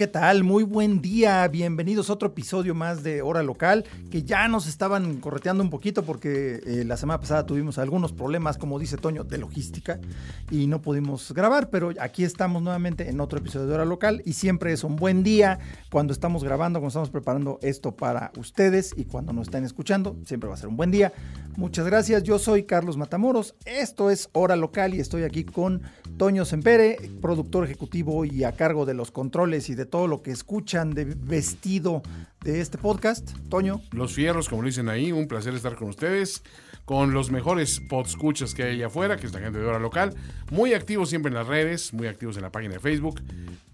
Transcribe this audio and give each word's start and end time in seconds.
¿Qué 0.00 0.06
tal? 0.06 0.44
Muy 0.44 0.64
buen 0.64 1.02
día. 1.02 1.46
Bienvenidos 1.48 2.08
a 2.08 2.14
otro 2.14 2.28
episodio 2.28 2.74
más 2.74 3.02
de 3.02 3.20
Hora 3.20 3.42
Local, 3.42 3.84
que 4.10 4.22
ya 4.22 4.48
nos 4.48 4.66
estaban 4.66 5.20
correteando 5.20 5.62
un 5.62 5.68
poquito 5.68 6.04
porque 6.04 6.62
eh, 6.64 6.84
la 6.86 6.96
semana 6.96 7.20
pasada 7.20 7.44
tuvimos 7.44 7.76
algunos 7.76 8.14
problemas, 8.14 8.56
como 8.56 8.78
dice 8.78 8.96
Toño, 8.96 9.24
de 9.24 9.36
logística 9.36 10.00
y 10.50 10.68
no 10.68 10.80
pudimos 10.80 11.34
grabar, 11.34 11.68
pero 11.68 11.92
aquí 12.00 12.24
estamos 12.24 12.62
nuevamente 12.62 13.10
en 13.10 13.20
otro 13.20 13.40
episodio 13.40 13.66
de 13.66 13.74
Hora 13.74 13.84
Local 13.84 14.22
y 14.24 14.32
siempre 14.32 14.72
es 14.72 14.84
un 14.84 14.96
buen 14.96 15.22
día 15.22 15.58
cuando 15.92 16.14
estamos 16.14 16.44
grabando, 16.44 16.78
cuando 16.78 16.88
estamos 16.88 17.10
preparando 17.10 17.58
esto 17.60 17.94
para 17.94 18.32
ustedes 18.38 18.94
y 18.96 19.04
cuando 19.04 19.34
nos 19.34 19.48
están 19.48 19.66
escuchando, 19.66 20.16
siempre 20.24 20.48
va 20.48 20.54
a 20.54 20.56
ser 20.56 20.68
un 20.68 20.78
buen 20.78 20.90
día. 20.90 21.12
Muchas 21.56 21.84
gracias. 21.84 22.22
Yo 22.22 22.38
soy 22.38 22.62
Carlos 22.62 22.96
Matamoros. 22.96 23.54
Esto 23.66 24.08
es 24.08 24.30
Hora 24.32 24.56
Local 24.56 24.94
y 24.94 25.00
estoy 25.00 25.24
aquí 25.24 25.44
con 25.44 25.82
Toño 26.16 26.46
Sempere, 26.46 26.96
productor 27.20 27.64
ejecutivo 27.64 28.24
y 28.24 28.44
a 28.44 28.52
cargo 28.52 28.86
de 28.86 28.94
los 28.94 29.10
controles 29.10 29.68
y 29.68 29.74
de 29.74 29.89
todo 29.90 30.06
lo 30.06 30.22
que 30.22 30.30
escuchan 30.30 30.90
de 30.90 31.04
vestido 31.04 32.02
de 32.42 32.60
este 32.60 32.78
podcast. 32.78 33.32
Toño. 33.48 33.82
Los 33.90 34.14
fierros, 34.14 34.48
como 34.48 34.62
dicen 34.62 34.88
ahí, 34.88 35.12
un 35.12 35.28
placer 35.28 35.54
estar 35.54 35.74
con 35.76 35.88
ustedes, 35.88 36.42
con 36.90 37.12
los 37.14 37.30
mejores 37.30 37.78
podscuchas 37.78 38.52
que 38.52 38.64
hay 38.64 38.74
allá 38.74 38.86
afuera, 38.88 39.16
que 39.16 39.24
es 39.28 39.32
la 39.32 39.38
gente 39.38 39.60
de 39.60 39.64
hora 39.64 39.78
local, 39.78 40.12
muy 40.50 40.74
activos 40.74 41.08
siempre 41.08 41.28
en 41.30 41.34
las 41.36 41.46
redes, 41.46 41.92
muy 41.94 42.08
activos 42.08 42.34
en 42.36 42.42
la 42.42 42.50
página 42.50 42.74
de 42.74 42.80
Facebook, 42.80 43.22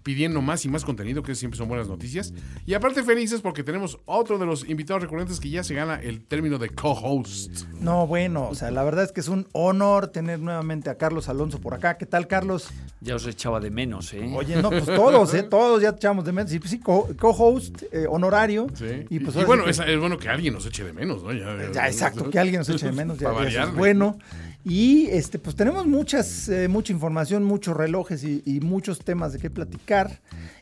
pidiendo 0.03 0.39
más 0.43 0.63
y 0.65 0.69
más 0.69 0.85
contenido, 0.85 1.23
que 1.23 1.33
siempre 1.33 1.57
son 1.57 1.67
buenas 1.67 1.87
noticias. 1.87 2.31
Y 2.67 2.75
aparte 2.75 3.01
felices 3.03 3.41
porque 3.41 3.63
tenemos 3.63 3.97
otro 4.05 4.37
de 4.37 4.45
los 4.45 4.69
invitados 4.69 5.01
recurrentes 5.01 5.39
que 5.39 5.49
ya 5.49 5.63
se 5.63 5.73
gana 5.73 5.95
el 5.99 6.21
término 6.23 6.59
de 6.59 6.69
co-host. 6.69 7.63
No, 7.81 8.05
bueno, 8.05 8.47
o 8.49 8.53
sea, 8.55 8.69
la 8.69 8.83
verdad 8.83 9.03
es 9.05 9.11
que 9.11 9.19
es 9.21 9.27
un 9.29 9.47
honor 9.51 10.07
tener 10.09 10.39
nuevamente 10.39 10.91
a 10.91 10.95
Carlos 10.95 11.27
Alonso 11.27 11.59
por 11.59 11.73
acá. 11.73 11.97
¿Qué 11.97 12.05
tal, 12.05 12.27
Carlos? 12.27 12.69
Ya 13.01 13.15
os 13.15 13.25
echaba 13.25 13.59
de 13.59 13.71
menos, 13.71 14.13
¿eh? 14.13 14.31
Oye, 14.35 14.61
no, 14.61 14.69
pues 14.69 14.85
todos, 14.85 15.33
¿eh? 15.33 15.41
Todos 15.49 15.81
ya 15.81 15.91
te 15.91 15.97
echamos 15.97 16.23
de 16.23 16.31
menos. 16.33 16.53
Y 16.53 16.59
pues 16.59 16.69
sí, 16.71 16.79
co- 16.79 17.09
co-host, 17.19 17.81
eh, 17.91 18.05
honorario. 18.07 18.67
Sí. 18.75 19.05
Y, 19.09 19.19
pues 19.19 19.35
Y, 19.35 19.43
bueno, 19.43 19.63
sí 19.65 19.71
es, 19.71 19.79
es 19.79 19.99
bueno 19.99 20.17
que 20.19 20.29
alguien 20.29 20.53
nos 20.53 20.65
eche 20.67 20.83
de 20.83 20.93
menos, 20.93 21.23
¿no? 21.23 21.29
que- 21.29 21.71
ya, 21.73 21.87
exacto, 21.87 22.29
que 22.29 22.37
alguien 22.39 22.59
nos 22.59 22.69
eche 22.69 22.85
de 22.85 22.91
menos, 22.93 23.06
ya, 23.15 23.31
Para 23.31 23.49
ya 23.49 23.61
eso 23.61 23.71
es 23.71 23.77
bueno. 23.77 24.17
Y 24.65 25.07
este, 25.07 25.39
pues 25.39 25.55
tenemos 25.55 25.85
muchas, 25.87 26.49
eh, 26.49 26.67
mucha 26.67 26.91
información, 26.91 27.43
muchos 27.43 27.77
relojes 27.77 28.23
y, 28.23 28.41
y 28.45 28.59
muchos 28.59 28.99
temas 28.99 29.31
de 29.31 29.39
qué 29.39 29.49
platicar. 29.49 30.19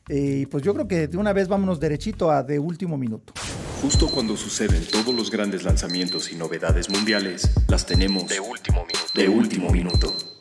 Eh, 0.10 0.42
Y 0.42 0.46
pues 0.46 0.64
yo 0.64 0.74
creo 0.76 0.88
que 0.88 1.08
de 1.08 1.18
una 1.18 1.34
vez 1.34 1.48
vámonos 1.48 1.80
derechito 1.80 2.30
a 2.30 2.44
de 2.44 2.60
último 2.60 2.98
minuto. 2.98 3.34
Justo 3.82 4.08
cuando 4.08 4.38
suceden 4.38 4.84
todos 4.92 5.14
los 5.16 5.32
grandes 5.32 5.64
lanzamientos 5.64 6.32
y 6.32 6.36
novedades 6.36 6.90
mundiales, 6.90 7.50
las 7.68 7.86
tenemos 7.86 8.28
de 8.28 8.40
último 8.40 8.86
minuto. 8.86 9.12
De 9.16 9.28
último 9.30 9.70
minuto. 9.72 10.35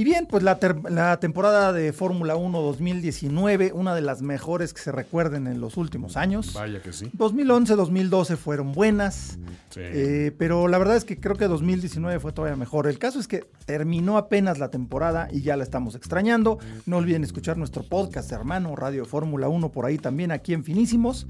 Y 0.00 0.04
bien, 0.04 0.24
pues 0.24 0.42
la, 0.42 0.58
temporada 1.20 1.74
de 1.74 1.92
Fórmula 1.92 2.34
1 2.34 2.62
2019, 2.62 3.72
una 3.74 3.94
de 3.94 4.00
las 4.00 4.22
mejores 4.22 4.72
que 4.72 4.80
se 4.80 4.92
recuerden 4.92 5.46
en 5.46 5.60
los 5.60 5.76
últimos 5.76 6.16
años. 6.16 6.54
Vaya 6.54 6.80
que 6.80 6.94
sí. 6.94 7.10
2011, 7.12 7.76
2012 7.76 8.38
fueron 8.38 8.72
buenas, 8.72 9.38
Sí. 9.68 9.80
eh, 9.82 10.32
pero 10.38 10.68
la 10.68 10.78
verdad 10.78 10.96
es 10.96 11.04
que 11.04 11.20
creo 11.20 11.36
que 11.36 11.48
2019 11.48 12.18
fue 12.18 12.32
todavía 12.32 12.56
mejor. 12.56 12.86
El 12.86 12.98
caso 12.98 13.20
es 13.20 13.28
que 13.28 13.44
terminó 13.66 14.16
apenas 14.16 14.58
la 14.58 14.70
temporada 14.70 15.28
y 15.30 15.42
ya 15.42 15.58
la 15.58 15.64
estamos 15.64 15.94
extrañando. 15.94 16.58
No 16.86 16.96
olviden 16.96 17.22
escuchar 17.22 17.58
nuestro 17.58 17.82
podcast, 17.82 18.32
hermano, 18.32 18.76
Radio 18.76 19.04
Fórmula 19.04 19.48
1, 19.48 19.68
por 19.70 19.84
ahí 19.84 19.98
también, 19.98 20.32
aquí 20.32 20.54
en 20.54 20.64
Finísimos. 20.64 21.26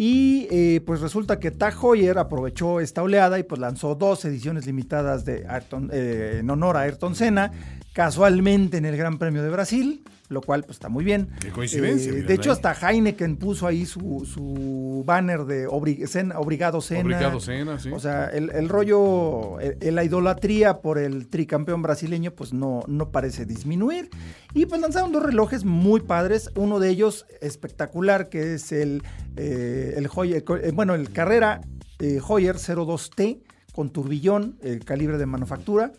Y 0.00 0.46
eh, 0.52 0.80
pues 0.86 1.00
resulta 1.00 1.40
que 1.40 1.50
Tag 1.50 1.74
aprovechó 2.18 2.78
esta 2.78 3.02
oleada 3.02 3.36
y 3.40 3.42
pues 3.42 3.60
lanzó 3.60 3.96
dos 3.96 4.24
ediciones 4.24 4.64
limitadas 4.64 5.24
de 5.24 5.44
Ayrton- 5.48 5.90
eh, 5.92 6.36
en 6.38 6.48
honor 6.48 6.76
a 6.76 6.82
Ayrton 6.82 7.16
Senna, 7.16 7.50
casualmente 7.92 8.76
en 8.76 8.84
el 8.84 8.96
Gran 8.96 9.18
Premio 9.18 9.42
de 9.42 9.50
Brasil, 9.50 10.04
lo 10.28 10.40
cual 10.42 10.62
pues 10.64 10.76
está 10.76 10.88
muy 10.88 11.04
bien. 11.04 11.28
Qué 11.40 11.50
coincidencia, 11.50 12.12
Eh, 12.12 12.22
de 12.22 12.34
hecho, 12.34 12.52
hasta 12.52 12.72
Heineken 12.74 13.36
puso 13.36 13.66
ahí 13.66 13.86
su, 13.86 14.26
su 14.30 15.02
banner 15.06 15.44
de 15.44 15.66
obri- 15.68 16.06
Obrigado 16.36 16.80
Senna. 16.80 17.00
Obrigado, 17.02 17.40
Senna, 17.40 17.78
sí. 17.78 17.90
O 17.92 17.98
sea, 18.00 18.26
el, 18.26 18.50
el 18.50 18.68
rollo, 18.68 19.58
el- 19.60 19.94
la 19.94 20.04
idolatría 20.04 20.80
por 20.80 20.98
el 20.98 21.28
tricampeón 21.28 21.82
brasileño, 21.82 22.32
pues 22.32 22.52
no, 22.52 22.82
no 22.86 23.10
parece 23.10 23.46
disminuir. 23.46 24.10
Y 24.54 24.66
pues 24.66 24.80
lanzaron 24.80 25.12
dos 25.12 25.22
relojes 25.22 25.64
muy 25.64 26.00
padres. 26.00 26.50
Uno 26.56 26.78
de 26.78 26.90
ellos 26.90 27.26
espectacular, 27.40 28.28
que 28.28 28.54
es 28.54 28.72
el, 28.72 29.02
eh, 29.36 29.94
el 29.96 30.08
Heuer- 30.08 30.44
eh, 30.62 30.70
bueno, 30.72 30.94
el 30.94 31.10
Carrera 31.12 31.60
eh, 32.00 32.20
Heuer 32.28 32.56
02T 32.56 33.40
con 33.78 33.90
turbillón, 33.90 34.56
el 34.60 34.84
calibre 34.84 35.18
de 35.18 35.26
manufactura. 35.26 35.92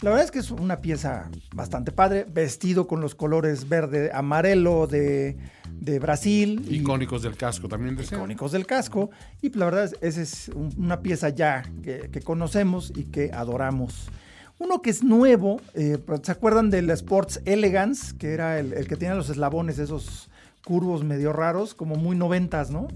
La 0.00 0.10
verdad 0.10 0.24
es 0.24 0.32
que 0.32 0.40
es 0.40 0.50
una 0.50 0.80
pieza 0.80 1.30
bastante 1.54 1.92
padre, 1.92 2.26
vestido 2.28 2.88
con 2.88 3.00
los 3.00 3.14
colores 3.14 3.68
verde, 3.68 4.10
amarelo 4.12 4.88
de, 4.88 5.36
de 5.80 6.00
Brasil. 6.00 6.66
y- 6.68 6.78
Icónicos 6.78 7.22
del 7.22 7.36
casco 7.36 7.68
también 7.68 7.96
icónicos 8.00 8.50
del 8.50 8.66
casco. 8.66 9.10
Y 9.42 9.50
pues, 9.50 9.60
la 9.60 9.64
verdad, 9.66 9.84
es, 9.84 9.94
esa 10.00 10.22
es 10.22 10.48
un- 10.56 10.74
una 10.76 11.02
pieza 11.02 11.28
ya 11.28 11.62
que, 11.84 12.10
que 12.10 12.20
conocemos 12.20 12.92
y 12.96 13.04
que 13.04 13.30
adoramos. 13.32 14.08
Uno 14.58 14.82
que 14.82 14.90
es 14.90 15.04
nuevo, 15.04 15.60
eh, 15.74 15.98
¿se 16.24 16.32
acuerdan 16.32 16.68
del 16.68 16.90
Sports 16.90 17.42
Elegance? 17.44 18.16
Que 18.18 18.32
era 18.32 18.58
el, 18.58 18.72
el 18.72 18.88
que 18.88 18.96
tenía 18.96 19.14
los 19.14 19.30
eslabones, 19.30 19.78
esos 19.78 20.29
curvos 20.64 21.04
medio 21.04 21.32
raros, 21.32 21.74
como 21.74 21.96
muy 21.96 22.16
noventas, 22.16 22.70
¿no? 22.70 22.88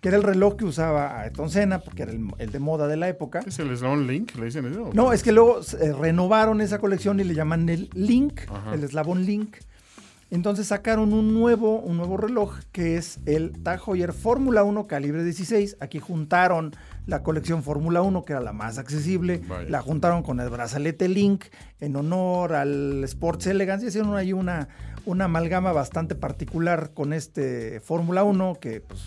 Que 0.00 0.08
era 0.08 0.16
el 0.16 0.22
reloj 0.22 0.56
que 0.56 0.64
usaba 0.64 1.20
Ayrton 1.20 1.50
Senna, 1.50 1.80
porque 1.80 2.02
era 2.02 2.12
el, 2.12 2.28
el 2.38 2.52
de 2.52 2.58
moda 2.58 2.86
de 2.88 2.96
la 2.96 3.08
época. 3.08 3.40
¿Es 3.46 3.58
el 3.58 3.74
Sloan 3.76 4.06
Link? 4.06 4.34
¿Le 4.36 4.46
dicen 4.46 4.66
eso? 4.66 4.90
No, 4.92 5.12
es 5.12 5.22
que 5.22 5.32
luego 5.32 5.60
eh, 5.80 5.92
renovaron 5.92 6.60
esa 6.60 6.78
colección 6.78 7.20
y 7.20 7.24
le 7.24 7.34
llaman 7.34 7.68
el 7.68 7.90
Link, 7.94 8.42
el 8.72 8.84
eslabón 8.84 9.24
Link. 9.24 9.56
Entonces 10.30 10.68
sacaron 10.68 11.12
un 11.12 11.34
nuevo, 11.34 11.80
un 11.80 11.96
nuevo 11.96 12.16
reloj 12.16 12.54
que 12.70 12.96
es 12.96 13.18
el 13.26 13.60
Tag 13.64 13.80
Heuer 13.84 14.12
Fórmula 14.12 14.62
1 14.62 14.86
calibre 14.86 15.24
16. 15.24 15.78
Aquí 15.80 15.98
juntaron 15.98 16.72
la 17.06 17.22
colección 17.22 17.62
Fórmula 17.62 18.02
1, 18.02 18.24
que 18.24 18.32
era 18.32 18.40
la 18.40 18.52
más 18.52 18.78
accesible, 18.78 19.40
Vaya. 19.48 19.68
la 19.68 19.82
juntaron 19.82 20.22
con 20.22 20.40
el 20.40 20.48
brazalete 20.48 21.08
Link 21.08 21.44
en 21.80 21.96
honor 21.96 22.54
al 22.54 23.04
Sports 23.04 23.46
Elegance 23.46 23.84
y 23.84 23.88
hicieron 23.88 24.16
ahí 24.16 24.32
una, 24.32 24.68
una 25.06 25.24
amalgama 25.24 25.72
bastante 25.72 26.14
particular 26.14 26.92
con 26.94 27.12
este 27.12 27.80
Fórmula 27.80 28.24
1 28.24 28.56
que 28.60 28.80
pues, 28.80 29.00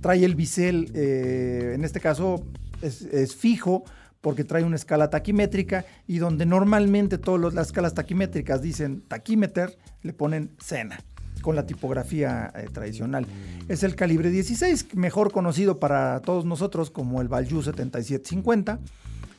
trae 0.00 0.24
el 0.24 0.34
bisel, 0.34 0.90
eh, 0.94 1.72
en 1.74 1.84
este 1.84 2.00
caso 2.00 2.46
es, 2.82 3.02
es 3.02 3.34
fijo, 3.34 3.84
porque 4.20 4.44
trae 4.44 4.64
una 4.64 4.76
escala 4.76 5.10
taquimétrica 5.10 5.84
y 6.06 6.18
donde 6.18 6.46
normalmente 6.46 7.18
todas 7.18 7.54
las 7.54 7.68
escalas 7.68 7.94
taquimétricas 7.94 8.60
dicen 8.60 9.02
taquímeter, 9.02 9.78
le 10.02 10.12
ponen 10.12 10.50
Sena 10.58 10.98
con 11.46 11.54
la 11.54 11.64
tipografía 11.64 12.52
eh, 12.56 12.66
tradicional. 12.72 13.24
Es 13.68 13.84
el 13.84 13.94
calibre 13.94 14.30
16, 14.30 14.96
mejor 14.96 15.30
conocido 15.30 15.78
para 15.78 16.18
todos 16.22 16.44
nosotros 16.44 16.90
como 16.90 17.20
el 17.22 17.28
Valju 17.28 17.62
7750, 17.62 18.80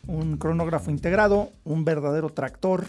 un 0.08 0.38
cronógrafo 0.38 0.90
integrado, 0.90 1.52
un 1.66 1.84
verdadero 1.84 2.30
tractor 2.30 2.86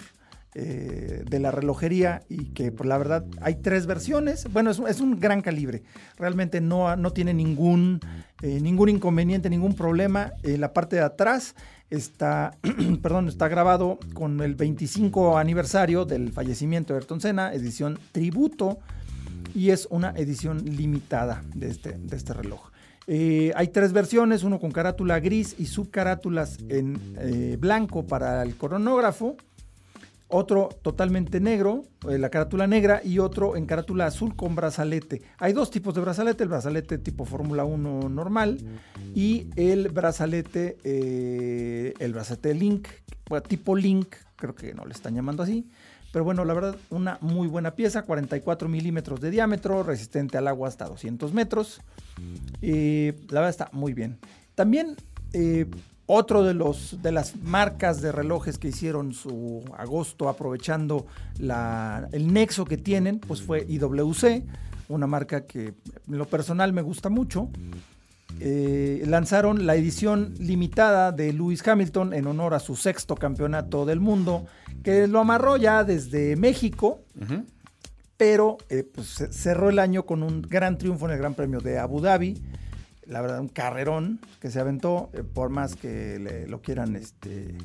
eh, 0.54 1.24
de 1.28 1.40
la 1.40 1.50
relojería 1.50 2.22
y 2.28 2.46
que 2.54 2.70
por 2.70 2.86
la 2.86 2.96
verdad 2.96 3.24
hay 3.40 3.56
tres 3.56 3.86
versiones. 3.86 4.46
Bueno, 4.52 4.70
es, 4.70 4.78
un- 4.78 4.86
es 4.86 5.00
un 5.00 5.18
gran 5.18 5.42
calibre. 5.42 5.82
Realmente 6.16 6.60
no, 6.60 6.94
no 6.94 7.10
tiene 7.12 7.34
ningún, 7.34 7.98
eh, 8.42 8.60
ningún 8.60 8.88
inconveniente, 8.88 9.50
ningún 9.50 9.74
problema. 9.74 10.32
En 10.44 10.60
la 10.60 10.72
parte 10.72 10.94
de 10.96 11.02
atrás 11.02 11.56
está, 11.90 12.52
perdón, 13.02 13.26
está 13.28 13.48
grabado 13.48 13.98
con 14.14 14.40
el 14.42 14.54
25 14.54 15.38
aniversario 15.38 16.04
del 16.04 16.32
fallecimiento 16.32 16.92
de 16.92 17.00
Ayrton 17.00 17.20
Senna, 17.20 17.52
edición 17.52 17.98
tributo, 18.12 18.78
y 19.54 19.70
es 19.70 19.86
una 19.90 20.10
edición 20.10 20.64
limitada 20.64 21.42
de 21.54 21.68
este, 21.68 21.98
este 22.10 22.32
reloj. 22.32 22.70
Eh, 23.10 23.52
hay 23.56 23.68
tres 23.68 23.94
versiones, 23.94 24.42
uno 24.42 24.60
con 24.60 24.70
carátula 24.70 25.18
gris 25.18 25.56
y 25.58 25.64
subcarátulas 25.64 26.58
en 26.68 27.00
eh, 27.18 27.56
blanco 27.58 28.06
para 28.06 28.42
el 28.42 28.54
cronógrafo, 28.54 29.38
otro 30.28 30.68
totalmente 30.82 31.40
negro, 31.40 31.84
eh, 32.06 32.18
la 32.18 32.28
carátula 32.28 32.66
negra, 32.66 33.00
y 33.02 33.18
otro 33.18 33.56
en 33.56 33.64
carátula 33.64 34.04
azul 34.04 34.36
con 34.36 34.54
brazalete. 34.54 35.22
Hay 35.38 35.54
dos 35.54 35.70
tipos 35.70 35.94
de 35.94 36.02
brazalete, 36.02 36.42
el 36.42 36.50
brazalete 36.50 36.98
tipo 36.98 37.24
Fórmula 37.24 37.64
1 37.64 38.10
normal 38.10 38.58
y 39.14 39.46
el 39.56 39.88
brazalete, 39.88 40.76
el 40.84 42.12
brazalete 42.12 42.52
Link, 42.52 42.88
tipo 43.48 43.74
Link, 43.74 44.16
creo 44.36 44.54
que 44.54 44.74
no 44.74 44.84
le 44.84 44.92
están 44.92 45.14
llamando 45.14 45.42
así, 45.42 45.66
pero 46.18 46.24
bueno, 46.24 46.44
la 46.44 46.52
verdad, 46.52 46.74
una 46.90 47.16
muy 47.20 47.46
buena 47.46 47.76
pieza, 47.76 48.02
44 48.02 48.68
milímetros 48.68 49.20
de 49.20 49.30
diámetro, 49.30 49.84
resistente 49.84 50.36
al 50.36 50.48
agua 50.48 50.66
hasta 50.66 50.86
200 50.86 51.32
metros. 51.32 51.80
Y 52.60 53.12
la 53.28 53.38
verdad 53.38 53.50
está 53.50 53.68
muy 53.70 53.94
bien. 53.94 54.18
También 54.56 54.96
eh, 55.32 55.66
otro 56.06 56.42
de, 56.42 56.54
los, 56.54 57.00
de 57.02 57.12
las 57.12 57.36
marcas 57.36 58.00
de 58.00 58.10
relojes 58.10 58.58
que 58.58 58.66
hicieron 58.66 59.12
su 59.12 59.62
agosto 59.76 60.28
aprovechando 60.28 61.06
la, 61.38 62.08
el 62.10 62.32
nexo 62.32 62.64
que 62.64 62.78
tienen, 62.78 63.20
pues 63.20 63.40
fue 63.40 63.64
IWC, 63.68 64.42
una 64.88 65.06
marca 65.06 65.46
que 65.46 65.66
en 65.66 66.18
lo 66.18 66.26
personal 66.26 66.72
me 66.72 66.82
gusta 66.82 67.10
mucho. 67.10 67.48
Eh, 68.40 69.02
lanzaron 69.06 69.66
la 69.66 69.74
edición 69.74 70.34
limitada 70.38 71.12
de 71.12 71.32
Lewis 71.32 71.66
Hamilton 71.66 72.14
en 72.14 72.26
honor 72.26 72.54
a 72.54 72.60
su 72.60 72.76
sexto 72.76 73.14
campeonato 73.14 73.84
del 73.84 74.00
mundo, 74.00 74.46
que 74.82 75.06
lo 75.06 75.20
amarró 75.20 75.56
ya 75.56 75.84
desde 75.84 76.36
México, 76.36 77.00
pero 78.16 78.58
eh, 78.68 78.84
pues, 78.84 79.28
cerró 79.30 79.70
el 79.70 79.78
año 79.78 80.06
con 80.06 80.22
un 80.22 80.42
gran 80.42 80.78
triunfo 80.78 81.06
en 81.06 81.12
el 81.12 81.18
Gran 81.18 81.34
Premio 81.34 81.60
de 81.60 81.78
Abu 81.78 82.00
Dhabi 82.00 82.40
la 83.08 83.22
verdad, 83.22 83.40
un 83.40 83.48
carrerón 83.48 84.20
que 84.40 84.50
se 84.50 84.60
aventó, 84.60 85.10
eh, 85.14 85.22
por 85.22 85.48
más 85.48 85.74
que 85.74 86.18
le, 86.18 86.46
lo 86.46 86.60
quieran, 86.60 86.94
este, 86.94 87.56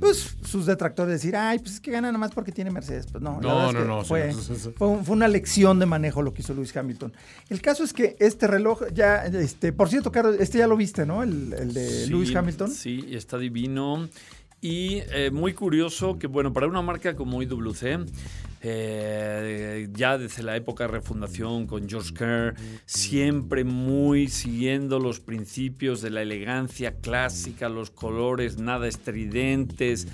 pues 0.00 0.36
sus 0.42 0.66
detractores 0.66 1.12
decir, 1.12 1.36
ay, 1.36 1.58
pues 1.58 1.74
es 1.74 1.80
que 1.80 1.90
gana 1.90 2.08
nada 2.08 2.18
más 2.18 2.32
porque 2.32 2.50
tiene 2.50 2.70
Mercedes. 2.70 3.06
Pues 3.12 3.22
no, 3.22 3.40
no, 3.40 3.72
no, 3.72 3.84
no, 3.84 4.04
fue, 4.04 4.32
fue, 4.32 4.98
una 5.08 5.28
lección 5.28 5.78
de 5.78 5.86
manejo 5.86 6.22
lo 6.22 6.32
que 6.32 6.40
hizo 6.40 6.54
Lewis 6.54 6.74
Hamilton. 6.74 7.12
El 7.50 7.60
caso 7.60 7.84
es 7.84 7.92
que 7.92 8.16
este 8.18 8.46
reloj 8.46 8.82
ya, 8.94 9.26
este, 9.26 9.72
por 9.72 9.90
cierto, 9.90 10.10
Carlos, 10.10 10.36
este 10.40 10.58
ya 10.58 10.66
lo 10.66 10.76
viste, 10.76 11.04
¿no? 11.04 11.22
El, 11.22 11.52
el 11.52 11.74
de 11.74 12.06
Lewis 12.06 12.34
Hamilton. 12.34 12.70
Sí, 12.70 13.06
está 13.10 13.36
divino. 13.36 14.08
Y 14.62 15.02
eh, 15.12 15.30
muy 15.30 15.54
curioso 15.54 16.18
que, 16.18 16.26
bueno, 16.26 16.52
para 16.52 16.66
una 16.66 16.82
marca 16.82 17.16
como 17.16 17.42
IWC, 17.42 18.06
eh, 18.62 19.88
ya 19.92 20.18
desde 20.18 20.42
la 20.42 20.56
época 20.56 20.84
de 20.84 20.88
refundación 20.88 21.66
con 21.66 21.88
George 21.88 22.12
Kerr, 22.12 22.54
siempre 22.84 23.64
muy 23.64 24.28
siguiendo 24.28 24.98
los 24.98 25.20
principios 25.20 26.02
de 26.02 26.10
la 26.10 26.22
elegancia 26.22 26.96
clásica, 26.96 27.68
los 27.68 27.90
colores 27.90 28.58
nada 28.58 28.86
estridentes. 28.86 30.06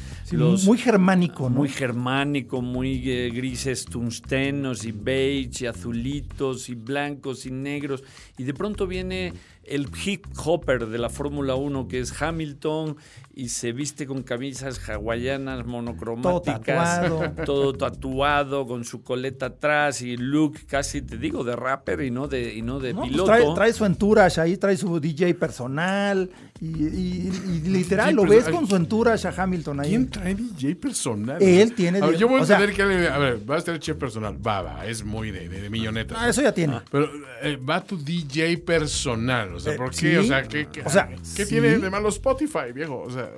muy 0.65 0.79
germánico, 0.79 1.51
¿no? 1.51 1.57
Muy 1.57 1.69
germánico, 1.69 2.63
muy 2.63 3.11
eh, 3.11 3.31
grises 3.31 3.85
tungstenos 3.85 4.85
y 4.85 4.93
beige 4.93 5.65
y 5.65 5.67
azulitos 5.67 6.69
y 6.69 6.75
blancos 6.75 7.47
y 7.47 7.51
negros. 7.51 8.05
Y 8.39 8.45
de 8.45 8.55
pronto 8.55 8.87
viene 8.87 9.33
el 9.67 9.89
hip 10.05 10.27
hopper 10.45 10.87
de 10.87 10.99
la 10.99 11.11
Fórmula 11.11 11.55
1 11.55 11.89
que 11.89 12.01
es 12.01 12.21
Hamilton 12.21 12.97
y 13.35 13.51
se 13.51 13.73
viste 13.73 14.07
con 14.07 14.23
camisas 14.23 14.81
hawaianas 14.89 15.67
monocromáticas, 15.67 17.01
todo 17.07 17.19
tatuado. 17.21 17.45
todo 17.45 17.73
tatuado, 17.75 18.67
con 18.67 18.85
su 18.85 19.03
coleta 19.03 19.47
atrás 19.47 20.01
y 20.01 20.17
look 20.17 20.59
casi 20.67 21.03
te 21.03 21.19
digo 21.19 21.45
de 21.45 21.55
rapper 21.55 22.01
y 22.01 22.11
no 22.11 22.29
de 22.29 22.55
y 22.55 22.63
no 22.63 22.81
de 22.81 22.95
pues 22.95 23.11
piloto. 23.11 23.55
trae, 23.55 23.73
su 23.73 23.85
entourage 23.85 24.41
ahí, 24.41 24.57
trae 24.57 24.77
su 24.77 24.99
DJ 25.01 25.35
personal 25.35 26.31
y, 26.61 27.31
literal 27.67 28.15
lo 28.15 28.25
ves 28.25 28.49
con 28.49 28.67
su 28.67 28.77
entourage 28.77 29.27
a 29.27 29.35
Hamilton 29.37 29.81
ahí. 29.81 29.89
¿Quién 29.91 30.11
trae 30.11 30.35
DJ 30.35 30.77
personal? 30.77 31.43
Él 31.43 31.75
tiene. 31.75 31.99
A 32.01 32.07
ver, 32.07 32.17
yo 32.17 32.29
voy 32.29 32.39
a 32.39 32.43
entender 32.43 32.73
que 32.73 32.83
a 32.83 33.19
ver, 33.19 33.51
va 33.51 33.57
a 33.57 33.61
tener 33.61 33.81
chef 33.81 33.97
personal, 33.97 34.37
va, 34.45 34.63
va, 34.63 34.87
es 34.87 35.05
muy 35.05 35.31
de, 35.31 35.49
de, 35.49 35.71
milloneta. 35.71 36.15
Ah, 36.19 36.29
eso 36.29 36.43
ya 36.43 36.53
tiene. 36.53 36.81
Pero 36.91 37.11
eh, 37.43 37.57
va 37.57 37.83
tu 37.83 37.97
DJ 37.97 38.59
personal, 38.59 39.55
o 39.55 39.61
sea, 39.61 39.75
eh, 39.75 39.77
¿por 39.77 39.91
qué? 39.91 40.19
O 40.19 40.25
sea, 40.25 40.43
¿qué, 40.43 40.69
qué, 40.73 40.83
o 40.83 40.91
sea, 40.91 41.09
¿qué 41.35 41.47
tiene 41.47 41.79
de 41.79 41.91
malo 41.91 42.09
Spotify, 42.09 42.73
viejo? 42.75 43.03
O 43.03 43.11
sea, 43.11 43.31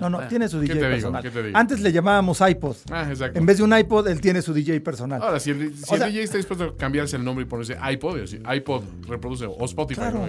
no, 0.00 0.10
no, 0.10 0.26
tiene 0.28 0.48
su 0.48 0.60
DJ 0.60 0.76
personal. 0.76 1.24
Antes 1.54 1.80
le 1.80 1.92
llamábamos 1.92 2.40
iPod. 2.40 2.76
Ah, 2.90 3.06
exacto. 3.08 3.38
En 3.38 3.46
vez 3.46 3.58
de 3.58 3.64
un 3.64 3.76
iPod, 3.76 4.08
él 4.08 4.20
tiene 4.20 4.42
su 4.42 4.52
DJ 4.52 4.80
personal. 4.80 5.22
Ahora, 5.22 5.40
si 5.40 5.50
el, 5.50 5.72
DJ 5.72 6.22
está 6.22 6.36
dispuesto 6.36 6.64
a 6.64 6.76
cambiarse 6.76 7.16
el 7.16 7.24
nombre 7.24 7.44
y 7.44 7.48
ponerse 7.48 7.76
iPod, 7.90 8.18
iPod 8.52 8.82
reproduce, 9.08 9.46
o 9.46 9.64
Spotify. 9.64 10.00
Claro. 10.00 10.26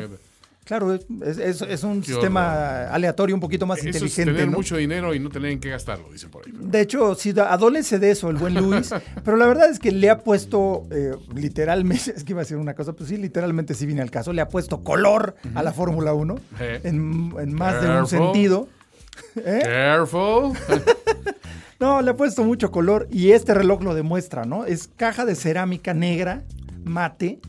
Es, 0.66 1.84
un 1.84 2.04
sistema 2.04 2.86
aleatorio 2.86 3.36
un 3.36 3.42
poquito 3.42 3.66
más 3.66 3.80
inteligente. 3.84 4.32
Es 4.32 4.38
tener 4.38 4.48
mucho 4.48 4.78
dinero 4.78 5.14
y 5.14 5.20
no 5.20 5.30
tener 5.30 5.52
en 5.52 5.60
qué 5.60 5.70
gastarlo, 5.70 6.10
dicen 6.12 6.30
por 6.30 6.46
ahí. 6.46 6.54
De 6.56 6.82
hecho, 6.82 7.16
sí, 7.16 7.34
adolece 7.38 8.00
de 8.00 8.12
eso 8.12 8.30
el 8.30 8.38
buen 8.38 8.54
Luis, 8.54 8.94
pero 9.26 9.36
la 9.36 9.46
verdad 9.46 9.70
es 9.70 9.80
que 9.80 9.92
le 9.92 10.10
ha 10.10 10.20
puesto, 10.20 10.88
eh, 10.92 11.16
literalmente, 11.36 12.12
es 12.16 12.24
que 12.24 12.32
iba 12.32 12.42
a 12.42 12.44
decir 12.44 12.58
una 12.58 12.76
cosa, 12.76 12.94
pues 12.94 13.10
sí, 13.10 13.18
literalmente 13.18 13.74
sí 13.74 13.86
viene 13.86 14.02
al 14.02 14.12
caso, 14.12 14.32
le 14.32 14.42
ha 14.42 14.48
puesto 14.48 14.84
color 14.84 15.36
a 15.54 15.64
la 15.64 15.74
Fórmula 15.74 16.14
1 16.14 16.36
en, 16.84 17.54
más 17.54 17.82
de 17.82 17.90
un 17.90 18.08
sentido. 18.08 18.70
¿Eh? 19.36 19.62
Careful. 19.64 20.54
no, 21.80 22.02
le 22.02 22.12
ha 22.12 22.16
puesto 22.16 22.44
mucho 22.44 22.72
color 22.72 23.08
y 23.12 23.32
este 23.32 23.54
reloj 23.54 23.84
lo 23.84 23.94
demuestra, 23.94 24.46
¿no? 24.46 24.66
Es 24.66 24.88
caja 24.88 25.26
de 25.26 25.36
cerámica 25.36 25.94
negra, 25.94 26.44
mate. 26.84 27.40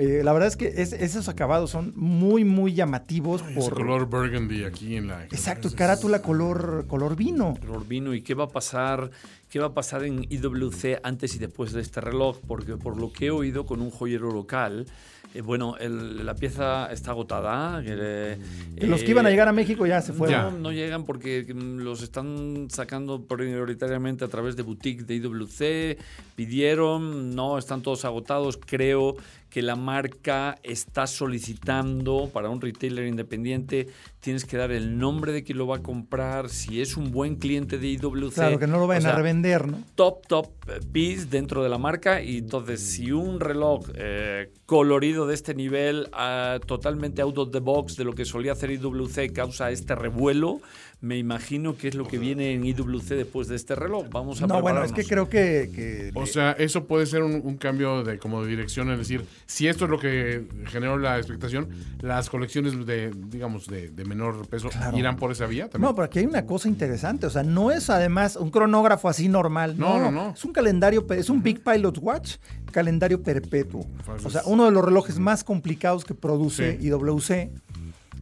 Eh, 0.00 0.22
la 0.24 0.32
verdad 0.32 0.48
es 0.48 0.56
que 0.56 0.68
esos 0.80 1.28
acabados 1.28 1.70
son 1.70 1.92
muy, 1.94 2.42
muy 2.42 2.72
llamativos. 2.72 3.42
por 3.42 3.74
color 3.74 4.06
burgundy 4.06 4.64
aquí 4.64 4.96
en 4.96 5.08
la. 5.08 5.24
Exacto, 5.24 5.70
carátula 5.76 6.22
color, 6.22 6.86
color 6.88 7.16
vino. 7.16 7.54
Color 7.60 7.86
vino. 7.86 8.14
¿Y 8.14 8.22
qué 8.22 8.32
va 8.32 8.44
a 8.44 8.48
pasar? 8.48 9.10
¿Qué 9.50 9.58
va 9.58 9.66
a 9.66 9.74
pasar 9.74 10.04
en 10.04 10.24
IWC 10.30 11.00
antes 11.02 11.34
y 11.34 11.38
después 11.38 11.72
de 11.72 11.82
este 11.82 12.00
reloj? 12.00 12.38
Porque 12.46 12.76
por 12.76 12.98
lo 12.98 13.12
que 13.12 13.26
he 13.26 13.30
oído 13.30 13.66
con 13.66 13.82
un 13.82 13.90
joyero 13.90 14.30
local, 14.30 14.86
eh, 15.34 15.42
bueno, 15.42 15.76
la 15.78 16.34
pieza 16.34 16.90
está 16.90 17.12
agotada. 17.12 17.82
Eh, 17.84 18.38
los 18.80 19.02
que 19.02 19.10
iban 19.10 19.26
a 19.26 19.30
llegar 19.30 19.48
a 19.48 19.52
México 19.52 19.86
ya 19.86 20.00
se 20.00 20.12
fueron. 20.12 20.54
No, 20.54 20.58
no 20.58 20.72
llegan 20.72 21.04
porque 21.04 21.46
mm, 21.52 21.78
los 21.78 22.02
están 22.02 22.68
sacando 22.70 23.22
prioritariamente 23.22 24.24
a 24.24 24.28
través 24.28 24.56
de 24.56 24.62
boutique 24.62 25.04
de 25.04 25.16
IWC. 25.16 25.98
Pidieron, 26.34 27.34
no, 27.34 27.58
están 27.58 27.82
todos 27.82 28.04
agotados. 28.04 28.58
Creo 28.64 29.16
que 29.50 29.62
la 29.62 29.76
marca 29.76 30.58
está 30.62 31.06
solicitando 31.06 32.30
para 32.32 32.48
un 32.48 32.60
retailer 32.60 33.06
independiente, 33.06 33.88
tienes 34.20 34.44
que 34.44 34.56
dar 34.56 34.70
el 34.70 34.96
nombre 34.96 35.32
de 35.32 35.42
quien 35.42 35.58
lo 35.58 35.66
va 35.66 35.76
a 35.76 35.82
comprar, 35.82 36.48
si 36.48 36.80
es 36.80 36.96
un 36.96 37.10
buen 37.10 37.36
cliente 37.36 37.76
de 37.78 37.88
IWC. 37.88 38.34
Claro, 38.34 38.58
que 38.58 38.66
no 38.66 38.78
lo 38.78 38.86
vayan 38.86 39.06
a 39.06 39.16
revender, 39.16 39.66
¿no? 39.66 39.82
Top, 39.96 40.26
top 40.26 40.48
piece 40.92 41.26
dentro 41.26 41.62
de 41.62 41.68
la 41.68 41.78
marca. 41.78 42.22
Y 42.22 42.38
entonces, 42.38 42.80
si 42.80 43.10
un 43.10 43.40
reloj 43.40 43.86
eh, 43.94 44.52
colorido 44.66 45.26
de 45.26 45.34
este 45.34 45.54
nivel, 45.54 46.08
ah, 46.12 46.60
totalmente 46.64 47.22
out 47.22 47.38
of 47.38 47.50
the 47.50 47.58
box 47.58 47.96
de 47.96 48.04
lo 48.04 48.14
que 48.14 48.24
solía 48.24 48.52
hacer 48.52 48.70
IWC, 48.70 49.32
causa 49.32 49.70
este 49.70 49.94
revuelo, 49.94 50.60
me 51.02 51.16
imagino 51.16 51.76
que 51.76 51.88
es 51.88 51.94
lo 51.94 52.06
que 52.06 52.18
viene 52.18 52.52
en 52.52 52.64
IWC 52.64 53.08
después 53.08 53.48
de 53.48 53.56
este 53.56 53.74
reloj. 53.74 54.06
Vamos 54.10 54.42
a 54.42 54.46
No, 54.46 54.60
bueno, 54.60 54.84
es 54.84 54.92
que 54.92 55.04
creo 55.04 55.30
que... 55.30 56.10
o 56.14 56.26
sea, 56.26 56.52
eso 56.52 56.84
puede 56.84 57.06
ser 57.06 57.22
un, 57.22 57.56
cambio 57.56 58.04
de 58.04 58.18
como 58.18 58.42
de 58.42 58.48
dirección, 58.48 58.90
es 58.90 58.98
decir, 58.98 59.24
si 59.46 59.66
esto 59.66 59.84
es 59.84 59.90
lo 59.90 59.98
que 59.98 60.46
generó 60.66 60.98
la 60.98 61.18
expectación, 61.18 61.68
las 62.00 62.28
colecciones 62.28 62.86
de, 62.86 63.10
digamos, 63.28 63.66
de, 63.66 63.90
menor 64.04 64.46
peso 64.48 64.68
irán 64.94 65.16
por 65.16 65.32
esa 65.32 65.46
vía 65.46 65.68
también. 65.68 65.88
No, 65.88 65.94
pero 65.94 66.06
aquí 66.06 66.18
hay 66.18 66.26
una 66.26 66.44
cosa 66.44 66.68
interesante, 66.68 67.26
o 67.26 67.30
sea, 67.30 67.42
no 67.42 67.70
es 67.70 67.90
además 67.90 68.36
un 68.36 68.50
cronógrafo 68.50 69.08
así 69.08 69.28
normal, 69.28 69.78
no, 69.78 69.98
no, 69.98 70.10
no. 70.10 70.30
Es 70.30 70.44
un 70.44 70.52
calendario, 70.52 71.06
es 71.10 71.30
un 71.30 71.42
Big 71.42 71.62
Pilot 71.62 71.98
Watch, 71.98 72.36
calendario 72.72 73.22
perpetuo. 73.22 73.86
O 74.24 74.30
sea, 74.30 74.42
uno 74.46 74.66
de 74.66 74.70
los 74.70 74.84
relojes 74.84 75.18
más 75.18 75.44
complicados 75.44 76.04
que 76.04 76.14
produce 76.14 76.78
IWC 76.80 77.50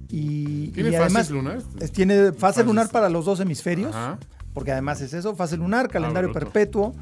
y, 0.09 0.69
¿Tiene 0.69 0.93
fase 0.93 1.33
lunar? 1.33 1.63
tiene 1.93 2.33
fase 2.33 2.65
lunar 2.65 2.89
para 2.91 3.09
los 3.09 3.25
dos 3.25 3.41
hemisferios, 3.41 3.95
porque 4.55 4.73
además 4.73 5.01
es 5.01 5.13
eso, 5.13 5.35
fase 5.37 5.57
lunar, 5.57 5.87
ah, 5.87 5.93
calendario 5.93 6.33
perpetuo 6.33 6.95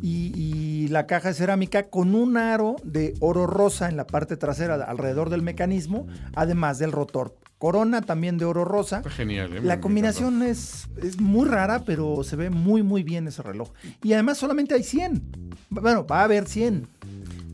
y, 0.00 0.88
la 0.88 1.06
caja 1.06 1.28
de 1.28 1.34
cerámica 1.34 1.88
con 1.88 2.14
un 2.14 2.36
aro 2.36 2.76
de 2.84 3.14
oro 3.20 3.46
rosa 3.46 3.88
en 3.88 3.96
la 3.96 4.06
parte 4.06 4.36
trasera 4.36 4.74
alrededor 4.74 5.30
del 5.30 5.42
mecanismo, 5.42 6.06
además 6.36 6.78
del 6.78 6.92
rotor. 6.92 7.36
Corona 7.58 8.02
también 8.02 8.36
de 8.36 8.44
oro 8.44 8.64
rosa. 8.64 9.02
genial. 9.08 9.56
¿eh? 9.56 9.60
La 9.62 9.80
combinación 9.80 10.42
es, 10.42 10.88
es 11.02 11.18
muy 11.18 11.48
rara, 11.48 11.84
pero 11.84 12.22
se 12.22 12.36
ve 12.36 12.50
muy, 12.50 12.82
muy 12.82 13.02
bien 13.02 13.26
ese 13.26 13.42
reloj. 13.42 13.72
Y 14.02 14.12
además 14.12 14.36
solamente 14.36 14.74
hay 14.74 14.82
100. 14.82 15.22
Bueno, 15.70 16.06
va 16.06 16.20
a 16.20 16.24
haber 16.24 16.46
100. 16.46 16.86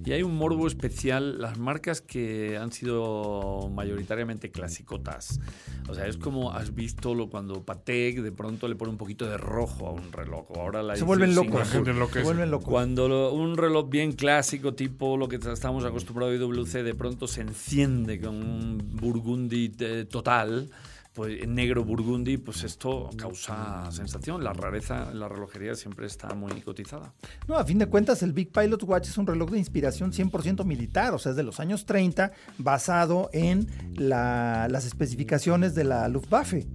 Y 0.04 0.12
hay 0.12 0.22
un 0.22 0.36
morbo 0.36 0.66
especial, 0.66 1.38
las 1.40 1.58
marcas 1.58 2.00
que 2.00 2.56
han 2.56 2.72
sido 2.72 3.70
mayoritariamente 3.74 4.50
clasicotas. 4.50 5.40
O 5.88 5.94
sea, 5.94 6.06
es 6.06 6.16
como 6.16 6.52
has 6.52 6.74
visto 6.74 7.14
lo, 7.14 7.28
cuando 7.28 7.62
Patek 7.62 8.20
de 8.20 8.32
pronto 8.32 8.66
le 8.66 8.76
pone 8.76 8.92
un 8.92 8.98
poquito 8.98 9.26
de 9.26 9.36
rojo 9.36 9.88
a 9.88 9.90
un 9.90 10.12
reloj. 10.12 10.46
Ahora 10.56 10.82
la 10.82 10.96
se 10.96 11.04
vuelven 11.04 11.34
locos. 11.34 11.68
Se 11.68 11.78
vuelven 12.22 12.50
locos. 12.50 12.68
Cuando 12.68 13.32
un 13.32 13.56
reloj 13.56 13.90
bien 13.90 14.12
clásico, 14.12 14.74
tipo 14.74 15.16
lo 15.16 15.28
que 15.28 15.36
estamos 15.36 15.84
acostumbrados 15.84 16.32
a 16.32 16.36
IWC, 16.36 16.82
de 16.82 16.94
pronto 16.94 17.26
se 17.26 17.42
enciende 17.42 18.20
con 18.20 18.36
un 18.36 18.78
burgundy 18.94 19.72
eh, 19.80 20.06
total 20.08 20.70
pues 21.20 21.42
en 21.42 21.54
negro 21.54 21.84
burgundy, 21.84 22.38
pues 22.38 22.64
esto 22.64 23.10
causa 23.14 23.92
sensación. 23.92 24.42
La 24.42 24.54
rareza 24.54 25.10
en 25.12 25.20
la 25.20 25.28
relojería 25.28 25.74
siempre 25.74 26.06
está 26.06 26.32
muy 26.34 26.62
cotizada. 26.62 27.12
No, 27.46 27.56
a 27.56 27.64
fin 27.66 27.76
de 27.76 27.84
cuentas, 27.84 28.22
el 28.22 28.32
Big 28.32 28.50
Pilot 28.50 28.82
Watch 28.84 29.08
es 29.08 29.18
un 29.18 29.26
reloj 29.26 29.50
de 29.50 29.58
inspiración 29.58 30.12
100% 30.12 30.64
militar, 30.64 31.12
o 31.12 31.18
sea, 31.18 31.32
es 31.32 31.36
de 31.36 31.42
los 31.42 31.60
años 31.60 31.84
30, 31.84 32.32
basado 32.56 33.28
en 33.34 33.66
las 33.96 34.86
especificaciones 34.86 35.74
de 35.74 35.84
la 35.84 36.08
Luftwaffe. 36.08 36.66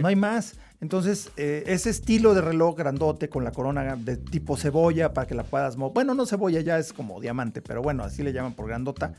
No 0.00 0.08
hay 0.08 0.16
más. 0.16 0.56
Entonces, 0.82 1.30
eh, 1.36 1.62
ese 1.68 1.90
estilo 1.90 2.34
de 2.34 2.40
reloj 2.40 2.76
grandote 2.76 3.28
con 3.28 3.44
la 3.44 3.52
corona 3.52 3.94
de 3.94 4.16
tipo 4.16 4.56
cebolla 4.56 5.14
para 5.14 5.28
que 5.28 5.34
la 5.36 5.44
puedas. 5.44 5.76
Bueno, 5.76 6.12
no 6.12 6.26
cebolla, 6.26 6.60
ya 6.60 6.76
es 6.76 6.92
como 6.92 7.20
diamante, 7.20 7.62
pero 7.62 7.80
bueno, 7.82 8.02
así 8.02 8.24
le 8.24 8.32
llaman 8.32 8.52
por 8.54 8.66
grandota. 8.66 9.12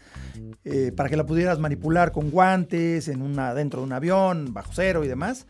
eh, 0.66 0.92
para 0.96 1.10
que 1.10 1.16
la 1.18 1.26
pudieras 1.26 1.60
manipular 1.60 2.12
con 2.12 2.30
guantes, 2.32 3.08
en 3.08 3.22
una, 3.22 3.54
dentro 3.54 3.80
de 3.82 3.86
un 3.88 3.94
avión, 3.94 4.54
bajo 4.54 4.72
cero 4.74 5.04
y 5.04 5.08
demás. 5.08 5.46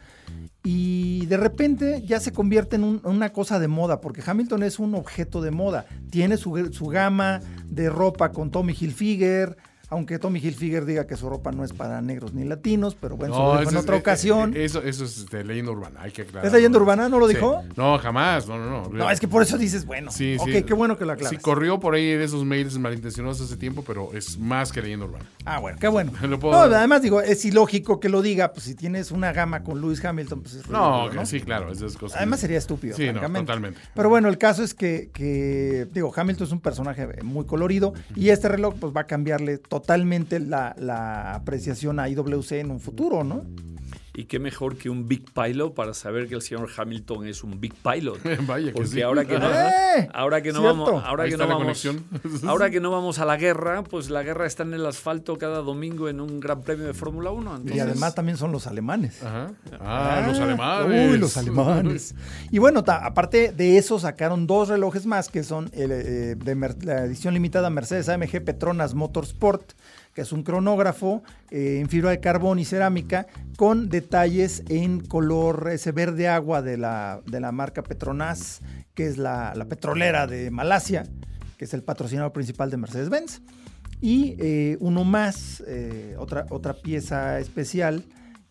Y 0.63 1.25
de 1.25 1.37
repente 1.37 2.03
ya 2.05 2.19
se 2.19 2.31
convierte 2.31 2.75
en 2.77 2.83
un- 2.83 3.01
una 3.03 3.31
cosa 3.33 3.59
de 3.59 3.67
moda, 3.67 3.99
porque 4.01 4.21
Hamilton 4.25 4.63
es 4.63 4.79
un 4.79 4.95
objeto 4.95 5.41
de 5.41 5.51
moda. 5.51 5.85
Tiene 6.11 6.37
su, 6.37 6.69
su 6.71 6.85
gama 6.87 7.41
de 7.67 7.89
ropa 7.89 8.31
con 8.31 8.49
Tommy 8.51 8.73
Hilfiger, 8.79 9.57
aunque 9.93 10.19
Tommy 10.19 10.39
Hilfiger 10.39 10.85
diga 10.85 11.07
que 11.07 11.15
su 11.15 11.29
ropa 11.29 11.51
no 11.51 11.63
es 11.63 11.71
para 11.73 12.01
negros 12.01 12.33
ni 12.33 12.43
latinos, 12.43 12.95
pero 12.99 13.15
bueno, 13.15 13.33
eso 13.33 13.43
lo 13.43 13.49
dijo 13.51 13.61
en 13.63 13.67
eso 13.69 13.77
es- 13.77 13.83
otra 13.83 13.95
eh, 13.95 13.99
ocasión. 13.99 14.55
eh, 14.55 14.65
Eso, 14.65 14.81
eso 14.83 15.05
es 15.05 15.25
de 15.27 15.43
leyenda 15.43 15.71
urbana, 15.71 16.01
hay 16.01 16.11
que 16.11 16.23
aclarar. 16.23 16.45
¿Es 16.45 16.51
leyenda 16.53 16.79
urbana? 16.79 17.09
¿No 17.09 17.19
lo 17.19 17.27
Sí. 17.27 17.35
dijo? 17.35 17.61
No, 17.75 17.97
jamás, 17.99 18.47
no, 18.47 18.57
no, 18.57 18.69
no. 18.83 18.89
No, 18.89 19.09
es 19.11 19.19
que 19.19 19.27
por 19.27 19.41
eso 19.43 19.57
dices, 19.57 19.85
bueno, 19.85 20.11
Sí, 20.11 20.35
ok, 20.39 20.49
sí. 20.51 20.63
qué 20.63 20.73
bueno 20.73 20.97
que 20.97 21.05
lo 21.05 21.13
aclaras. 21.13 21.29
Sí, 21.31 21.37
corrió 21.37 21.79
por 21.79 21.95
ahí 21.95 22.05
de 22.15 22.23
esos 22.23 22.43
mails 22.45 22.77
malintencionados 22.77 23.39
hace 23.41 23.55
tiempo, 23.57 23.83
pero 23.85 24.09
es 24.13 24.37
más 24.37 24.71
que 24.71 24.81
leyenda 24.81 25.05
urbana. 25.05 25.25
Ah, 25.45 25.59
bueno, 25.59 25.77
qué 25.79 25.87
bueno. 25.87 26.11
Lo 26.23 26.39
puedo- 26.39 26.53
No, 26.67 26.75
además 26.75 27.01
digo, 27.01 27.21
es 27.21 27.45
ilógico 27.45 27.99
que 27.99 28.09
lo 28.09 28.21
diga, 28.21 28.51
pues 28.53 28.65
si 28.65 28.75
tienes 28.75 29.11
una 29.11 29.31
gama 29.33 29.63
con 29.63 29.79
Lewis 29.79 30.03
Hamilton, 30.03 30.41
pues 30.41 30.55
es 30.55 30.69
No, 30.69 31.01
ridículo, 31.01 31.21
que 31.21 31.25
sí, 31.27 31.39
claro, 31.41 31.71
esas 31.71 31.95
cosas. 31.97 32.17
Además 32.17 32.39
sería 32.39 32.57
estúpido, 32.57 32.95
Sí, 32.95 33.07
no, 33.13 33.21
totalmente. 33.21 33.79
Pero 33.93 34.09
bueno, 34.09 34.27
el 34.29 34.37
caso 34.37 34.63
es 34.63 34.73
que, 34.73 35.09
que, 35.13 35.87
digo, 35.93 36.11
Hamilton 36.15 36.47
es 36.47 36.53
un 36.53 36.59
personaje 36.61 37.07
muy 37.23 37.45
colorido 37.45 37.93
y 38.15 38.29
este 38.29 38.47
reloj 38.47 38.75
pues 38.79 38.93
va 38.95 39.01
a 39.01 39.07
cambiarle 39.07 39.57
totalmente 39.57 39.82
la, 40.39 40.75
la 40.79 41.35
apreciación 41.35 41.99
a 41.99 42.09
IWC 42.09 42.51
en 42.53 42.71
un 42.71 42.79
futuro, 42.79 43.23
¿no? 43.23 43.43
Y 44.15 44.25
qué 44.25 44.37
mejor 44.37 44.77
que 44.77 44.91
un 44.91 45.07
Big 45.07 45.25
Pilot 45.33 45.73
para 45.73 45.95
saber 45.95 46.27
que 46.27 46.35
el 46.35 46.43
señor 46.43 46.69
Hamilton 46.77 47.25
es 47.25 47.43
un 47.43 47.59
Big 47.59 47.73
Pilot. 47.73 48.19
Vaya 48.45 48.67
que 48.67 48.73
Porque 48.73 48.87
sí. 48.89 49.01
ahora 49.01 49.25
que 49.25 49.39
no, 49.39 49.49
¡Eh! 49.51 50.07
ahora 50.13 50.41
que 50.43 50.51
no 50.53 50.59
Cierto. 50.61 50.85
vamos, 50.85 51.03
ahora 51.03 51.23
Ahí 51.23 51.31
que 51.31 51.37
no 51.37 51.47
vamos, 51.47 51.87
ahora 52.47 52.69
que 52.69 52.79
no 52.79 52.91
vamos 52.91 53.17
a 53.17 53.25
la 53.25 53.37
guerra, 53.37 53.83
pues 53.83 54.11
la 54.11 54.21
guerra 54.21 54.45
está 54.45 54.61
en 54.61 54.75
el 54.75 54.85
asfalto 54.85 55.39
cada 55.39 55.61
domingo 55.63 56.09
en 56.09 56.21
un 56.21 56.39
Gran 56.39 56.61
Premio 56.61 56.85
de 56.85 56.93
Fórmula 56.93 57.31
1. 57.31 57.61
Y 57.73 57.79
además 57.79 58.13
también 58.13 58.37
son 58.37 58.51
los 58.51 58.67
alemanes. 58.67 59.23
Ajá. 59.23 59.51
Ah, 59.79 60.23
los 60.27 60.39
alemanes. 60.39 61.11
Uy, 61.11 61.17
los 61.17 61.35
alemanes. 61.37 62.13
Y 62.51 62.59
bueno, 62.59 62.83
ta- 62.83 63.03
aparte 63.03 63.51
de 63.51 63.79
eso, 63.79 63.97
sacaron 63.97 64.45
dos 64.45 64.69
relojes 64.69 65.07
más 65.07 65.29
que 65.29 65.43
son 65.43 65.71
el, 65.73 65.91
eh, 65.91 66.35
de 66.35 66.75
la 66.83 67.05
edición 67.05 67.33
limitada 67.33 67.71
Mercedes 67.71 68.09
AMG 68.09 68.43
Petronas 68.45 68.93
Motorsport, 68.93 69.71
que 70.13 70.21
es 70.21 70.31
un 70.31 70.43
cronógrafo 70.43 71.23
eh, 71.49 71.79
en 71.79 71.89
fibra 71.89 72.11
de 72.11 72.19
carbón 72.19 72.59
y 72.59 72.65
cerámica 72.65 73.27
con 73.57 73.89
detalles 73.89 74.63
en 74.69 74.99
color 74.99 75.69
ese 75.71 75.91
verde 75.91 76.27
agua 76.27 76.61
de 76.61 76.77
la, 76.77 77.21
de 77.25 77.39
la 77.39 77.51
marca 77.51 77.83
Petronas, 77.83 78.61
que 78.93 79.07
es 79.07 79.17
la, 79.17 79.53
la 79.55 79.65
petrolera 79.65 80.27
de 80.27 80.51
Malasia, 80.51 81.03
que 81.57 81.65
es 81.65 81.73
el 81.73 81.83
patrocinador 81.83 82.31
principal 82.31 82.69
de 82.69 82.77
Mercedes-Benz. 82.77 83.41
Y 84.01 84.35
eh, 84.39 84.77
uno 84.81 85.03
más, 85.03 85.63
eh, 85.65 86.15
otra, 86.19 86.45
otra 86.49 86.73
pieza 86.73 87.39
especial, 87.39 88.03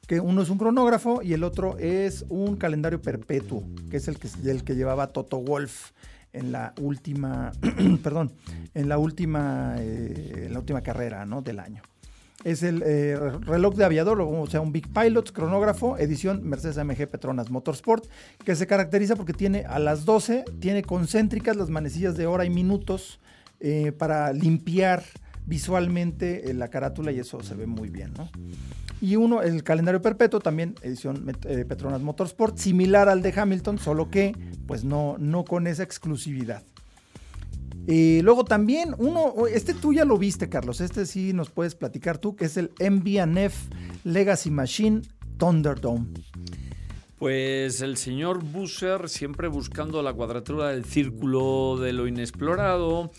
que 0.06 0.18
uno 0.18 0.42
es 0.42 0.50
un 0.50 0.58
cronógrafo 0.58 1.22
y 1.22 1.34
el 1.34 1.44
otro 1.44 1.76
es 1.78 2.24
un 2.28 2.56
calendario 2.56 3.00
perpetuo, 3.00 3.62
que 3.90 3.98
es 3.98 4.08
el 4.08 4.18
que, 4.18 4.28
el 4.44 4.64
que 4.64 4.74
llevaba 4.74 5.08
Toto 5.08 5.38
Wolf 5.38 5.90
en 6.32 6.52
la 6.52 6.74
última, 6.80 7.52
perdón, 8.02 8.32
en 8.74 8.88
la 8.88 8.98
última, 8.98 9.76
eh, 9.78 10.44
en 10.46 10.52
la 10.52 10.58
última 10.58 10.82
carrera 10.82 11.24
¿no? 11.26 11.42
del 11.42 11.58
año. 11.58 11.82
Es 12.44 12.64
el 12.64 12.82
eh, 12.84 13.16
reloj 13.42 13.76
de 13.76 13.84
aviador, 13.84 14.20
o 14.20 14.46
sea, 14.48 14.60
un 14.60 14.72
Big 14.72 14.88
Pilot 14.92 15.30
cronógrafo, 15.32 15.96
edición 15.98 16.42
Mercedes 16.42 16.76
AMG 16.76 17.06
Petronas 17.08 17.50
Motorsport, 17.50 18.06
que 18.44 18.56
se 18.56 18.66
caracteriza 18.66 19.14
porque 19.14 19.32
tiene 19.32 19.64
a 19.64 19.78
las 19.78 20.04
12, 20.04 20.44
tiene 20.58 20.82
concéntricas 20.82 21.56
las 21.56 21.70
manecillas 21.70 22.16
de 22.16 22.26
hora 22.26 22.44
y 22.44 22.50
minutos 22.50 23.20
eh, 23.60 23.92
para 23.92 24.32
limpiar 24.32 25.04
visualmente 25.46 26.52
la 26.54 26.68
carátula 26.68 27.12
y 27.12 27.20
eso 27.20 27.42
se 27.42 27.54
ve 27.54 27.66
muy 27.66 27.90
bien, 27.90 28.12
¿no? 28.14 28.28
Y 29.02 29.16
uno, 29.16 29.42
el 29.42 29.64
calendario 29.64 30.00
perpetuo, 30.00 30.38
también 30.38 30.76
edición 30.80 31.26
eh, 31.46 31.64
Petronas 31.64 32.00
Motorsport, 32.02 32.56
similar 32.56 33.08
al 33.08 33.20
de 33.20 33.34
Hamilton, 33.36 33.80
solo 33.80 34.08
que 34.10 34.32
pues 34.68 34.84
no, 34.84 35.16
no 35.18 35.44
con 35.44 35.66
esa 35.66 35.82
exclusividad. 35.82 36.62
Eh, 37.88 38.20
luego 38.22 38.44
también 38.44 38.94
uno, 38.98 39.48
este 39.52 39.74
tú 39.74 39.92
ya 39.92 40.04
lo 40.04 40.18
viste, 40.18 40.48
Carlos, 40.48 40.80
este 40.80 41.04
sí 41.04 41.32
nos 41.32 41.50
puedes 41.50 41.74
platicar 41.74 42.18
tú, 42.18 42.36
que 42.36 42.44
es 42.44 42.56
el 42.56 42.70
MBNF 42.78 43.70
Legacy 44.04 44.52
Machine 44.52 45.02
Thunderdome. 45.36 46.06
Pues 47.18 47.80
el 47.80 47.96
señor 47.96 48.44
Busser 48.44 49.08
siempre 49.08 49.48
buscando 49.48 50.00
la 50.02 50.12
cuadratura 50.12 50.68
del 50.68 50.84
círculo 50.84 51.76
de 51.76 51.92
lo 51.92 52.06
inexplorado. 52.06 53.10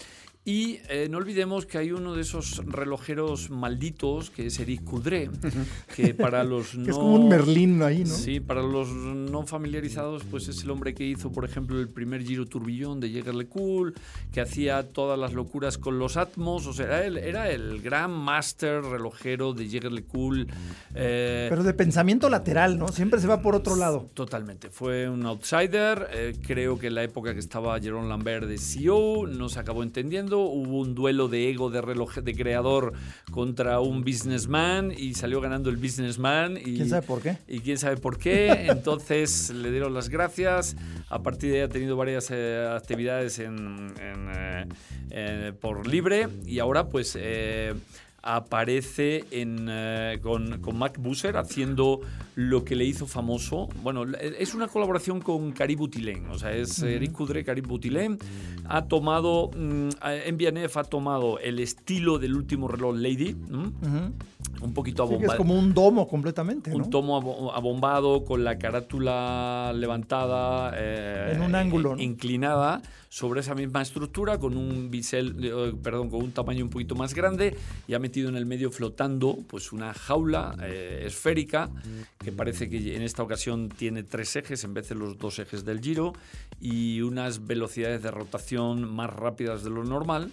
Y 0.45 0.79
eh, 0.89 1.07
no 1.09 1.19
olvidemos 1.19 1.65
que 1.65 1.77
hay 1.77 1.93
uno 1.93 2.13
de 2.15 2.21
esos 2.21 2.57
relojeros 2.65 3.49
malditos, 3.49 4.29
que 4.29 4.47
es 4.47 4.59
Eric 4.59 4.83
Coudray, 4.83 5.29
que 5.95 6.13
para 6.13 6.43
los 6.43 6.75
no... 6.75 6.89
Es 6.89 6.95
como 6.95 7.15
un 7.15 7.29
Merlín 7.29 7.81
ahí, 7.81 7.99
¿no? 8.03 8.09
Sí, 8.13 8.41
para 8.41 8.61
los 8.61 8.89
no 8.89 9.45
familiarizados, 9.45 10.23
pues 10.29 10.49
es 10.49 10.61
el 10.63 10.71
hombre 10.71 10.93
que 10.93 11.05
hizo, 11.05 11.31
por 11.31 11.45
ejemplo, 11.45 11.79
el 11.79 11.87
primer 11.87 12.23
giro 12.23 12.45
turbillón 12.45 12.99
de 12.99 13.09
Jäger 13.09 13.47
Cool, 13.47 13.93
que 14.33 14.41
hacía 14.41 14.83
todas 14.91 15.17
las 15.17 15.31
locuras 15.31 15.77
con 15.77 15.97
los 15.97 16.17
Atmos, 16.17 16.67
o 16.67 16.73
sea, 16.73 16.87
era 16.87 17.05
el, 17.05 17.17
era 17.17 17.49
el 17.49 17.81
gran 17.81 18.11
máster 18.11 18.83
relojero 18.83 19.53
de 19.53 19.69
Jäger 19.69 20.03
Cool. 20.07 20.47
eh, 20.93 21.47
Pero 21.49 21.63
de 21.63 21.73
pensamiento 21.73 22.29
lateral, 22.29 22.77
¿no? 22.77 22.89
Siempre 22.89 23.21
se 23.21 23.27
va 23.27 23.41
por 23.41 23.55
otro 23.55 23.77
lado. 23.77 24.09
Totalmente, 24.13 24.69
fue 24.69 25.07
un 25.07 25.25
outsider. 25.25 26.09
eh, 26.11 26.35
creo 26.45 26.77
que 26.77 26.87
en 26.87 26.95
la 26.95 27.03
época 27.03 27.33
que 27.33 27.39
estaba 27.39 27.79
Jerome 27.79 28.09
Lambert 28.09 28.45
de 28.45 28.57
CEO 28.57 29.25
no 29.25 29.47
se 29.47 29.59
acabó 29.59 29.83
entendiendo. 29.83 30.32
Hubo 30.39 30.79
un 30.79 30.95
duelo 30.95 31.27
de 31.27 31.49
ego 31.49 31.69
de 31.69 31.81
reloj 31.81 32.15
de 32.15 32.35
creador 32.35 32.93
contra 33.31 33.79
un 33.79 34.03
businessman 34.03 34.93
y 34.95 35.13
salió 35.13 35.41
ganando 35.41 35.69
el 35.69 35.77
businessman. 35.77 36.57
Y, 36.57 36.75
¿Quién 36.75 36.89
sabe 36.89 37.05
por 37.05 37.21
qué? 37.21 37.37
Y 37.47 37.59
quién 37.59 37.77
sabe 37.77 37.97
por 37.97 38.17
qué. 38.17 38.67
Entonces 38.69 39.49
le 39.49 39.71
dieron 39.71 39.93
las 39.93 40.09
gracias. 40.09 40.75
A 41.09 41.21
partir 41.21 41.51
de 41.51 41.57
ahí 41.57 41.63
ha 41.63 41.69
tenido 41.69 41.95
varias 41.95 42.29
eh, 42.31 42.67
actividades 42.75 43.39
en, 43.39 43.93
en, 43.99 44.31
eh, 44.35 44.65
eh, 45.11 45.53
por 45.59 45.87
libre 45.87 46.27
y 46.45 46.59
ahora 46.59 46.89
pues. 46.89 47.17
Eh, 48.23 48.29
aparece 48.33 49.25
en, 49.31 49.67
eh, 49.69 50.19
con, 50.21 50.59
con 50.61 50.77
Mac 50.77 50.97
Busser 50.99 51.37
haciendo 51.37 52.01
lo 52.35 52.63
que 52.63 52.75
le 52.75 52.85
hizo 52.85 53.05
famoso. 53.05 53.69
Bueno, 53.83 54.05
es 54.19 54.53
una 54.53 54.67
colaboración 54.67 55.21
con 55.21 55.51
Karim 55.51 55.79
Boutilén, 55.79 56.27
o 56.27 56.39
sea, 56.39 56.51
es 56.51 56.81
Eric 56.81 57.11
Coudray, 57.11 57.43
Karim 57.43 57.67
Boutilén. 57.67 58.17
Ha 58.65 58.85
tomado, 58.85 59.51
mm, 59.55 59.89
eh, 60.05 60.31
MBNF 60.31 60.77
ha 60.77 60.83
tomado 60.83 61.39
el 61.39 61.59
estilo 61.59 62.17
del 62.19 62.35
último 62.35 62.67
reloj 62.67 62.95
Lady, 62.95 63.29
¿m? 63.29 63.67
Ujú. 63.67 64.13
Un 64.61 64.73
poquito 64.73 65.07
Sí, 65.07 65.17
que 65.17 65.25
es 65.25 65.31
abombado. 65.31 65.37
como 65.37 65.59
un 65.59 65.73
domo 65.73 66.07
completamente, 66.07 66.69
¿no? 66.71 66.77
Un 66.77 66.89
tomo 66.89 67.17
abo- 67.21 67.51
abombado 67.53 68.23
con 68.23 68.43
la 68.43 68.57
carátula 68.57 69.73
levantada 69.75 70.73
eh, 70.75 71.33
En 71.35 71.41
un 71.41 71.55
ángulo, 71.55 71.95
¿no? 71.95 72.01
inclinada 72.01 72.81
sobre 73.09 73.41
esa 73.41 73.53
misma 73.53 73.81
estructura 73.81 74.39
con 74.39 74.57
un 74.57 74.89
bisel, 74.89 75.35
eh, 75.43 75.73
perdón, 75.83 76.09
con 76.09 76.23
un 76.23 76.31
tamaño 76.31 76.63
un 76.63 76.69
poquito 76.71 76.95
más 76.95 77.13
grande 77.13 77.55
y 77.87 77.93
ha 77.93 77.99
metido 77.99 78.27
en 78.29 78.35
el 78.35 78.45
medio 78.45 78.71
flotando 78.71 79.37
pues 79.47 79.71
una 79.71 79.93
jaula 79.93 80.55
eh, 80.63 81.03
esférica 81.05 81.69
que 82.23 82.31
parece 82.31 82.69
que 82.69 82.95
en 82.95 83.01
esta 83.03 83.21
ocasión 83.21 83.69
tiene 83.69 84.01
tres 84.03 84.35
ejes 84.35 84.63
en 84.63 84.73
vez 84.73 84.89
de 84.89 84.95
los 84.95 85.17
dos 85.19 85.37
ejes 85.39 85.63
del 85.63 85.79
giro 85.81 86.13
y 86.59 87.01
unas 87.01 87.45
velocidades 87.45 88.01
de 88.01 88.09
rotación 88.11 88.89
más 88.93 89.11
rápidas 89.11 89.63
de 89.63 89.69
lo 89.69 89.83
normal. 89.83 90.31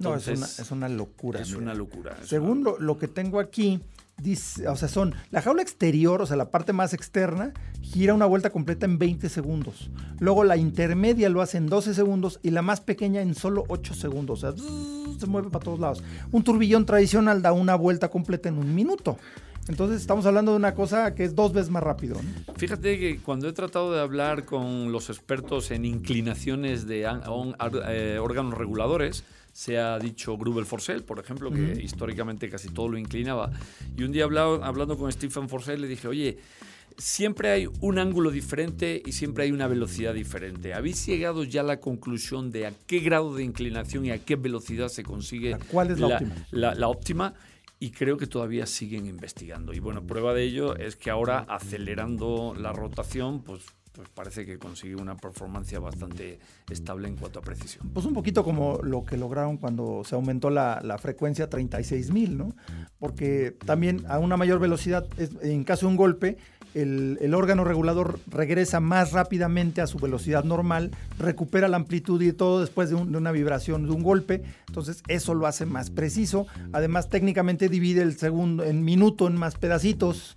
No, 0.00 0.14
es 0.14 0.26
una, 0.28 0.46
es 0.46 0.70
una 0.70 0.88
locura. 0.88 1.40
es 1.40 1.48
mira. 1.48 1.60
una 1.60 1.74
locura. 1.74 2.16
es 2.22 2.28
Según 2.28 2.58
una- 2.58 2.70
lo, 2.72 2.78
lo 2.78 2.98
que 2.98 3.08
tengo 3.08 3.40
aquí, 3.40 3.80
dice, 4.16 4.68
o 4.68 4.76
sea, 4.76 4.88
son 4.88 5.14
la 5.30 5.42
jaula 5.42 5.62
exterior, 5.62 6.22
o 6.22 6.26
sea, 6.26 6.36
la 6.36 6.50
parte 6.50 6.72
más 6.72 6.94
externa, 6.94 7.52
gira 7.80 8.14
una 8.14 8.26
vuelta 8.26 8.50
completa 8.50 8.86
en 8.86 8.98
20 8.98 9.28
segundos. 9.28 9.90
Luego 10.20 10.44
la 10.44 10.56
intermedia 10.56 11.28
lo 11.28 11.42
hace 11.42 11.58
en 11.58 11.66
12 11.66 11.94
segundos 11.94 12.38
y 12.42 12.50
la 12.50 12.62
más 12.62 12.80
pequeña 12.80 13.20
en 13.22 13.34
solo 13.34 13.64
8 13.68 13.94
segundos. 13.94 14.44
O 14.44 14.52
sea, 14.52 14.64
se 15.18 15.26
mueve 15.26 15.50
para 15.50 15.64
todos 15.64 15.80
lados. 15.80 16.02
Un 16.30 16.44
turbillón 16.44 16.86
tradicional 16.86 17.42
da 17.42 17.52
una 17.52 17.74
vuelta 17.74 18.08
completa 18.08 18.48
en 18.48 18.58
un 18.58 18.74
minuto. 18.74 19.18
Entonces 19.68 20.00
estamos 20.00 20.26
hablando 20.26 20.50
de 20.50 20.56
una 20.56 20.74
cosa 20.74 21.14
que 21.14 21.22
es 21.22 21.36
dos 21.36 21.52
veces 21.52 21.70
más 21.70 21.84
rápido. 21.84 22.16
¿no? 22.16 22.54
Fíjate 22.54 22.98
que 22.98 23.20
cuando 23.20 23.48
he 23.48 23.52
tratado 23.52 23.92
de 23.92 24.00
hablar 24.00 24.44
con 24.44 24.90
los 24.90 25.08
expertos 25.08 25.70
en 25.70 25.84
inclinaciones 25.84 26.86
de 26.88 27.02
eh, 27.88 28.18
órganos 28.20 28.54
reguladores, 28.58 29.22
se 29.52 29.78
ha 29.78 29.98
dicho 29.98 30.36
Grubel 30.38 30.64
Forsell, 30.66 31.02
por 31.04 31.18
ejemplo, 31.18 31.50
que 31.50 31.78
históricamente 31.82 32.48
casi 32.48 32.68
todo 32.70 32.88
lo 32.88 32.98
inclinaba. 32.98 33.50
Y 33.96 34.02
un 34.02 34.12
día 34.12 34.24
hablado- 34.24 34.64
hablando 34.64 34.96
con 34.96 35.12
Stephen 35.12 35.48
Forsell 35.48 35.80
le 35.80 35.88
dije, 35.88 36.08
oye, 36.08 36.38
siempre 36.98 37.50
hay 37.50 37.68
un 37.80 37.98
ángulo 37.98 38.30
diferente 38.30 39.02
y 39.04 39.12
siempre 39.12 39.44
hay 39.44 39.52
una 39.52 39.66
velocidad 39.66 40.14
diferente. 40.14 40.74
¿Habéis 40.74 41.04
llegado 41.06 41.44
ya 41.44 41.60
a 41.62 41.64
la 41.64 41.80
conclusión 41.80 42.50
de 42.50 42.66
a 42.66 42.72
qué 42.86 43.00
grado 43.00 43.34
de 43.34 43.44
inclinación 43.44 44.04
y 44.06 44.10
a 44.10 44.18
qué 44.24 44.36
velocidad 44.36 44.88
se 44.88 45.02
consigue 45.02 45.56
¿Cuál 45.70 45.90
es 45.90 46.00
la 46.00 46.06
óptima? 46.08 46.34
la- 46.50 46.74
la 46.74 46.88
óptima? 46.88 47.34
y 47.78 47.90
creo 47.90 48.16
que 48.16 48.28
todavía 48.28 48.64
siguen 48.66 49.06
investigando. 49.06 49.72
Y 49.74 49.80
bueno, 49.80 50.06
prueba 50.06 50.32
de 50.34 50.44
ello 50.44 50.76
es 50.76 50.94
que 50.94 51.10
ahora 51.10 51.40
acelerando 51.48 52.54
la 52.56 52.72
rotación, 52.72 53.42
pues 53.42 53.62
pues 53.92 54.08
parece 54.08 54.46
que 54.46 54.58
consiguió 54.58 54.98
una 54.98 55.16
performance 55.16 55.78
bastante 55.78 56.38
estable 56.70 57.08
en 57.08 57.16
cuanto 57.16 57.38
a 57.38 57.42
precisión. 57.42 57.90
Pues 57.92 58.06
un 58.06 58.14
poquito 58.14 58.42
como 58.44 58.78
lo 58.82 59.04
que 59.04 59.16
lograron 59.16 59.58
cuando 59.58 60.02
se 60.04 60.14
aumentó 60.14 60.50
la, 60.50 60.80
la 60.82 60.98
frecuencia 60.98 61.46
a 61.46 61.50
36.000, 61.50 62.30
¿no? 62.30 62.54
Porque 62.98 63.56
también 63.64 64.04
a 64.08 64.18
una 64.18 64.36
mayor 64.36 64.58
velocidad, 64.58 65.06
en 65.42 65.64
caso 65.64 65.86
de 65.86 65.90
un 65.90 65.96
golpe, 65.96 66.38
el, 66.74 67.34
órgano 67.34 67.64
regulador 67.64 68.18
regresa 68.28 68.80
más 68.80 69.12
rápidamente 69.12 69.80
a 69.80 69.86
su 69.86 69.98
velocidad 69.98 70.44
normal, 70.44 70.90
recupera 71.18 71.68
la 71.68 71.76
amplitud 71.76 72.20
y 72.22 72.32
todo 72.32 72.60
después 72.60 72.90
de, 72.90 72.96
de, 72.96 73.16
una 73.16 73.32
vibración, 73.32 73.84
de 73.84 73.92
un 73.92 74.02
golpe. 74.02 74.42
Entonces 74.68 75.02
eso 75.08 75.34
lo 75.34 75.46
hace 75.46 75.66
más 75.66 75.90
preciso. 75.90 76.46
Además 76.72 77.08
técnicamente 77.08 77.68
divide 77.68 78.02
el 78.02 78.16
segundo 78.16 78.64
en 78.64 78.84
minuto 78.84 79.26
en 79.26 79.36
más 79.36 79.56
pedacitos. 79.56 80.36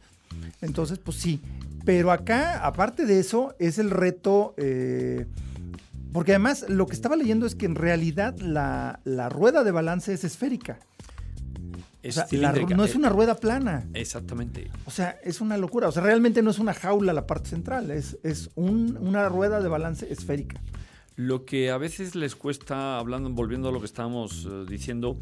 Entonces 0.62 1.00
pues 1.00 1.18
sí, 1.18 1.42
pero 1.86 2.12
acá, 2.12 2.66
aparte 2.66 3.06
de 3.06 3.20
eso, 3.20 3.56
es 3.60 3.78
el 3.78 3.92
reto, 3.92 4.56
eh, 4.58 5.28
porque 6.12 6.32
además 6.32 6.66
lo 6.68 6.88
que 6.88 6.94
estaba 6.94 7.16
leyendo 7.16 7.46
es 7.46 7.56
que 7.56 7.68
en 7.68 7.76
realidad 7.76 8.38
la, 8.40 9.00
la 9.04 9.30
rueda 9.30 9.64
de 9.64 9.72
balance 9.72 10.12
es 10.12 10.24
esférica. 10.24 10.80
Es 12.02 12.18
o 12.18 12.28
sea, 12.28 12.40
la, 12.40 12.52
no 12.54 12.84
es 12.84 12.96
una 12.96 13.10
rueda 13.10 13.36
plana. 13.36 13.88
Exactamente. 13.94 14.70
O 14.86 14.92
sea, 14.92 15.18
es 15.24 15.42
una 15.42 15.58
locura. 15.58 15.88
O 15.88 15.92
sea, 15.92 16.04
realmente 16.04 16.42
no 16.44 16.52
es 16.52 16.60
una 16.60 16.74
jaula 16.74 17.14
la 17.14 17.26
parte 17.26 17.50
central, 17.50 17.90
es, 17.90 18.18
es 18.24 18.50
un, 18.56 18.98
una 19.02 19.28
rueda 19.30 19.60
de 19.62 19.68
balance 19.68 20.12
esférica. 20.12 20.62
Lo 21.16 21.46
que 21.46 21.72
a 21.72 21.78
veces 21.78 22.16
les 22.16 22.36
cuesta, 22.36 22.98
hablando, 22.98 23.30
volviendo 23.30 23.70
a 23.70 23.72
lo 23.72 23.80
que 23.80 23.86
estábamos 23.86 24.46
uh, 24.46 24.66
diciendo, 24.66 25.18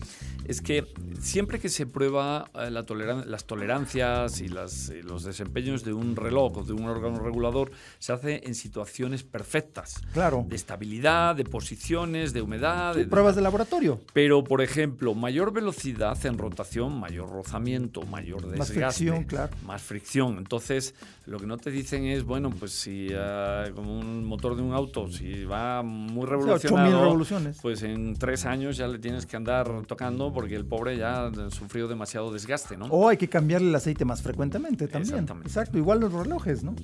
es 0.46 0.62
que 0.62 0.88
siempre 1.20 1.60
que 1.60 1.70
se 1.70 1.86
prueba 1.86 2.50
la 2.54 2.84
toleran 2.84 3.30
las 3.30 3.46
tolerancias 3.46 4.42
y, 4.42 4.48
las, 4.48 4.90
y, 4.90 5.04
los 5.04 5.24
desempeños 5.24 5.84
de 5.84 5.94
un 5.94 6.16
reloj 6.16 6.58
o 6.58 6.64
de 6.64 6.74
un 6.74 6.86
órgano 6.86 7.20
regulador, 7.20 7.72
se 8.00 8.12
hace 8.12 8.42
en 8.46 8.56
situaciones 8.56 9.24
perfectas. 9.24 10.02
Claro. 10.14 10.46
De 10.48 10.56
estabilidad, 10.56 11.36
de 11.36 11.44
posiciones, 11.44 12.34
de 12.34 12.42
humedad. 12.42 12.94
Sí, 12.94 13.02
de, 13.02 13.08
pruebas 13.08 13.36
de 13.36 13.42
laboratorio. 13.42 14.02
Pero, 14.14 14.44
por 14.44 14.62
ejemplo, 14.62 15.14
mayor 15.14 15.54
velocidad 15.54 16.18
en 16.26 16.38
rotación, 16.38 17.00
mayor 17.00 17.30
rozamiento, 17.30 18.02
mayor 18.04 18.48
desgaste. 18.48 18.80
Más 18.80 18.96
fricción, 18.96 19.24
claro. 19.26 19.56
Más 19.64 19.82
fricción. 19.82 20.38
Entonces, 20.40 20.96
lo 21.26 21.40
que 21.40 21.46
no 21.46 21.58
te 21.58 21.72
dicen 21.72 22.06
es, 22.06 22.24
bueno, 22.24 22.50
pues 22.50 22.74
si 22.74 23.08
uh, 23.08 23.74
como 23.74 23.98
un 23.98 24.26
motor 24.26 24.56
de 24.56 24.62
un 24.62 24.74
auto, 24.74 25.08
si 25.08 25.46
va 25.46 25.82
muy 25.82 26.26
revolucionado, 26.26 27.02
revoluciones. 27.02 27.60
pues 27.62 27.82
en 27.84 28.16
tres 28.16 28.46
años 28.46 28.76
ya 28.76 28.88
le 28.88 29.00
tienes 29.00 29.26
que 29.26 29.38
andar 29.38 29.86
tocando 29.86 30.34
porque 30.34 30.56
el 30.56 30.66
pobre 30.66 30.98
ya 30.98 31.32
sufrió 31.50 31.88
demasiado 31.88 32.32
desgaste, 32.32 32.76
¿no? 32.76 32.86
O 32.88 33.08
hay 33.08 33.18
que 33.18 33.30
cambiarle 33.30 33.70
el 33.70 33.76
aceite 33.76 34.04
más 34.04 34.22
frecuentemente 34.22 34.88
también. 34.88 35.14
Exactamente. 35.14 35.48
Exacto, 35.48 35.78
igual 35.78 36.02
los 36.02 36.12
relojes, 36.12 36.64
¿no? 36.64 36.76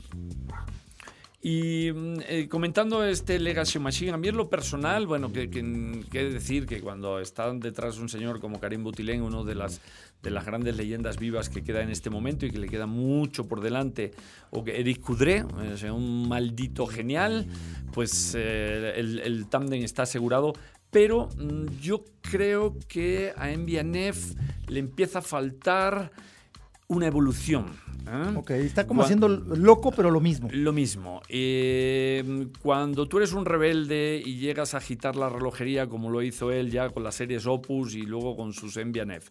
Y 1.41 1.87
eh, 2.27 2.47
comentando 2.49 3.05
este 3.05 3.39
Legacy 3.39 3.79
Machine, 3.79 4.11
a 4.11 4.17
mí 4.17 4.27
en 4.27 4.35
lo 4.35 4.49
personal, 4.49 5.07
bueno, 5.07 5.31
que, 5.31 5.49
que, 5.49 6.03
que 6.11 6.25
decir 6.25 6.65
que 6.65 6.81
cuando 6.81 7.21
está 7.21 7.53
detrás 7.53 7.97
un 7.97 8.09
señor 8.09 8.41
como 8.41 8.59
Karim 8.59 8.83
Butilén, 8.83 9.21
uno 9.21 9.45
de 9.45 9.55
las, 9.55 9.79
de 10.21 10.31
las 10.31 10.45
grandes 10.45 10.75
leyendas 10.75 11.17
vivas 11.17 11.47
que 11.47 11.63
queda 11.63 11.81
en 11.81 11.91
este 11.91 12.09
momento 12.09 12.45
y 12.45 12.51
que 12.51 12.59
le 12.59 12.67
queda 12.67 12.87
mucho 12.87 13.47
por 13.47 13.61
delante, 13.61 14.11
o 14.49 14.65
que 14.65 14.81
Eric 14.81 14.99
Coudray, 14.99 15.45
eh, 15.81 15.91
un 15.91 16.27
maldito 16.27 16.85
genial, 16.87 17.47
pues 17.93 18.35
eh, 18.37 18.95
el, 18.97 19.19
el 19.19 19.47
tándem 19.47 19.81
está 19.83 20.03
asegurado. 20.03 20.51
Pero 20.91 21.29
mmm, 21.37 21.67
yo 21.79 22.03
creo 22.19 22.75
que 22.89 23.31
a 23.37 23.51
Envianef 23.51 24.33
le 24.67 24.79
empieza 24.79 25.19
a 25.19 25.21
faltar 25.21 26.11
una 26.89 27.05
evolución. 27.05 27.67
¿eh? 28.07 28.33
Ok, 28.35 28.49
está 28.51 28.85
como 28.87 29.03
haciendo 29.03 29.27
loco, 29.29 29.91
pero 29.91 30.09
lo 30.09 30.19
mismo. 30.19 30.49
Lo 30.51 30.73
mismo. 30.73 31.21
Eh, 31.29 32.47
cuando 32.61 33.07
tú 33.07 33.17
eres 33.17 33.31
un 33.33 33.45
rebelde 33.45 34.21
y 34.25 34.37
llegas 34.37 34.73
a 34.73 34.77
agitar 34.77 35.15
la 35.15 35.29
relojería 35.29 35.87
como 35.87 36.09
lo 36.09 36.21
hizo 36.23 36.51
él 36.51 36.71
ya 36.71 36.89
con 36.89 37.03
las 37.03 37.15
series 37.15 37.45
Opus 37.45 37.93
y 37.93 38.01
luego 38.01 38.35
con 38.35 38.53
sus 38.53 38.75
Envianef, 38.77 39.29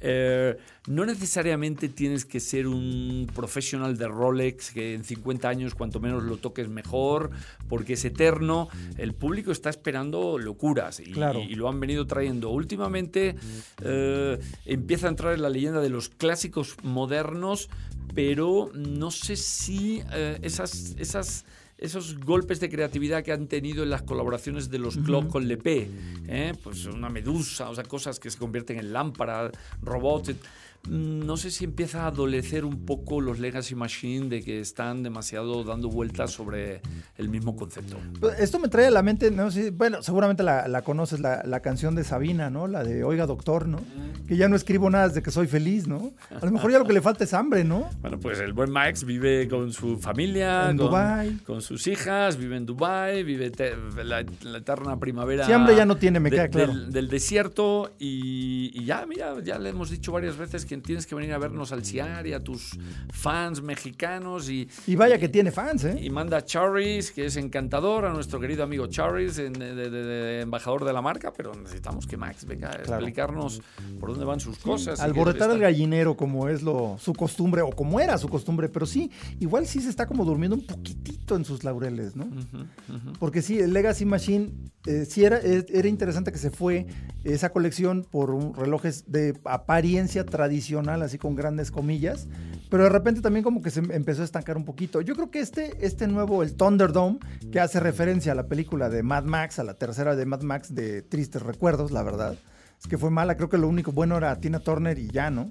eh, 0.00 0.56
no 0.88 1.04
necesariamente 1.04 1.88
tienes 1.88 2.24
que 2.24 2.40
ser 2.40 2.66
un 2.66 3.28
profesional 3.34 3.96
de 3.98 4.08
Rolex 4.08 4.70
que 4.72 4.94
en 4.94 5.04
50 5.04 5.48
años 5.48 5.74
cuanto 5.74 6.00
menos 6.00 6.22
lo 6.22 6.38
toques 6.38 6.68
mejor, 6.68 7.30
porque 7.68 7.92
es 7.92 8.04
eterno. 8.04 8.68
El 8.96 9.14
público 9.14 9.52
está 9.52 9.68
esperando 9.70 10.38
locuras 10.38 11.00
y, 11.00 11.12
Claro. 11.12 11.40
y- 11.40 11.52
y 11.52 11.54
lo 11.54 11.68
han 11.68 11.78
venido 11.80 12.06
trayendo. 12.06 12.50
Últimamente 12.50 13.36
eh, 13.82 14.38
empieza 14.64 15.06
a 15.06 15.10
entrar 15.10 15.34
en 15.34 15.42
la 15.42 15.50
leyenda 15.50 15.80
de 15.80 15.90
los 15.90 16.08
clásicos 16.08 16.76
modernos, 16.82 17.68
pero 18.14 18.70
no 18.74 19.10
sé 19.10 19.36
si 19.36 20.02
eh, 20.12 20.38
esas, 20.42 20.94
esas, 20.98 21.44
esos 21.80 22.20
golpes 22.20 22.60
de 22.60 22.68
creatividad 22.68 23.24
que 23.24 23.32
han 23.32 23.46
tenido 23.46 23.82
en 23.82 23.90
las 23.90 24.02
colaboraciones 24.02 24.70
de 24.70 24.78
los 24.78 24.98
Clock 24.98 25.28
con 25.28 25.48
Lepé, 25.48 25.88
¿eh? 26.28 26.52
pues 26.62 26.84
una 26.84 27.08
medusa, 27.08 27.70
o 27.70 27.74
sea, 27.74 27.84
cosas 27.84 28.20
que 28.20 28.30
se 28.30 28.38
convierten 28.38 28.78
en 28.78 28.92
lámparas, 28.92 29.52
robots. 29.82 30.34
Mm, 30.88 31.26
No 31.26 31.36
sé 31.36 31.50
si 31.50 31.64
empieza 31.64 32.04
a 32.04 32.06
adolecer 32.08 32.64
un 32.64 32.84
poco 32.86 33.20
los 33.20 33.38
Legacy 33.38 33.74
Machine 33.74 34.28
de 34.28 34.42
que 34.42 34.60
están 34.60 35.02
demasiado 35.02 35.62
dando 35.64 35.88
vueltas 35.88 36.30
sobre 36.30 36.80
el 37.16 37.28
mismo 37.28 37.56
concepto. 37.56 37.96
Pues, 38.20 38.38
Esto 38.40 38.58
me 38.58 38.68
trae 38.68 38.86
a 38.86 38.90
la 38.90 39.02
mente, 39.02 39.30
no 39.30 39.50
sé, 39.50 39.70
bueno, 39.70 40.02
seguramente 40.02 40.42
la, 40.42 40.68
la 40.68 40.82
conoces, 40.82 41.20
la, 41.20 41.42
la 41.44 41.60
canción 41.60 41.94
de 41.94 42.04
Sabina, 42.04 42.50
¿no? 42.50 42.66
La 42.66 42.82
de 42.84 43.04
Oiga 43.04 43.26
Doctor, 43.26 43.66
¿no? 43.68 43.78
Que 44.26 44.36
ya 44.36 44.48
no 44.48 44.56
escribo 44.56 44.88
nada 44.90 45.08
desde 45.08 45.22
que 45.22 45.30
soy 45.30 45.46
feliz, 45.48 45.86
¿no? 45.86 46.12
A 46.40 46.44
lo 46.44 46.52
mejor 46.52 46.70
ya 46.70 46.78
lo 46.78 46.84
que 46.86 46.92
le 46.92 47.00
falta 47.00 47.24
es 47.24 47.34
hambre, 47.34 47.64
¿no? 47.64 47.90
Bueno, 48.00 48.18
pues 48.20 48.38
el 48.40 48.52
buen 48.52 48.70
Max 48.70 49.04
vive 49.04 49.48
con 49.48 49.72
su 49.72 49.98
familia, 49.98 50.70
En 50.70 50.76
con, 50.76 50.86
Dubái. 50.86 51.36
con 51.46 51.62
sus 51.62 51.86
hijas, 51.88 52.36
vive 52.36 52.56
en 52.56 52.66
Dubai, 52.66 53.22
vive 53.24 53.50
te- 53.50 53.74
la, 54.04 54.24
la 54.42 54.58
eterna 54.58 54.98
primavera. 54.98 55.44
Si 55.46 55.52
hambre 55.52 55.74
ya 55.76 55.84
no 55.84 55.96
tiene, 55.96 56.20
me 56.20 56.30
de- 56.30 56.36
queda 56.36 56.48
claro. 56.48 56.72
Del, 56.72 56.92
del 56.92 57.08
desierto 57.08 57.92
y, 57.98 58.70
y 58.74 58.84
ya, 58.84 59.04
mira, 59.06 59.34
ya 59.42 59.58
le 59.58 59.70
hemos 59.70 59.90
dicho 59.90 60.12
varias 60.12 60.36
veces 60.36 60.64
que 60.64 60.69
tienes 60.78 61.06
que 61.06 61.14
venir 61.14 61.32
a 61.32 61.38
vernos 61.38 61.72
al 61.72 61.84
CIAR 61.84 62.26
y 62.26 62.32
a 62.32 62.40
tus 62.42 62.78
fans 63.12 63.62
mexicanos 63.62 64.48
y, 64.48 64.68
Y 64.86 64.96
vaya 64.96 65.18
que 65.18 65.28
tiene 65.28 65.50
fans, 65.50 65.84
¿eh? 65.84 65.98
y 66.00 66.10
manda 66.10 66.38
a 66.38 66.44
Charis, 66.44 67.10
que 67.10 67.26
es 67.26 67.36
encantador, 67.36 68.04
a 68.04 68.12
nuestro 68.12 68.38
querido 68.40 68.62
amigo 68.62 68.86
Charis, 68.86 69.36
de, 69.36 69.50
de- 69.50 69.90
de 69.90 70.40
embajador 70.40 70.84
de 70.84 70.92
la 70.92 71.02
marca, 71.02 71.32
pero 71.32 71.52
necesitamos 71.54 72.06
que 72.06 72.16
Max 72.16 72.44
venga 72.46 72.68
a 72.68 72.76
Claro. 72.82 72.94
explicarnos 73.04 73.60
por 73.98 74.10
dónde 74.10 74.24
van 74.24 74.40
sus 74.40 74.58
cosas. 74.58 74.98
y 74.98 75.02
que 75.02 75.04
Alborotar 75.06 75.50
el 75.50 75.58
gallinero 75.58 76.16
como 76.16 76.48
es 76.48 76.62
lo, 76.62 76.96
su 76.98 77.12
costumbre 77.12 77.62
o 77.62 77.70
como 77.70 78.00
era 78.00 78.16
su 78.18 78.28
costumbre, 78.28 78.68
pero 78.68 78.86
sí, 78.86 79.10
igual 79.40 79.66
sí 79.66 79.80
se 79.80 79.90
está 79.90 80.06
como 80.06 80.24
durmiendo 80.24 80.56
un 80.56 80.66
poquitito 80.66 81.36
en 81.36 81.44
sus 81.44 81.64
laureles, 81.64 82.16
¿no? 82.16 82.28
Porque 83.18 83.42
sí, 83.42 83.58
el 83.58 83.72
Legacy 83.72 84.04
Machine, 84.04 84.50
eh, 84.86 85.04
sí 85.08 85.24
era, 85.24 85.38
era 85.38 85.88
interesante 85.88 86.32
que 86.32 86.38
se 86.38 86.50
fue 86.50 86.86
esa 87.24 87.50
colección 87.50 88.06
por 88.10 88.30
un 88.30 88.54
relojes 88.54 89.04
de 89.10 89.38
apariencia 89.44 90.24
tradicional, 90.24 90.59
así 91.02 91.18
con 91.18 91.34
grandes 91.34 91.70
comillas, 91.70 92.26
pero 92.68 92.84
de 92.84 92.88
repente 92.90 93.20
también 93.20 93.42
como 93.42 93.62
que 93.62 93.70
se 93.70 93.80
empezó 93.80 94.22
a 94.22 94.24
estancar 94.24 94.56
un 94.56 94.64
poquito. 94.64 95.00
Yo 95.00 95.14
creo 95.14 95.30
que 95.30 95.40
este, 95.40 95.84
este 95.84 96.06
nuevo, 96.06 96.42
el 96.42 96.54
Thunderdome, 96.54 97.18
que 97.50 97.60
hace 97.60 97.80
referencia 97.80 98.32
a 98.32 98.34
la 98.34 98.46
película 98.46 98.88
de 98.88 99.02
Mad 99.02 99.24
Max, 99.24 99.58
a 99.58 99.64
la 99.64 99.74
tercera 99.74 100.16
de 100.16 100.26
Mad 100.26 100.42
Max 100.42 100.74
de 100.74 101.02
Tristes 101.02 101.42
Recuerdos, 101.42 101.90
la 101.90 102.02
verdad, 102.02 102.36
es 102.78 102.86
que 102.86 102.98
fue 102.98 103.10
mala, 103.10 103.36
creo 103.36 103.48
que 103.48 103.58
lo 103.58 103.68
único 103.68 103.92
bueno 103.92 104.16
era 104.16 104.34
Tina 104.40 104.60
Turner 104.60 104.98
y 104.98 105.08
ya, 105.08 105.30
¿no? 105.30 105.50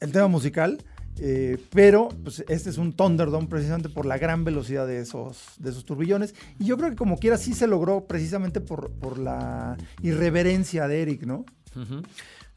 el 0.00 0.12
tema 0.12 0.28
musical, 0.28 0.84
eh, 1.18 1.58
pero 1.72 2.10
pues, 2.22 2.44
este 2.48 2.70
es 2.70 2.78
un 2.78 2.92
Thunderdome 2.92 3.46
precisamente 3.46 3.88
por 3.88 4.04
la 4.06 4.18
gran 4.18 4.44
velocidad 4.44 4.86
de 4.86 5.00
esos, 5.00 5.54
de 5.58 5.70
esos 5.70 5.84
turbillones. 5.84 6.34
Y 6.58 6.66
yo 6.66 6.76
creo 6.76 6.90
que 6.90 6.96
como 6.96 7.18
quiera 7.18 7.38
sí 7.38 7.54
se 7.54 7.66
logró 7.66 8.06
precisamente 8.06 8.60
por, 8.60 8.90
por 8.92 9.18
la 9.18 9.76
irreverencia 10.02 10.86
de 10.88 11.02
Eric, 11.02 11.22
¿no? 11.22 11.46
Ujú. 11.74 12.02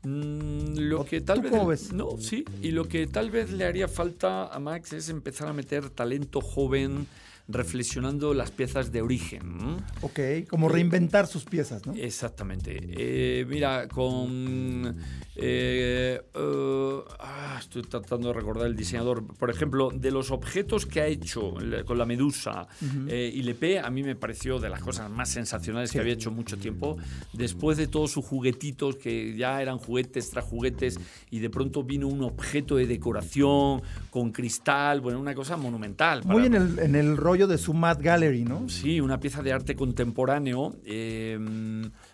Mm, 0.04 0.78
lo 0.78 1.02
¿O 1.02 1.06
que 1.06 1.20
tal 1.20 1.42
vez 1.42 1.52
ves? 1.68 1.92
no 1.92 2.18
sí 2.20 2.46
y 2.62 2.72
lo 2.72 2.88
que 2.88 3.06
tal 3.06 3.32
vez 3.32 3.52
le 3.52 3.66
haría 3.66 3.90
falta 3.90 4.48
a 4.48 4.58
Max 4.60 4.94
es 4.94 5.10
empezar 5.10 5.50
a 5.50 5.54
meter 5.54 5.90
talento 5.90 6.40
joven 6.40 7.06
reflexionando 7.50 8.34
las 8.36 8.52
piezas 8.52 8.92
de 8.92 9.02
origen. 9.02 9.78
Ok, 10.02 10.20
como 10.48 10.70
reinventar 10.70 11.26
sus 11.28 11.46
piezas, 11.46 11.86
¿no? 11.86 11.94
Exactamente. 11.96 12.78
Eh, 12.82 13.46
mira, 13.50 13.88
con... 13.88 14.96
eh, 15.36 16.22
eh, 16.34 16.98
ah, 17.20 17.58
estoy 17.60 17.82
tratando 17.82 18.28
de 18.28 18.34
recordar 18.36 18.68
el 18.68 18.76
diseñador. 18.76 19.26
Por 19.26 19.50
ejemplo, 19.50 19.90
de 19.94 20.12
los 20.12 20.30
objetos 20.32 20.86
que 20.86 21.02
ha 21.02 21.08
hecho 21.08 21.56
con 21.86 21.98
la 21.98 22.06
medusa 22.06 22.68
eh, 23.08 23.32
y 23.34 23.42
Lepé, 23.42 23.80
a 23.80 23.90
mí 23.90 24.04
me 24.04 24.16
pareció 24.16 24.60
de 24.60 24.70
las 24.70 24.82
cosas 24.82 25.10
más 25.10 25.30
sensacionales 25.30 25.92
que 25.92 26.00
había 26.00 26.14
hecho 26.14 26.30
mucho 26.32 26.58
tiempo. 26.58 26.98
Después 27.34 27.78
de 27.78 27.88
todos 27.88 28.12
sus 28.12 28.24
juguetitos, 28.26 28.96
que 28.98 29.36
ya 29.36 29.60
eran 29.62 29.80
juguetes 29.80 30.30
tras 30.30 30.46
juguetes, 30.46 31.00
y 31.32 31.40
de 31.40 31.50
pronto 31.50 31.84
vino 31.84 32.08
un 32.08 32.22
objeto 32.24 32.76
de 32.76 32.86
decoración 32.86 33.82
con 34.12 34.32
cristal, 34.32 35.02
bueno, 35.02 35.20
una 35.20 35.34
cosa 35.34 35.58
monumental. 35.58 36.22
Muy 36.26 36.44
para- 36.44 36.46
en 36.48 36.54
el, 36.56 36.80
en 36.80 36.96
el 36.96 37.18
rollo 37.18 37.39
de 37.48 37.58
su 37.58 37.74
Mad 37.74 38.00
Gallery, 38.02 38.44
¿no? 38.44 38.68
Sí, 38.70 39.02
una 39.02 39.20
pieza 39.20 39.42
de 39.42 39.54
arte 39.54 39.76
contemporáneo. 39.76 40.76
eh, 40.86 41.38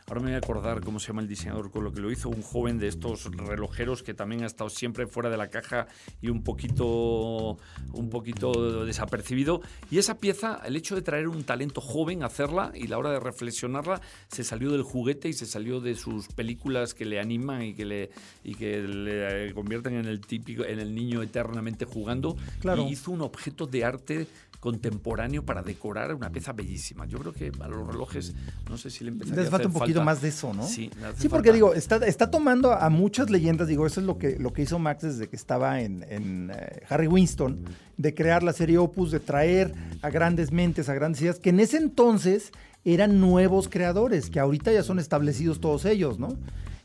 ahora 0.07 0.21
me 0.21 0.27
voy 0.27 0.35
a 0.35 0.37
acordar 0.37 0.81
cómo 0.81 0.99
se 0.99 1.07
llama 1.07 1.21
el 1.21 1.27
diseñador 1.27 1.71
con 1.71 1.83
lo 1.83 1.91
que 1.91 1.99
lo 1.99 2.11
hizo, 2.11 2.29
un 2.29 2.41
joven 2.41 2.77
de 2.77 2.87
estos 2.87 3.25
relojeros 3.35 4.03
que 4.03 4.13
también 4.13 4.43
ha 4.43 4.45
estado 4.45 4.69
siempre 4.69 5.07
fuera 5.07 5.29
de 5.29 5.37
la 5.37 5.49
caja 5.49 5.87
y 6.21 6.29
un 6.29 6.43
poquito, 6.43 7.57
un 7.93 8.09
poquito 8.09 8.85
desapercibido. 8.85 9.61
Y 9.89 9.97
esa 9.97 10.17
pieza, 10.17 10.61
el 10.65 10.75
hecho 10.75 10.95
de 10.95 11.01
traer 11.01 11.27
un 11.27 11.43
talento 11.43 11.81
joven 11.81 12.23
a 12.23 12.27
hacerla 12.27 12.71
y 12.75 12.87
la 12.87 12.97
hora 12.97 13.11
de 13.11 13.19
reflexionarla, 13.19 14.01
se 14.27 14.43
salió 14.43 14.71
del 14.71 14.83
juguete 14.83 15.29
y 15.29 15.33
se 15.33 15.45
salió 15.45 15.79
de 15.79 15.95
sus 15.95 16.27
películas 16.27 16.93
que 16.93 17.05
le 17.05 17.19
animan 17.19 17.63
y 17.63 17.73
que 17.73 17.85
le, 17.85 18.09
y 18.43 18.55
que 18.55 18.81
le 18.81 19.53
convierten 19.53 19.95
en 19.95 20.05
el 20.05 20.21
típico, 20.21 20.65
en 20.65 20.79
el 20.79 20.93
niño 20.93 21.23
eternamente 21.23 21.85
jugando. 21.85 22.35
Claro. 22.59 22.83
Y 22.83 22.91
hizo 22.91 23.11
un 23.11 23.21
objeto 23.21 23.65
de 23.65 23.83
arte 23.83 24.27
contemporáneo 24.59 25.43
para 25.43 25.61
decorar 25.61 26.13
una 26.15 26.31
pieza 26.31 26.53
bellísima. 26.53 27.05
Yo 27.05 27.19
creo 27.19 27.33
que 27.33 27.51
a 27.59 27.67
los 27.67 27.87
relojes, 27.87 28.33
no 28.69 28.77
sé 28.77 28.89
si 28.89 29.03
le 29.03 29.11
empezaría 29.11 29.41
Les 29.41 29.47
a 29.47 29.51
falta 29.51 29.67
hacer 29.67 29.75
un 29.75 29.79
poquito 29.79 29.99
falta. 29.99 30.05
más 30.05 30.21
de 30.21 30.29
eso, 30.29 30.53
¿no? 30.53 30.65
Sí, 30.65 30.89
Sí, 31.17 31.29
porque 31.29 31.49
falta. 31.49 31.53
digo, 31.53 31.73
está, 31.73 31.97
está 32.05 32.31
tomando 32.31 32.73
a 32.73 32.89
muchas 32.89 33.29
leyendas, 33.29 33.67
digo, 33.67 33.85
eso 33.85 33.99
es 33.99 34.05
lo 34.05 34.17
que, 34.17 34.37
lo 34.39 34.53
que 34.53 34.63
hizo 34.63 34.79
Max 34.79 35.03
desde 35.03 35.27
que 35.27 35.35
estaba 35.35 35.81
en, 35.81 36.03
en, 36.09 36.51
eh, 36.53 36.81
Harry 36.89 37.07
Winston, 37.07 37.59
de 37.97 38.13
crear 38.13 38.43
la 38.43 38.53
serie 38.53 38.77
Opus, 38.77 39.11
de 39.11 39.19
traer 39.19 39.73
a 40.01 40.09
grandes 40.09 40.51
mentes, 40.51 40.89
a 40.89 40.93
grandes 40.93 41.21
ideas, 41.21 41.39
que 41.39 41.49
en 41.51 41.59
ese 41.59 41.77
entonces 41.77 42.51
eran 42.83 43.19
nuevos 43.19 43.67
creadores, 43.69 44.29
que 44.29 44.39
ahorita 44.39 44.71
ya 44.71 44.83
son 44.83 44.99
establecidos 44.99 45.59
todos 45.59 45.85
ellos, 45.85 46.19
¿no? 46.19 46.35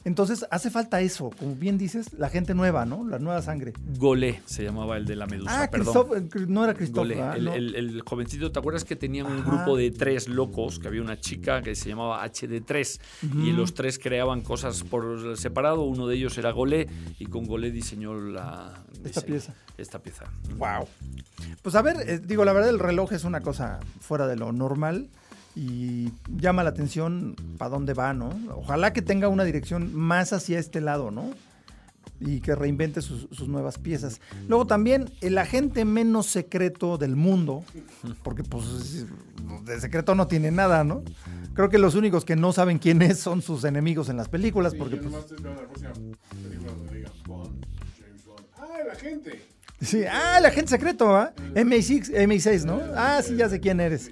Entonces 0.03 0.47
hace 0.51 0.71
falta 0.71 1.01
eso, 1.03 1.29
como 1.39 1.55
bien 1.57 1.77
dices, 1.77 2.15
la 2.15 2.31
gente 2.31 2.55
nueva, 2.55 2.87
¿no? 2.87 3.07
La 3.07 3.19
nueva 3.19 3.43
sangre. 3.43 3.75
Golé 3.99 4.41
se 4.47 4.65
llamaba 4.65 4.97
el 4.97 5.05
de 5.05 5.15
la 5.15 5.27
medusa, 5.27 5.65
Ah, 5.65 5.71
perdón. 5.71 6.09
Christoph, 6.31 6.49
no 6.49 6.65
era 6.65 6.73
Golé, 6.91 7.17
¿verdad? 7.17 7.37
el, 7.37 7.45
No. 7.45 7.53
el- 7.55 7.75
el 7.75 8.01
jovencito, 8.03 8.51
¿te 8.51 8.59
acuerdas 8.59 8.85
que 8.85 8.97
tenían 8.97 9.27
un 9.27 9.41
Ajá. 9.41 9.51
grupo 9.51 9.77
de 9.77 9.91
tres 9.91 10.27
locos? 10.27 10.79
Que 10.79 10.89
había 10.89 11.03
una 11.03 11.21
chica 11.21 11.61
que 11.61 11.75
se 11.75 11.91
llamaba 11.91 12.25
HD3 12.25 12.99
y 13.45 13.53
los 13.53 13.75
tres 13.75 13.99
creaban 13.99 14.41
cosas 14.41 14.83
por 14.85 15.37
separado. 15.37 15.83
Uno 15.83 16.07
de 16.07 16.17
ellos 16.17 16.37
era 16.39 16.51
Golé 16.51 16.89
y 17.19 17.27
con 17.27 17.45
Golé 17.47 17.71
diseñó 17.71 18.15
la, 18.15 18.73
Esta 19.05 19.21
diseñó 19.21 19.27
pieza. 19.27 19.55
Esta 19.77 19.99
pieza. 19.99 20.25
Wow. 20.57 20.89
Pues 21.63 21.75
a 21.75 21.83
ver, 21.83 21.97
eh, 22.09 22.19
digo, 22.25 22.45
la 22.47 22.55
verdad 22.55 22.71
el 22.71 22.79
reloj 22.79 23.13
es 23.13 23.25
una 23.25 23.41
cosa 23.43 23.81
fuera 24.01 24.27
de 24.27 24.37
lo 24.37 24.51
normal 24.53 25.09
y 25.63 26.11
llama 26.39 26.63
la 26.63 26.71
atención 26.71 27.37
para 27.59 27.69
dónde 27.69 27.93
va, 27.93 28.15
¿no? 28.15 28.31
Ojalá 28.57 28.95
que 28.95 29.03
tenga 29.03 29.29
una 29.29 29.45
dirección 29.45 29.95
más 29.95 30.33
hacia 30.33 30.59
este 30.59 30.81
lado, 30.81 31.11
¿no? 31.11 31.31
Y 32.19 32.41
que 32.41 32.55
reinvente 32.55 33.03
sus, 33.03 33.29
sus 33.31 33.49
nuevas 33.49 33.77
piezas. 33.79 34.21
Luego 34.49 34.67
también 34.67 35.11
el 35.21 35.37
agente 35.37 35.85
menos 35.85 36.27
secreto 36.27 36.97
del 36.97 37.15
mundo, 37.15 37.63
porque 38.23 38.43
pues 38.43 38.65
es- 38.69 39.07
de 39.67 39.81
secreto 39.81 40.15
no 40.15 40.27
tiene 40.29 40.51
nada, 40.51 40.83
¿no? 40.83 41.03
Creo 41.53 41.69
que 41.69 41.77
los 41.79 41.95
únicos 41.95 42.25
que 42.25 42.37
no 42.37 42.53
saben 42.55 42.79
quién 42.79 43.03
es 43.03 43.19
son 43.19 43.43
sus 43.43 43.65
enemigos 43.65 44.09
en 44.09 44.17
las 44.17 44.29
películas, 44.29 44.75
porque 44.75 44.97
yo 44.97 45.03
pues, 45.03 45.15
estoy 45.15 45.37
esperando 45.37 45.63
la 45.63 45.69
próxima 45.69 45.93
película 46.43 46.73
donde 46.73 46.95
diga 46.97 47.11
Bond, 47.27 47.67
James 47.99 48.25
Bond. 48.25 48.47
¡Ah, 48.57 48.79
la 48.89 48.95
gente! 48.95 49.43
Sí, 49.83 50.05
ah, 50.05 50.37
el 50.39 50.47
agente 50.47 50.71
secreto, 50.71 51.15
¿ah? 51.17 51.33
MI6, 51.55 52.11
MI6, 52.27 52.65
¿no? 52.65 52.81
Ah, 52.97 53.21
sí, 53.23 53.37
ya 53.37 53.49
sé 53.49 53.61
quién 53.61 53.81
eres. 53.81 54.11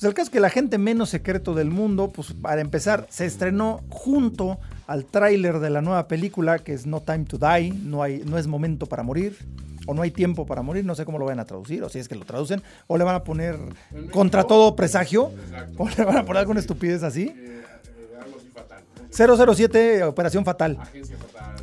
Pues 0.00 0.08
el 0.08 0.14
caso 0.14 0.28
es 0.28 0.30
que 0.30 0.38
el 0.38 0.46
agente 0.46 0.78
menos 0.78 1.10
secreto 1.10 1.52
del 1.52 1.68
mundo, 1.68 2.08
pues 2.08 2.32
para 2.32 2.62
empezar, 2.62 3.06
se 3.10 3.26
estrenó 3.26 3.82
junto 3.90 4.58
al 4.86 5.04
tráiler 5.04 5.58
de 5.58 5.68
la 5.68 5.82
nueva 5.82 6.08
película 6.08 6.58
que 6.58 6.72
es 6.72 6.86
No 6.86 7.02
Time 7.02 7.26
to 7.26 7.36
Die, 7.36 7.74
no, 7.84 8.02
hay, 8.02 8.22
no 8.24 8.38
es 8.38 8.46
momento 8.46 8.86
para 8.86 9.02
morir, 9.02 9.36
o 9.86 9.92
no 9.92 10.00
hay 10.00 10.10
tiempo 10.10 10.46
para 10.46 10.62
morir, 10.62 10.86
no 10.86 10.94
sé 10.94 11.04
cómo 11.04 11.18
lo 11.18 11.26
van 11.26 11.38
a 11.38 11.44
traducir, 11.44 11.82
o 11.82 11.90
si 11.90 11.98
es 11.98 12.08
que 12.08 12.14
lo 12.14 12.24
traducen, 12.24 12.62
o 12.86 12.96
le 12.96 13.04
van 13.04 13.14
a 13.14 13.24
poner 13.24 13.58
contra 14.10 14.44
todo 14.44 14.74
presagio, 14.74 15.32
o 15.76 15.86
le 15.90 16.02
van 16.02 16.16
a 16.16 16.24
poner 16.24 16.38
alguna 16.40 16.60
estupidez 16.60 17.02
así. 17.02 17.34
Eh, 17.36 17.62
eh. 19.10 19.46
007, 19.46 20.04
Operación 20.04 20.46
fatal. 20.46 20.78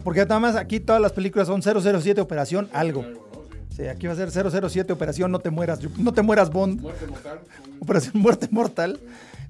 Porque 0.04 0.20
nada 0.20 0.40
más 0.40 0.56
aquí 0.56 0.80
todas 0.80 1.02
las 1.02 1.12
películas 1.12 1.48
son 1.48 1.64
007, 1.64 2.22
Operación 2.22 2.70
Algo. 2.72 3.27
Sí. 3.78 3.84
Sí, 3.84 3.88
aquí 3.88 4.08
va 4.08 4.14
a 4.14 4.16
ser 4.16 4.32
007, 4.32 4.92
Operación 4.92 5.32
No 5.32 5.40
Te 5.40 5.52
Mueras, 5.52 5.80
no 5.98 6.12
te 6.14 6.24
mueras 6.24 6.52
Bond, 6.52 6.82
Muerte 6.82 7.06
mortal. 7.06 7.40
Operación 7.80 8.22
Muerte 8.22 8.48
Mortal. 8.52 9.00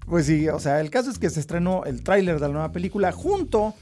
Pues 0.05 0.25
sí, 0.25 0.47
o 0.49 0.59
sea, 0.59 0.79
el 0.81 0.89
caso 0.89 1.09
es 1.09 1.17
que 1.17 1.29
se 1.29 1.39
estrenó 1.39 1.85
el 1.85 2.03
tráiler 2.03 2.35
de 2.35 2.47
la 2.47 2.53
nueva 2.53 2.71
película 2.71 3.11
junto 3.11 3.73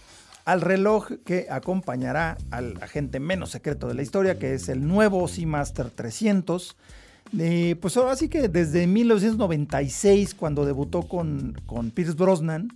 al 0.45 0.61
reloj 0.61 1.11
que 1.25 1.47
acompañará 1.49 2.37
al 2.51 2.77
agente 2.81 3.19
menos 3.19 3.49
secreto 3.49 3.87
de 3.87 3.95
la 3.95 4.03
historia, 4.03 4.37
que 4.37 4.53
es 4.53 4.69
el 4.69 4.87
nuevo 4.87 5.27
Seamaster 5.27 5.89
300. 5.89 6.75
Eh, 7.39 7.75
pues 7.81 7.97
ahora 7.97 8.15
sí 8.15 8.29
que 8.29 8.47
desde 8.47 8.85
1996, 8.85 10.35
cuando 10.35 10.65
debutó 10.65 11.03
con, 11.03 11.59
con 11.65 11.91
Pierce 11.91 12.13
Brosnan, 12.13 12.69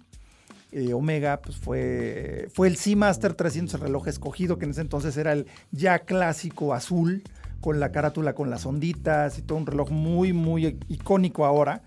eh, 0.72 0.94
Omega, 0.94 1.42
pues 1.42 1.58
fue, 1.58 2.48
fue 2.54 2.68
el 2.68 2.78
Seamaster 2.78 3.34
300, 3.34 3.76
el 3.76 3.82
reloj 3.82 4.08
escogido, 4.08 4.58
que 4.58 4.66
en 4.66 4.72
ese 4.72 4.82
entonces 4.82 5.18
era 5.18 5.34
el 5.34 5.48
ya 5.72 6.00
clásico 6.00 6.74
azul, 6.74 7.24
con 7.62 7.80
la 7.80 7.92
carátula 7.92 8.34
con 8.34 8.50
las 8.50 8.66
onditas 8.66 9.38
y 9.38 9.42
todo 9.42 9.58
un 9.58 9.66
reloj 9.66 9.92
muy, 9.92 10.34
muy 10.34 10.80
icónico 10.88 11.46
ahora. 11.46 11.82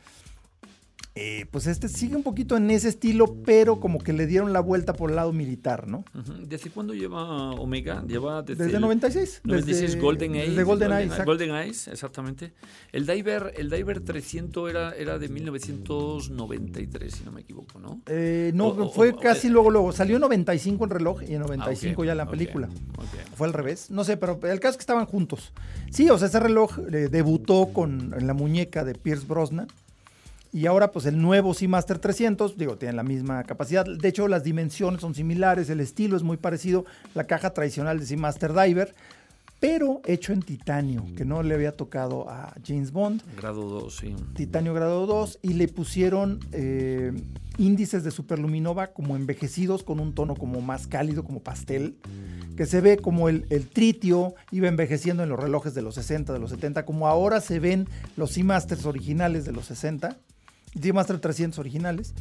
Eh, 1.14 1.44
pues 1.50 1.66
este 1.66 1.90
sigue 1.90 2.16
un 2.16 2.22
poquito 2.22 2.56
en 2.56 2.70
ese 2.70 2.88
estilo, 2.88 3.36
pero 3.44 3.80
como 3.80 3.98
que 3.98 4.14
le 4.14 4.26
dieron 4.26 4.54
la 4.54 4.60
vuelta 4.60 4.94
por 4.94 5.10
el 5.10 5.16
lado 5.16 5.30
militar, 5.34 5.86
¿no? 5.86 6.04
¿Desde 6.48 6.70
cuándo 6.70 6.94
lleva 6.94 7.50
Omega? 7.50 8.02
Lleva 8.08 8.40
desde, 8.40 8.64
Desde 8.64 8.76
el 8.76 8.80
96. 8.82 9.42
96 9.44 9.80
desde- 9.92 10.00
Golden 10.00 10.32
Age. 10.36 10.48
Desde 10.48 10.62
Golden 10.62 10.92
Age, 10.92 11.04
exacto. 11.04 11.24
Golden 11.26 11.54
Eyes, 11.54 11.88
exactamente. 11.88 12.54
El 12.92 13.06
Diver, 13.06 13.52
el 13.58 13.68
Diver 13.68 14.00
300 14.00 14.70
era, 14.70 14.92
era 14.92 15.18
de 15.18 15.28
1993, 15.28 17.12
si 17.14 17.24
no 17.24 17.32
me 17.32 17.42
equivoco, 17.42 17.78
¿no? 17.78 18.00
Eh, 18.06 18.50
no, 18.54 18.68
O- 18.68 18.90
fue 18.90 19.10
o- 19.10 19.16
casi 19.18 19.48
eh, 19.48 19.50
luego, 19.50 19.70
luego. 19.70 19.92
Salió 19.92 20.16
en 20.16 20.22
95 20.22 20.84
el 20.84 20.90
reloj 20.90 21.22
y 21.24 21.34
en 21.34 21.42
Ah, 21.42 21.46
95 21.46 22.00
ok, 22.02 22.06
ya 22.06 22.14
la 22.14 22.26
película. 22.30 22.68
Fue 23.36 23.46
al 23.46 23.52
revés. 23.52 23.90
No 23.90 24.04
sé, 24.04 24.16
pero 24.16 24.40
el 24.44 24.60
caso 24.60 24.70
es 24.72 24.76
que 24.78 24.82
estaban 24.82 25.04
juntos. 25.06 25.52
Sí, 25.90 26.08
o 26.08 26.16
sea, 26.16 26.28
ese 26.28 26.40
reloj 26.40 26.78
eh, 26.90 27.08
debutó 27.10 27.68
con, 27.72 28.14
en 28.16 28.26
la 28.26 28.32
muñeca 28.34 28.82
de 28.84 28.94
Pierce 28.94 29.26
Brosnan. 29.26 29.68
Y 30.52 30.66
ahora, 30.66 30.92
pues 30.92 31.06
el 31.06 31.20
nuevo 31.20 31.54
Seamaster 31.54 31.98
300, 31.98 32.58
digo, 32.58 32.76
tiene 32.76 32.92
la 32.92 33.02
misma 33.02 33.42
capacidad. 33.44 33.86
De 33.86 34.08
hecho, 34.08 34.28
las 34.28 34.44
dimensiones 34.44 35.00
son 35.00 35.14
similares, 35.14 35.70
el 35.70 35.80
estilo 35.80 36.14
es 36.14 36.22
muy 36.22 36.36
parecido. 36.36 36.84
La 37.14 37.24
caja 37.24 37.54
tradicional 37.54 37.98
de 37.98 38.04
Seamaster 38.04 38.52
Diver, 38.52 38.94
pero 39.60 40.02
hecho 40.04 40.34
en 40.34 40.42
titanio, 40.42 41.06
que 41.16 41.24
no 41.24 41.42
le 41.42 41.54
había 41.54 41.72
tocado 41.72 42.28
a 42.28 42.52
James 42.66 42.92
Bond. 42.92 43.22
Grado 43.36 43.62
2, 43.62 43.96
sí. 43.96 44.14
Titanio 44.34 44.74
grado 44.74 45.06
2 45.06 45.38
y 45.40 45.54
le 45.54 45.68
pusieron 45.68 46.40
eh, 46.52 47.12
índices 47.56 48.04
de 48.04 48.10
superluminova 48.10 48.88
como 48.88 49.16
envejecidos 49.16 49.84
con 49.84 50.00
un 50.00 50.14
tono 50.14 50.34
como 50.34 50.60
más 50.60 50.86
cálido, 50.86 51.24
como 51.24 51.40
pastel, 51.40 51.96
que 52.56 52.66
se 52.66 52.82
ve 52.82 52.98
como 52.98 53.30
el, 53.30 53.46
el 53.48 53.68
tritio 53.68 54.34
iba 54.50 54.68
envejeciendo 54.68 55.22
en 55.22 55.30
los 55.30 55.40
relojes 55.40 55.72
de 55.72 55.80
los 55.80 55.94
60, 55.94 56.32
de 56.32 56.38
los 56.40 56.50
70, 56.50 56.84
como 56.84 57.06
ahora 57.06 57.40
se 57.40 57.58
ven 57.58 57.88
los 58.16 58.32
Seamasters 58.32 58.84
originales 58.84 59.46
de 59.46 59.52
los 59.52 59.66
60, 59.66 60.18
Seamaster 60.80 61.18
300 61.18 61.58
originales. 61.58 62.14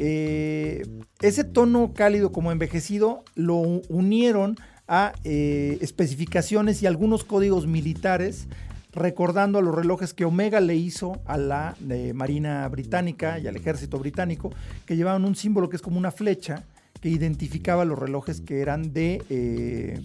Eh, 0.00 0.86
ese 1.20 1.42
tono 1.42 1.92
cálido 1.92 2.30
como 2.30 2.52
envejecido 2.52 3.24
lo 3.34 3.56
unieron 3.56 4.56
a 4.86 5.12
eh, 5.24 5.78
especificaciones 5.80 6.82
y 6.82 6.86
algunos 6.86 7.24
códigos 7.24 7.66
militares 7.66 8.46
recordando 8.92 9.58
a 9.58 9.62
los 9.62 9.74
relojes 9.74 10.14
que 10.14 10.24
Omega 10.24 10.60
le 10.60 10.76
hizo 10.76 11.20
a 11.26 11.36
la 11.36 11.74
eh, 11.90 12.12
Marina 12.14 12.66
Británica 12.68 13.38
y 13.38 13.48
al 13.48 13.56
ejército 13.56 13.98
británico, 13.98 14.50
que 14.86 14.96
llevaban 14.96 15.24
un 15.24 15.34
símbolo 15.34 15.68
que 15.68 15.76
es 15.76 15.82
como 15.82 15.98
una 15.98 16.10
flecha 16.10 16.64
que 17.00 17.08
identificaba 17.08 17.84
los 17.84 17.98
relojes 17.98 18.40
que 18.40 18.60
eran 18.60 18.92
de, 18.92 20.00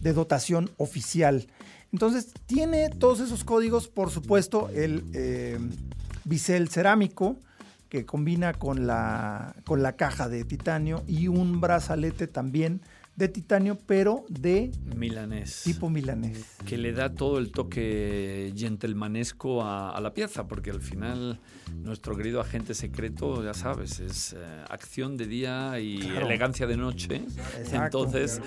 de 0.00 0.12
dotación 0.12 0.70
oficial. 0.76 1.48
Entonces, 1.92 2.32
tiene 2.46 2.90
todos 2.90 3.20
esos 3.20 3.44
códigos, 3.44 3.88
por 3.88 4.10
supuesto, 4.10 4.68
el 4.74 5.02
bisel 6.28 6.68
cerámico, 6.68 7.38
que 7.88 8.04
combina 8.04 8.52
con 8.52 8.86
la, 8.86 9.54
con 9.64 9.82
la 9.82 9.96
caja 9.96 10.28
de 10.28 10.44
titanio 10.44 11.02
y 11.06 11.28
un 11.28 11.60
brazalete 11.60 12.26
también 12.26 12.82
de 13.18 13.28
titanio, 13.28 13.76
pero 13.84 14.24
de 14.28 14.70
Milanés. 14.96 15.62
tipo 15.64 15.90
milanés. 15.90 16.38
que 16.64 16.78
le 16.78 16.92
da 16.92 17.12
todo 17.14 17.38
el 17.38 17.50
toque 17.50 18.52
gentlemanesco 18.56 19.62
a, 19.62 19.90
a 19.90 20.00
la 20.00 20.14
pieza, 20.14 20.46
porque 20.46 20.70
al 20.70 20.80
final 20.80 21.40
nuestro 21.82 22.16
querido 22.16 22.40
agente 22.40 22.74
secreto, 22.74 23.42
ya 23.44 23.54
sabes, 23.54 23.98
es 23.98 24.34
eh, 24.34 24.38
acción 24.70 25.16
de 25.16 25.26
día 25.26 25.80
y 25.80 25.98
Claro. 25.98 26.26
elegancia 26.26 26.66
de 26.68 26.76
noche. 26.76 27.16
Exacto. 27.58 28.04
Entonces, 28.04 28.40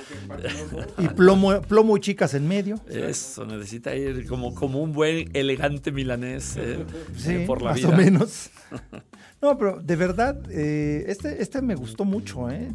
Y 0.97 1.07
plomo, 1.09 1.61
plomo 1.63 1.97
y 1.97 1.99
chicas 1.99 2.33
en 2.33 2.47
medio. 2.47 2.79
eso 2.89 3.45
necesita 3.45 3.93
ir 3.95 4.25
como, 4.25 4.55
como 4.55 4.79
un 4.81 4.93
buen 4.93 5.29
elegante 5.33 5.91
milanés 5.91 6.55
eh, 6.57 6.85
Sí, 7.17 7.33
eh, 7.33 7.43
por 7.45 7.61
la 7.61 7.71
más 7.71 7.77
vida. 7.79 7.89
o 7.89 7.97
menos. 7.97 8.49
No, 9.41 9.57
pero 9.57 9.79
de 9.81 9.95
verdad, 9.95 10.39
eh, 10.49 11.05
este, 11.07 11.41
este 11.41 11.61
me 11.61 11.75
gustó 11.75 12.05
mucho. 12.05 12.49
¿eh? 12.49 12.71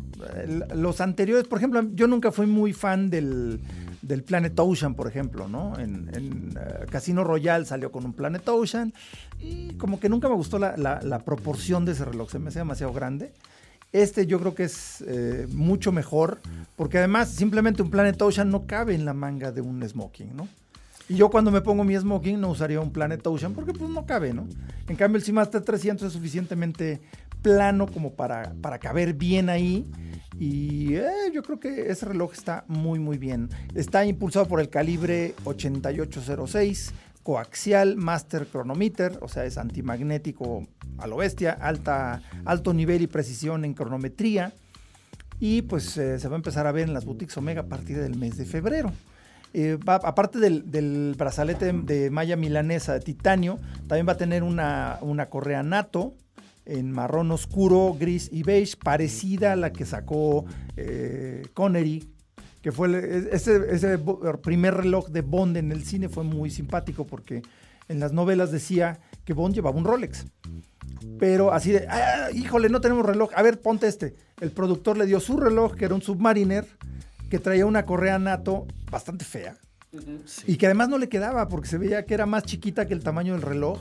Los 0.75 1.01
anteriores, 1.01 1.47
por 1.47 1.59
ejemplo, 1.59 1.83
yo 1.95 2.07
nunca 2.07 2.33
fui 2.33 2.47
muy 2.47 2.73
fan 2.73 3.09
del, 3.11 3.61
del 4.03 4.23
Planet 4.23 4.59
Ocean, 4.59 4.95
por 4.95 5.07
ejemplo, 5.09 5.49
¿no? 5.49 5.79
En, 5.79 6.11
eh, 6.15 6.87
Casino 6.91 7.23
Royale 7.25 7.65
salió 7.65 7.91
con 7.93 8.05
un 8.05 8.13
Planet 8.13 8.49
Ocean 8.49 8.93
y 9.41 9.75
como 9.75 10.01
que 10.01 10.09
nunca 10.09 10.29
me 10.29 10.35
gustó 10.35 10.59
la, 10.59 10.77
la- 10.77 11.01
la 11.03 11.19
proporción 11.21 11.85
de 11.85 11.93
ese 11.93 12.05
reloj, 12.05 12.31
se 12.31 12.39
me 12.39 12.49
hace 12.49 12.59
demasiado 12.61 12.93
grande. 12.93 13.33
Este 13.93 14.27
yo 14.27 14.41
creo 14.41 14.55
que 14.55 14.65
es 14.65 15.03
eh, 15.07 15.47
mucho 15.53 15.93
mejor, 15.93 16.41
porque 16.75 16.99
además 16.99 17.31
simplemente 17.31 17.83
un 17.83 17.91
Planet 17.91 18.21
Ocean 18.21 18.51
no 18.51 18.67
cabe 18.67 18.95
en 18.95 19.05
la 19.05 19.15
manga 19.15 19.53
de 19.53 19.61
un 19.61 19.89
smoking, 19.89 20.35
¿no? 20.37 20.49
Y 21.09 21.17
yo 21.17 21.31
cuando 21.31 21.51
me 21.51 21.61
pongo 21.61 21.85
mi 21.85 21.97
smoking 21.97 22.41
no 22.41 22.51
usaría 22.51 22.81
un 22.81 22.91
Planet 22.91 23.25
Ocean 23.27 23.53
porque 23.53 23.73
pues 23.73 23.91
no 23.91 24.07
cabe, 24.07 24.33
¿no? 24.33 24.47
En 24.89 24.97
cambio 24.97 25.19
el 25.19 25.25
Seamaster 25.25 25.63
300 25.63 26.09
es 26.09 26.13
suficientemente 26.13 27.01
plano 27.43 27.87
como 27.87 28.15
para, 28.15 28.55
para 28.61 28.79
caber 28.79 29.15
bien 29.15 29.49
ahí. 29.49 29.87
Y 30.39 30.95
eh, 30.97 31.31
yo 31.33 31.43
creo 31.43 31.61
que 31.61 31.91
ese 31.91 32.07
reloj 32.07 32.33
está 32.33 32.65
muy 32.67 32.99
muy 32.99 33.19
bien. 33.19 33.49
Está 33.75 34.05
impulsado 34.05 34.47
por 34.47 34.61
el 34.61 34.69
calibre 34.69 35.35
8806, 35.45 36.93
coaxial, 37.23 37.97
master 37.97 38.49
chronometer, 38.51 39.19
o 39.23 39.29
sea, 39.29 39.45
es 39.45 39.59
antimagnético 39.59 40.67
a 40.99 41.07
lo 41.07 41.17
bestia, 41.17 41.53
alta, 41.53 42.23
alto 42.45 42.75
nivel 42.75 43.03
y 43.03 43.07
precisión 43.07 43.65
en 43.65 43.75
cronometría. 43.75 44.53
Y 45.39 45.63
pues 45.63 45.97
eh, 45.99 46.19
se 46.19 46.29
va 46.29 46.35
a 46.35 46.39
empezar 46.39 46.67
a 46.67 46.73
ver 46.73 46.89
en 46.89 46.95
las 46.95 47.05
boutiques 47.05 47.37
Omega 47.37 47.63
a 47.63 47.67
partir 47.67 47.99
del 47.99 48.17
mes 48.17 48.37
de 48.37 48.45
febrero. 48.45 48.91
Eh, 49.55 49.77
va- 49.77 49.95
aparte 50.03 50.39
del, 50.39 50.71
del 50.71 51.15
brazalete 51.17 51.73
de 51.73 52.11
malla 52.11 52.37
milanesa 52.37 52.93
de 52.95 53.01
titanio, 53.01 53.59
también 53.89 54.07
va 54.07 54.13
a 54.13 54.17
tener 54.19 54.43
una, 54.43 54.99
una 55.01 55.27
correa 55.31 55.63
NATO 55.63 56.15
en 56.67 56.91
marrón 56.93 57.31
oscuro, 57.31 57.97
gris 57.99 58.29
y 58.33 58.43
beige, 58.43 58.77
parecida 58.83 59.53
a 59.53 59.57
la 59.57 59.73
que 59.73 59.87
sacó 59.87 60.45
eh, 60.77 61.43
Connery, 61.55 62.09
que 62.61 62.73
fue 62.73 62.89
el- 62.89 63.29
ese, 63.33 63.61
ese 63.71 63.99
primer 64.43 64.75
reloj 64.75 65.09
de 65.09 65.23
Bond 65.23 65.57
en 65.57 65.73
el 65.73 65.85
cine 65.85 66.09
fue 66.09 66.25
muy 66.25 66.51
simpático 66.51 67.07
porque 67.07 67.43
en 67.89 68.01
las 68.01 68.13
novelas 68.13 68.51
decía 68.51 68.99
que 69.25 69.33
Bond 69.33 69.55
llevaba 69.55 69.79
un 69.79 69.85
Rolex. 69.85 70.27
Pero 71.19 71.53
así 71.53 71.71
de, 71.73 71.87
"Ah, 71.89 72.29
híjole, 72.35 72.69
no 72.69 72.81
tenemos 72.81 73.07
reloj. 73.07 73.31
A 73.37 73.43
ver, 73.43 73.61
ponte 73.61 73.87
este. 73.87 74.15
El 74.41 74.51
productor 74.51 74.97
le 74.99 75.07
dio 75.07 75.21
su 75.21 75.37
reloj, 75.37 75.75
que 75.75 75.85
era 75.85 75.95
un 75.95 76.03
Submariner, 76.03 76.67
que 77.31 77.39
traía 77.39 77.67
una 77.67 77.85
correa 77.85 78.19
NATO 78.19 78.67
bastante 78.91 79.25
fea. 79.25 79.57
Y 80.47 80.57
que 80.57 80.67
además 80.67 80.89
no 80.89 80.99
le 80.99 81.09
quedaba 81.09 81.49
porque 81.49 81.69
se 81.69 81.79
veía 81.79 82.05
que 82.05 82.15
era 82.15 82.27
más 82.27 82.43
chiquita 82.43 82.87
que 82.87 82.93
el 82.95 83.03
tamaño 83.03 83.33
del 83.33 83.43
reloj. 83.43 83.81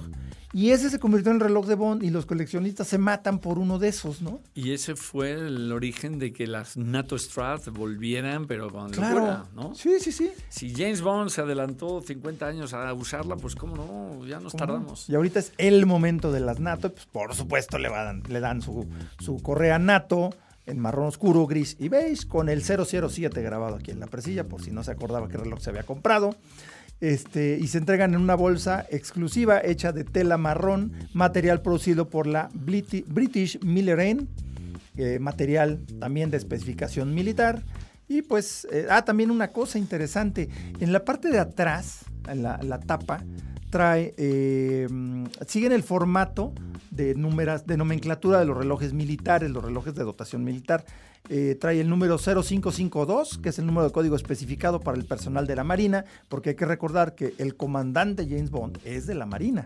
Y 0.53 0.71
ese 0.71 0.89
se 0.89 0.99
convirtió 0.99 1.31
en 1.31 1.35
el 1.37 1.41
reloj 1.41 1.65
de 1.67 1.75
Bond 1.75 2.01
y 2.01 2.09
los 2.11 2.25
coleccionistas 2.25 2.87
se 2.87 2.97
matan 2.97 3.39
por 3.39 3.59
uno 3.59 3.77
de 3.77 3.89
esos, 3.89 4.21
¿no? 4.21 4.39
Y 4.53 4.71
ese 4.71 4.95
fue 4.95 5.33
el 5.33 5.69
origen 5.73 6.17
de 6.17 6.31
que 6.31 6.47
las 6.47 6.77
NATO 6.77 7.17
Strat 7.19 7.67
volvieran, 7.67 8.47
pero 8.47 8.69
con 8.71 8.83
locura, 8.89 8.93
Claro. 9.11 9.47
¿no? 9.53 9.75
Sí, 9.75 9.99
sí, 9.99 10.13
sí. 10.13 10.31
Si 10.47 10.73
James 10.73 11.01
Bond 11.01 11.29
se 11.29 11.41
adelantó 11.41 11.99
50 12.01 12.47
años 12.47 12.73
a 12.73 12.93
usarla, 12.93 13.35
pues 13.35 13.53
cómo 13.53 13.75
no, 13.75 14.25
ya 14.25 14.39
nos 14.39 14.55
tardamos. 14.55 15.09
Y 15.09 15.15
ahorita 15.15 15.39
es 15.39 15.51
el 15.57 15.85
momento 15.85 16.31
de 16.31 16.39
las 16.39 16.61
NATO. 16.61 16.93
Pues 16.93 17.05
por 17.07 17.35
supuesto 17.35 17.77
le, 17.77 17.89
van, 17.89 18.23
le 18.29 18.39
dan 18.39 18.61
su, 18.61 18.87
su 19.19 19.41
correa 19.41 19.77
NATO 19.77 20.29
en 20.65 20.79
marrón 20.79 21.07
oscuro, 21.07 21.45
gris 21.45 21.75
y 21.79 21.89
beige 21.89 22.27
con 22.27 22.49
el 22.49 22.63
007 22.63 23.41
grabado 23.41 23.75
aquí 23.75 23.91
en 23.91 23.99
la 23.99 24.07
presilla 24.07 24.45
por 24.45 24.63
si 24.63 24.71
no 24.71 24.83
se 24.83 24.91
acordaba 24.91 25.27
qué 25.27 25.37
reloj 25.37 25.59
se 25.59 25.69
había 25.69 25.83
comprado. 25.83 26.35
Este, 27.01 27.57
y 27.59 27.67
se 27.67 27.77
entregan 27.77 28.13
en 28.13 28.21
una 28.21 28.35
bolsa 28.35 28.85
exclusiva 28.89 29.61
hecha 29.61 29.91
de 29.91 30.05
tela 30.05 30.37
marrón, 30.37 30.93
material 31.13 31.61
producido 31.61 32.09
por 32.09 32.25
la 32.25 32.49
British 32.53 33.59
Millerain, 33.61 34.29
eh, 34.95 35.19
material 35.19 35.85
también 35.99 36.31
de 36.31 36.37
especificación 36.37 37.13
militar. 37.13 37.61
Y 38.07 38.21
pues, 38.21 38.65
eh, 38.71 38.87
ah, 38.89 39.03
también 39.03 39.29
una 39.29 39.49
cosa 39.49 39.77
interesante, 39.77 40.49
en 40.79 40.93
la 40.93 41.03
parte 41.03 41.29
de 41.29 41.39
atrás, 41.39 42.05
en 42.27 42.43
la 42.43 42.79
tapa, 42.79 43.23
eh, 43.83 44.87
siguen 45.47 45.71
el 45.71 45.83
formato 45.83 46.53
de, 46.91 47.15
numeras, 47.15 47.67
de 47.67 47.77
nomenclatura 47.77 48.39
de 48.39 48.45
los 48.45 48.57
relojes 48.57 48.93
militares, 48.93 49.51
los 49.51 49.63
relojes 49.63 49.95
de 49.95 50.03
dotación 50.03 50.43
militar. 50.43 50.85
Eh, 51.29 51.57
trae 51.59 51.81
el 51.81 51.89
número 51.89 52.17
0552, 52.17 53.39
que 53.39 53.49
es 53.49 53.57
el 53.57 53.65
número 53.65 53.87
de 53.87 53.91
código 53.91 54.15
especificado 54.15 54.79
para 54.79 54.95
el 54.97 55.05
personal 55.05 55.47
de 55.47 55.55
la 55.55 55.63
Marina, 55.63 56.05
porque 56.29 56.51
hay 56.51 56.55
que 56.55 56.65
recordar 56.65 57.15
que 57.15 57.33
el 57.39 57.55
comandante 57.55 58.27
James 58.29 58.51
Bond 58.51 58.77
es 58.85 59.07
de 59.07 59.15
la 59.15 59.25
Marina. 59.25 59.65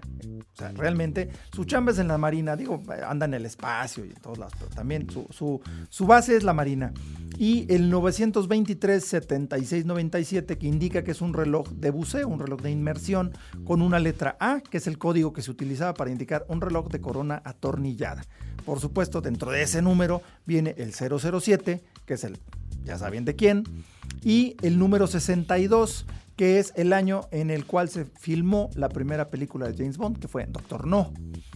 O 0.53 0.55
sea, 0.55 0.71
realmente 0.71 1.29
su 1.53 1.65
chamba 1.65 1.91
es 1.91 1.99
en 1.99 2.07
la 2.07 2.17
Marina, 2.17 2.55
digo, 2.55 2.81
anda 3.05 3.25
en 3.25 3.33
el 3.33 3.45
espacio 3.45 4.05
y 4.05 4.09
en 4.09 4.15
todos 4.15 4.37
lados, 4.37 4.53
pero 4.57 4.71
también 4.71 5.09
su, 5.09 5.27
su, 5.31 5.59
su 5.89 6.07
base 6.07 6.37
es 6.37 6.43
la 6.43 6.53
Marina. 6.53 6.93
Y 7.37 7.65
el 7.73 7.91
923-7697, 7.91 10.57
que 10.57 10.67
indica 10.67 11.03
que 11.03 11.11
es 11.11 11.19
un 11.21 11.33
reloj 11.33 11.67
de 11.69 11.91
buceo, 11.91 12.27
un 12.27 12.39
reloj 12.39 12.61
de 12.61 12.71
inmersión, 12.71 13.33
con 13.65 13.81
una 13.81 13.99
letra 13.99 14.37
A, 14.39 14.61
que 14.61 14.77
es 14.77 14.87
el 14.87 14.97
código 14.97 15.33
que 15.33 15.41
se 15.41 15.51
utilizaba 15.51 15.93
para 15.93 16.11
indicar 16.11 16.45
un 16.47 16.61
reloj 16.61 16.87
de 16.89 17.01
corona 17.01 17.41
atornillada. 17.43 18.23
Por 18.69 18.79
supuesto, 18.79 19.19
dentro 19.19 19.49
de 19.49 19.63
ese 19.63 19.81
número 19.81 20.21
viene 20.45 20.75
el 20.77 20.93
007, 20.93 21.81
que 22.05 22.13
es 22.13 22.23
el, 22.23 22.37
ya 22.85 22.99
saben 22.99 23.25
de 23.25 23.35
quién, 23.35 23.63
y 24.21 24.57
el 24.61 24.77
número 24.77 25.07
62, 25.07 26.05
que 26.35 26.59
es 26.59 26.71
el 26.75 26.93
año 26.93 27.21
en 27.31 27.49
el 27.49 27.65
cual 27.65 27.89
se 27.89 28.05
filmó 28.05 28.69
la 28.75 28.89
primera 28.89 29.31
película 29.31 29.67
de 29.67 29.75
James 29.75 29.97
Bond, 29.97 30.19
que 30.19 30.27
fue 30.27 30.45
Doctor 30.45 30.85
No. 30.85 31.11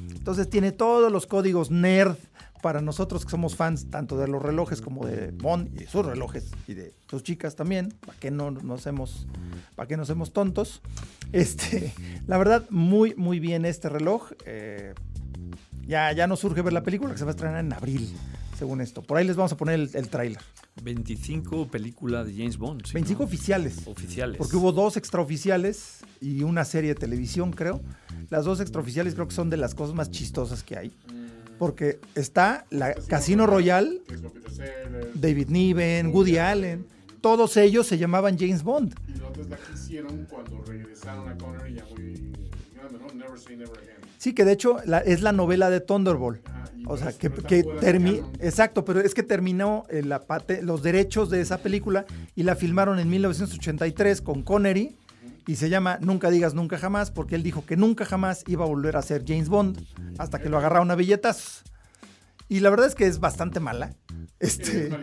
Entonces 0.10 0.49
tiene 0.49 0.71
todos 0.71 1.12
los 1.12 1.28
códigos 1.28 1.69
nerd 1.69 2.15
para 2.63 2.82
nosotros 2.82 3.26
que 3.26 3.30
somos 3.30 3.56
fans 3.56 3.91
tanto 3.91 4.17
de 4.17 4.28
los 4.28 4.41
relojes 4.41 4.82
como 4.82 5.06
de 5.06 5.30
Bond 5.30 5.80
y 5.80 5.86
sus 5.86 6.04
relojes 6.04 6.49
y 6.67 6.73
de 6.73 6.95
sus 7.08 7.21
chicas 7.21 7.56
también, 7.56 7.93
para 8.04 8.17
que 8.17 8.32
no 8.32 8.49
nos 8.49 8.88
hemos, 8.88 9.28
para 9.76 9.88
que 9.88 9.97
no 9.97 10.06
seamos 10.06 10.34
tontos. 10.34 10.82
Este, 11.32 11.93
la 12.26 12.39
verdad, 12.39 12.65
muy, 12.71 13.13
muy 13.13 13.39
bien 13.39 13.65
este 13.65 13.88
reloj. 13.88 14.32
Eh, 14.47 14.95
ya, 15.86 16.12
ya 16.12 16.28
nos 16.28 16.39
surge 16.39 16.62
ver 16.62 16.74
la 16.74 16.84
película 16.84 17.12
que 17.12 17.17
se 17.17 17.26
va 17.26 17.32
a 17.32 17.36
estrenar 17.36 17.60
en 17.60 17.74
abril, 17.74 18.12
según 18.58 18.82
esto. 18.82 19.02
Por 19.02 19.17
ahí 19.17 19.26
les 19.26 19.36
vamos 19.36 19.52
a 19.52 19.58
poner 19.58 19.76
el, 19.76 19.89
el 19.93 20.10
tráiler. 20.10 20.41
25 20.82 21.67
películas 21.67 22.26
de 22.28 22.34
James 22.34 22.58
Bond. 22.58 22.86
¿sí, 22.86 22.93
25 22.93 23.22
no? 23.22 23.26
oficiales. 23.28 23.88
oficiales. 23.88 24.38
Porque 24.38 24.56
hubo 24.56 24.72
dos 24.72 24.98
extraoficiales 24.98 26.00
y 26.19 26.43
una 26.43 26.65
serie 26.65 26.89
de 26.89 26.96
televisión, 26.96 27.52
creo. 27.52 27.82
Las 28.30 28.46
dos 28.46 28.60
extraoficiales 28.60 29.13
creo 29.13 29.28
que 29.28 29.36
son 29.36 29.50
de 29.50 29.58
las 29.58 29.76
cosas 29.76 29.96
más 29.96 30.10
chistosas 30.10 30.63
que 30.63 30.78
hay. 30.78 30.96
Porque 31.60 32.00
está 32.15 32.65
la 32.72 32.93
Casino 33.08 33.46
Peter 34.30 34.52
Sellers. 34.52 35.22
David 35.22 35.50
Niven, 35.50 36.08
Woody 36.08 36.38
Allen. 36.38 36.88
Todos 37.22 37.56
ellos 37.56 37.88
se 37.88 37.98
llamaban 37.98 38.38
James 38.38 38.63
Bond. 38.63 38.96
Y 39.08 39.17
la 39.50 39.58
que 39.58 39.74
hicieron 39.74 40.26
cuando 40.30 40.62
regresaron 40.63 41.30
a 41.30 41.38
Connery 41.38 41.76
ya 41.76 41.86
muy 41.86 42.22
grande, 42.97 43.15
¿no? 43.15 43.25
Never 43.25 43.39
Say 43.39 43.56
Never 43.58 43.77
Again. 43.77 43.95
Sí, 44.17 44.34
que 44.34 44.45
de 44.45 44.51
hecho 44.53 44.77
la- 44.86 44.99
es 44.99 45.21
la 45.21 45.32
novela 45.32 45.69
de 45.69 45.79
Thunderbolt. 45.82 46.41
O 46.86 46.97
sea, 46.97 47.06
pues, 47.08 47.17
que, 47.17 47.27
está 47.27 47.47
que 47.47 47.63
fuera 47.63 47.79
del 47.82 47.95
termi- 48.01 48.17
canon. 48.19 48.32
Exacto, 48.41 48.84
pero 48.86 48.99
es 48.99 49.13
que 49.13 49.23
terminó 49.23 49.86
la 49.89 50.19
parte, 50.25 50.62
los 50.62 50.84
derechos 50.84 51.29
de 51.29 51.39
esa 51.41 51.60
película 51.60 52.06
y 52.36 52.43
la 52.43 52.56
filmaron 52.56 52.99
en 52.99 53.10
1983 53.10 54.21
con 54.21 54.43
Connery 54.43 54.95
y 55.47 55.56
se 55.56 55.69
llama 55.69 55.97
Nunca 56.01 56.29
digas 56.29 56.53
nunca 56.53 56.77
jamás 56.77 57.12
porque 57.12 57.36
él 57.36 57.43
dijo 57.43 57.65
que 57.65 57.75
nunca 57.77 58.06
jamás 58.06 58.43
iba 58.47 58.63
a 58.65 58.67
volver 58.67 58.95
a 58.97 59.01
ser 59.01 59.23
James 59.27 59.49
Bond 59.49 59.82
hasta 60.17 60.39
que 60.39 60.49
lo 60.49 60.58
agarraron 60.58 60.91
a 60.91 60.95
billetazos. 60.95 61.63
Y 62.49 62.60
la 62.60 62.69
verdad 62.69 62.88
es 62.88 62.95
que 62.95 63.06
es 63.08 63.19
bastante 63.19 63.60
mala. 63.60 63.95
Este, 64.39 64.88
Es 64.88 64.93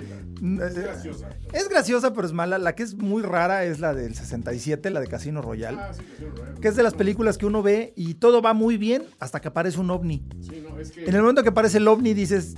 Es 0.70 0.76
eh, 0.76 0.82
graciosa. 0.82 1.28
es 1.52 1.68
graciosa, 1.68 2.12
pero 2.12 2.26
es 2.26 2.32
mala. 2.32 2.58
La 2.58 2.74
que 2.74 2.82
es 2.82 2.94
muy 2.94 3.22
rara 3.22 3.64
es 3.64 3.80
la 3.80 3.94
del 3.94 4.14
67, 4.14 4.90
la 4.90 5.00
de 5.00 5.06
Casino 5.06 5.40
Royale. 5.42 5.78
Ah, 5.80 5.92
sí, 5.94 6.02
que 6.02 6.16
sí, 6.16 6.24
right. 6.24 6.58
Que 6.60 6.68
es 6.68 6.76
de 6.76 6.82
las 6.82 6.94
películas 6.94 7.38
que 7.38 7.46
uno 7.46 7.62
ve 7.62 7.92
y 7.96 8.14
todo 8.14 8.42
va 8.42 8.52
muy 8.52 8.76
bien 8.76 9.04
hasta 9.18 9.40
que 9.40 9.48
aparece 9.48 9.80
un 9.80 9.90
ovni. 9.90 10.22
Sí, 10.40 10.62
no, 10.68 10.78
es 10.78 10.90
que, 10.92 11.04
En 11.06 11.14
el 11.14 11.20
momento 11.22 11.42
que 11.42 11.48
aparece 11.48 11.78
el 11.78 11.88
ovni 11.88 12.12
dices, 12.14 12.54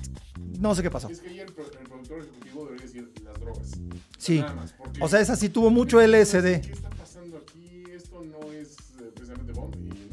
no 0.58 0.74
sé 0.74 0.82
qué 0.82 0.90
pasó. 0.90 1.08
es 1.08 1.20
que 1.20 1.28
ahí 1.28 1.40
el, 1.40 1.48
el 1.48 1.54
productor 1.54 2.18
ejecutivo 2.20 2.64
debería 2.66 2.86
decir 2.86 3.12
las 3.24 3.40
drogas. 3.40 3.70
Sí. 4.18 4.40
Nada 4.40 4.54
más, 4.54 4.74
O 5.00 5.08
sea, 5.08 5.20
esa 5.20 5.36
sí 5.36 5.48
tuvo 5.48 5.70
mucho 5.70 6.00
LSD. 6.00 6.60
¿Qué 6.62 6.72
está 6.72 6.90
pasando 6.90 7.38
aquí? 7.38 7.84
Esto 7.94 8.22
no 8.24 8.52
es 8.52 8.76
eh, 9.00 9.10
precisamente 9.14 9.52
Bond. 9.52 9.76
Y 9.76 10.10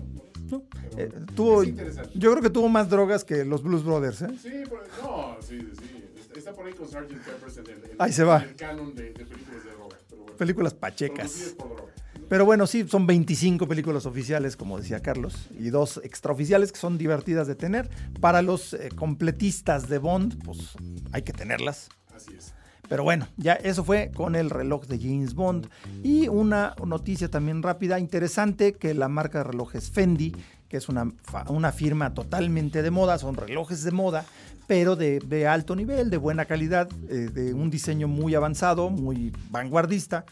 no, 0.52 0.58
No, 0.58 0.64
eh, 1.00 1.10
tuvo, 1.36 1.64
yo 1.64 2.32
creo 2.32 2.42
que 2.42 2.50
tuvo 2.50 2.70
más 2.70 2.90
drogas 2.90 3.24
que 3.24 3.46
los 3.46 3.64
Blues 3.64 3.84
Brothers, 3.84 4.22
¿eh? 4.24 4.28
Sí, 4.42 4.50
por- 4.70 4.84
no, 5.04 5.38
sí, 5.42 5.60
sí. 5.80 6.06
Está- 6.36 6.54
por 6.54 6.66
ahí 6.68 6.74
con 6.74 6.88
Sgt. 6.88 7.10
Peppers 7.26 7.58
en 7.58 7.66
el, 7.68 7.72
en- 7.92 7.96
Ahí 8.00 8.12
se 8.14 8.24
va. 8.24 8.44
en 8.44 8.50
el 8.50 8.56
canon 8.56 8.96
de, 8.96 9.04
de 9.14 9.26
películas 9.26 9.64
de 9.64 9.72
droga. 9.72 9.98
Pero 10.10 10.22
bueno, 10.24 10.38
Películas 10.38 10.74
pachecas. 10.74 11.54
por 11.58 11.68
droga. 11.76 11.84
Pero 12.30 12.46
bueno, 12.46 12.68
sí, 12.68 12.86
son 12.88 13.08
25 13.08 13.68
películas 13.68 14.06
oficiales, 14.06 14.56
como 14.56 14.78
decía 14.78 15.00
Carlos, 15.02 15.48
y 15.60 15.70
dos 15.72 16.00
extraoficiales 16.04 16.72
que 16.72 16.78
son 16.80 16.98
divertidas 17.00 17.48
de 17.48 17.56
tener. 17.56 17.90
Para 18.22 18.42
los 18.44 18.74
eh, 18.76 18.90
completistas 18.96 19.90
de 19.90 19.98
Bond, 19.98 20.44
pues 20.44 20.74
hay 21.12 21.24
que 21.24 21.34
tenerlas. 21.34 21.90
Así 22.16 22.34
es. 22.38 22.54
Pero 22.88 23.04
bueno, 23.04 23.28
ya 23.38 23.54
eso 23.54 23.84
fue 23.84 24.12
con 24.16 24.36
el 24.36 24.50
reloj 24.50 24.86
de 24.88 24.98
James 25.00 25.34
Bond. 25.36 25.70
Y 26.04 26.28
una 26.28 26.76
noticia 26.86 27.30
también 27.30 27.62
rápida, 27.64 28.00
interesante, 28.00 28.74
que 28.74 28.94
la 28.94 29.08
marca 29.08 29.40
de 29.40 29.44
relojes 29.46 29.90
Fendi, 29.92 30.36
que 30.70 30.78
es 30.78 30.88
una, 30.88 31.12
una 31.48 31.72
firma 31.72 32.14
totalmente 32.14 32.82
de 32.82 32.92
moda, 32.92 33.18
son 33.18 33.36
relojes 33.36 33.84
de 33.84 33.92
moda, 33.92 34.24
pero 34.68 34.96
de, 34.96 35.48
alto 35.48 35.76
nivel, 35.76 36.12
de 36.12 36.18
buena 36.18 36.46
calidad, 36.46 36.88
eh, 37.10 37.30
de 37.34 37.56
un 37.56 37.72
diseño 37.72 38.08
muy 38.08 38.36
avanzado, 38.36 38.92
muy 38.92 39.34
vanguardista. 39.50 40.26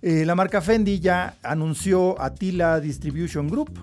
Eh, 0.00 0.24
la 0.24 0.36
marca 0.36 0.60
Fendi 0.60 1.00
ya 1.00 1.36
anunció 1.42 2.20
a 2.22 2.32
Tila 2.32 2.78
Distribution 2.78 3.48
Group, 3.48 3.76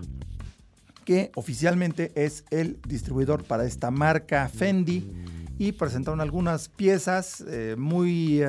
que 1.03 1.29
oficialmente 1.35 2.13
es 2.15 2.45
el 2.51 2.79
distribuidor 2.87 3.43
para 3.43 3.65
esta 3.65 3.91
marca 3.91 4.47
Fendi, 4.47 5.11
y 5.57 5.73
presentaron 5.73 6.21
algunas 6.21 6.69
piezas 6.69 7.43
eh, 7.45 7.75
muy, 7.77 8.41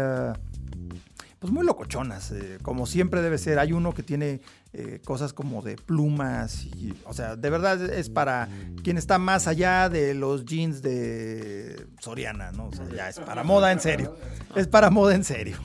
pues 1.38 1.52
muy 1.52 1.64
locochonas, 1.64 2.32
eh, 2.32 2.58
como 2.62 2.86
siempre 2.86 3.20
debe 3.22 3.38
ser. 3.38 3.58
Hay 3.58 3.72
uno 3.72 3.92
que 3.92 4.02
tiene 4.02 4.40
eh, 4.72 5.00
cosas 5.04 5.32
como 5.32 5.62
de 5.62 5.76
plumas, 5.76 6.64
y, 6.64 6.94
o 7.04 7.12
sea, 7.12 7.36
de 7.36 7.50
verdad 7.50 7.82
es 7.82 8.08
para 8.10 8.48
quien 8.82 8.96
está 8.96 9.18
más 9.18 9.46
allá 9.46 9.88
de 9.88 10.14
los 10.14 10.44
jeans 10.44 10.82
de 10.82 11.86
Soriana, 12.00 12.52
¿no? 12.52 12.68
O 12.68 12.72
sea, 12.72 12.88
ya 12.88 13.08
es 13.08 13.18
para 13.20 13.44
moda 13.44 13.72
en 13.72 13.80
serio, 13.80 14.16
es 14.54 14.66
para 14.66 14.90
moda 14.90 15.14
en 15.14 15.24
serio. 15.24 15.56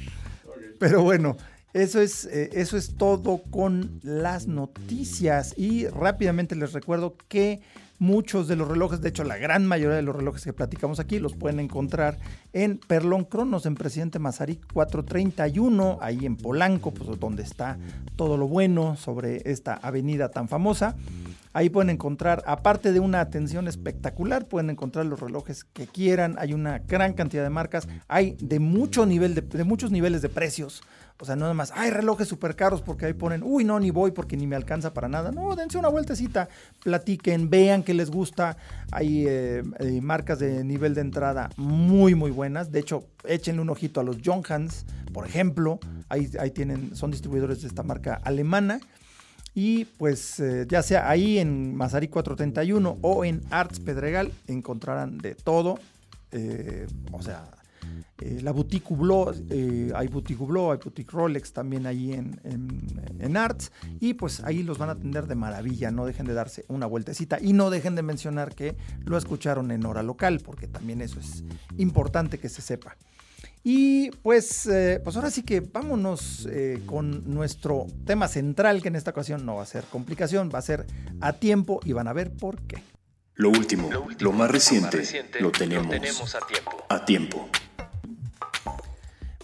Pero 0.80 1.04
bueno, 1.04 1.38
eso 1.74 2.02
es, 2.02 2.26
eh, 2.26 2.50
eso 2.54 2.76
es 2.76 2.98
todo 2.98 3.42
con 3.50 4.00
las 4.04 4.48
noticias. 4.48 5.54
Y 5.58 5.88
rápidamente 5.88 6.56
les 6.56 6.74
recuerdo 6.74 7.16
que 7.28 7.62
muchos 8.02 8.48
de 8.48 8.56
los 8.56 8.68
relojes, 8.68 9.00
de 9.00 9.10
hecho 9.10 9.24
la 9.24 9.38
gran 9.38 9.68
mayoría 9.68 9.96
de 9.96 10.02
los 10.02 10.16
relojes 10.16 10.44
que 10.44 10.54
platicamos 10.54 11.00
aquí, 11.00 11.20
los 11.20 11.36
pueden 11.36 11.60
encontrar 11.60 12.18
en 12.52 12.80
Perlón 12.80 13.26
Cronos, 13.26 13.68
en 13.68 13.76
Presidente 13.76 14.18
Mazarik 14.18 14.66
431, 14.74 16.00
ahí 16.02 16.26
en 16.26 16.36
Polanco, 16.36 16.92
pues 16.92 17.20
donde 17.20 17.44
está 17.44 17.78
todo 18.16 18.38
lo 18.38 18.48
bueno 18.48 18.96
sobre 18.96 19.44
esta 19.46 19.76
avenida 19.76 20.32
tan 20.32 20.48
famosa. 20.48 20.96
Ahí 21.54 21.70
pueden 21.70 21.92
encontrar, 21.92 22.42
aparte 22.48 22.92
de 22.92 23.00
una 23.00 23.20
atención 23.20 23.68
espectacular, 23.68 24.48
pueden 24.48 24.70
encontrar 24.72 25.06
los 25.06 25.20
relojes 25.20 25.66
que 25.66 25.86
quieran. 25.86 26.38
Hay 26.40 26.54
una 26.54 26.80
gran 26.80 27.14
cantidad 27.14 27.44
de 27.44 27.50
marcas. 27.50 27.88
Hay 28.08 28.38
de 28.40 28.60
nivel, 28.60 29.36
de 29.36 29.64
muchos 29.64 29.92
niveles 29.92 30.22
de 30.22 30.30
precios. 30.30 30.82
O 31.22 31.26
sea, 31.26 31.36
no 31.36 31.42
nada 31.42 31.54
más, 31.54 31.72
hay 31.76 31.92
relojes 31.92 32.28
súper 32.28 32.56
caros 32.56 32.82
porque 32.82 33.06
ahí 33.06 33.14
ponen, 33.14 33.44
uy, 33.44 33.64
no, 33.64 33.80
ni 33.80 33.92
voy 33.92 34.10
porque 34.10 34.36
ni 34.36 34.48
me 34.48 34.56
alcanza 34.56 34.92
para 34.92 35.08
nada. 35.08 35.32
No, 35.32 35.56
dense 35.56 35.78
una 35.78 35.88
vueltecita, 35.88 36.50
platiquen, 36.84 37.48
vean 37.52 37.84
qué 37.84 37.94
les 37.94 38.10
gusta. 38.10 38.58
Hay 38.92 39.28
eh, 39.28 39.62
eh, 39.80 40.02
marcas 40.02 40.40
de 40.40 40.64
nivel 40.64 40.96
de 40.96 41.02
entrada 41.02 41.52
muy, 41.58 42.16
muy 42.16 42.32
buenas. 42.32 42.72
De 42.72 42.80
hecho, 42.80 43.06
échenle 43.24 43.62
un 43.62 43.70
ojito 43.70 44.00
a 44.00 44.04
los 44.04 44.18
John 44.26 44.42
Hans, 44.50 44.88
por 45.14 45.28
ejemplo. 45.28 45.80
Ahí, 46.10 46.28
ahí 46.40 46.50
tienen, 46.50 46.96
son 46.96 47.12
distribuidores 47.12 47.62
de 47.62 47.68
esta 47.68 47.84
marca 47.84 48.20
alemana. 48.24 48.80
Y 49.54 49.86
pues 49.86 50.40
eh, 50.40 50.66
ya 50.68 50.82
sea 50.82 51.08
ahí 51.08 51.38
en 51.38 51.76
Mazarí 51.76 52.08
431 52.08 52.98
o 53.02 53.26
en 53.26 53.42
Arts 53.52 53.80
Pedregal 53.80 54.32
encontrarán 54.48 55.20
de 55.20 55.36
todo. 55.36 55.78
O 57.12 57.22
sea, 57.22 57.44
eh, 58.20 58.40
la 58.42 58.52
boutique 58.52 58.90
Hublot, 58.90 59.36
eh, 59.50 59.92
hay 59.96 60.08
boutique 60.08 60.42
Hublot, 60.42 60.72
hay 60.72 60.78
boutique 60.84 61.12
Rolex 61.12 61.54
también 61.54 61.86
ahí 61.86 62.14
en, 62.14 62.40
en, 62.44 63.18
en, 63.20 63.38
Arts. 63.38 63.72
Y 64.00 64.14
pues 64.14 64.42
ahí 64.44 64.64
los 64.64 64.78
van 64.78 64.90
a 64.90 64.94
atender 64.94 65.28
de 65.28 65.36
maravilla. 65.36 65.92
No 65.92 66.06
dejen 66.06 66.26
de 66.26 66.34
darse 66.34 66.66
una 66.68 66.86
vueltecita. 66.86 67.40
Y 67.42 67.54
no 67.54 67.70
dejen 67.70 67.96
de 67.96 68.04
mencionar 68.04 68.54
que 68.56 68.76
lo 69.06 69.18
escucharon 69.18 69.72
en 69.72 69.86
hora 69.86 70.04
local, 70.04 70.42
porque 70.44 70.68
también 70.68 71.02
eso 71.02 71.20
es 71.20 71.44
importante 71.78 72.38
que 72.38 72.50
se 72.50 72.62
sepa. 72.62 72.96
Y 73.64 74.10
pues, 74.24 74.66
eh, 74.66 75.00
pues 75.04 75.16
ahora 75.16 75.30
sí 75.30 75.44
que 75.44 75.60
vámonos 75.60 76.48
eh, 76.50 76.82
con 76.88 77.32
nuestro 77.32 77.86
tema 78.06 78.28
central, 78.28 78.82
que 78.82 78.88
en 78.88 78.96
esta 78.96 79.12
ocasión 79.12 79.46
no 79.46 79.56
va 79.56 79.64
a 79.64 79.68
ser 79.68 79.84
complicación, 79.86 80.50
va 80.54 80.60
a 80.60 80.64
ser 80.64 80.88
a 81.20 81.34
tiempo 81.34 81.80
y 81.86 81.94
van 81.94 82.08
a 82.08 82.14
ver 82.14 82.32
por 82.32 82.60
qué. 82.64 82.82
Lo 83.36 83.50
último, 83.50 83.90
lo, 83.92 84.02
último, 84.02 84.32
lo 84.32 84.38
más, 84.38 84.52
reciente, 84.52 84.86
más 84.86 84.96
reciente, 84.96 85.40
lo 85.42 85.52
tenemos, 85.52 85.86
lo 85.86 85.92
tenemos 85.92 86.36
a 86.36 86.40
tiempo. 86.40 86.72
A 86.90 87.06
tiempo. 87.06 87.50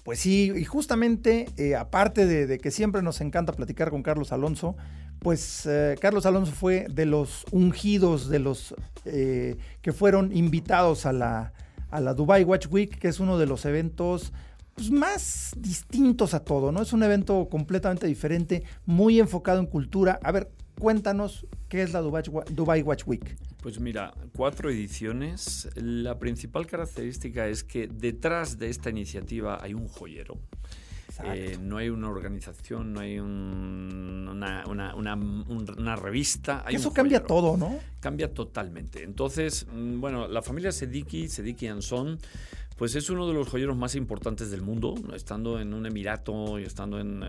Pues 0.08 0.22
sí, 0.22 0.54
y 0.56 0.63
justamente, 0.63 1.50
eh, 1.58 1.76
aparte 1.76 2.26
de, 2.26 2.60
que 2.60 2.72
siempre 2.72 3.02
nos 3.02 3.20
encanta 3.20 3.52
platicar 3.52 3.89
con 3.89 4.04
Carlos 4.04 4.32
Alonso, 4.32 4.78
pues 5.20 5.65
eh, 5.65 5.98
Carlos 6.00 6.26
Alonso 6.26 6.54
fue 6.54 6.88
de 6.89 7.06
los 7.06 7.43
ungidos, 7.52 8.30
de 8.30 8.39
los 8.39 8.74
eh, 9.04 9.58
que 9.82 9.91
fueron 9.91 10.34
invitados 10.34 11.06
a 11.06 11.12
la, 11.12 11.52
a 11.89 12.00
la 12.00 12.13
Dubai 12.13 12.46
Watch 12.46 12.67
Week, 12.72 12.98
que 12.98 13.10
es 13.10 13.20
uno 13.20 13.38
de 13.38 13.48
los 13.48 13.65
eventos 13.65 14.32
pues, 14.76 14.91
más 14.91 15.52
distintos 15.58 16.34
a 16.34 16.39
todo, 16.39 16.72
¿no? 16.72 16.82
Es 16.82 16.93
un 16.93 17.04
evento 17.04 17.50
completamente 17.50 18.08
diferente, 18.08 18.63
muy 18.86 19.20
enfocado 19.20 19.60
en 19.60 19.65
cultura. 19.65 20.22
A 20.24 20.32
ver, 20.32 20.50
cuéntanos 20.79 21.45
qué 21.69 21.81
es 21.81 21.93
la 21.93 22.01
Dubai, 22.01 22.81
Watch 22.81 23.03
Week. 23.05 23.37
Pues 23.61 23.79
mira, 23.79 24.13
cuatro 24.35 24.69
ediciones. 24.69 25.69
La 25.75 26.19
principal 26.19 26.67
característica 26.67 27.47
es 27.47 27.63
que 27.63 27.87
detrás 27.87 28.57
de 28.57 28.69
esta 28.69 28.89
iniciativa 28.89 29.59
hay 29.61 29.73
un 29.73 29.87
joyero. 29.87 30.39
Eh, 31.23 31.57
no 31.59 31.77
hay 31.77 31.89
una 31.89 32.09
organización, 32.09 32.93
no 32.93 32.99
hay 32.99 33.17
un, 33.17 34.27
una, 34.29 34.63
una, 34.67 34.93
una, 34.95 35.15
una, 35.15 35.95
revista. 35.95 36.61
Hay 36.63 36.75
Eso 36.75 36.93
cambia 36.93 37.23
todo, 37.23 37.57
¿no? 37.57 37.79
Cambia 37.99 38.31
totalmente. 38.31 39.03
Entonces, 39.03 39.65
mm, 39.71 39.99
bueno, 39.99 40.27
la 40.27 40.43
familia 40.43 40.71
Sediki, 40.71 41.27
Sediki 41.27 41.67
Anson, 41.67 42.19
pues 42.77 42.95
es 42.95 43.09
uno 43.09 43.27
de 43.27 43.33
los 43.33 43.49
joyeros 43.49 43.75
más 43.75 43.95
importantes 43.95 44.51
del 44.51 44.61
mundo, 44.61 44.93
estando 45.15 45.59
en 45.59 45.73
un 45.73 45.85
emirato 45.87 46.59
y 46.59 46.63
estando 46.63 46.99
en, 46.99 47.23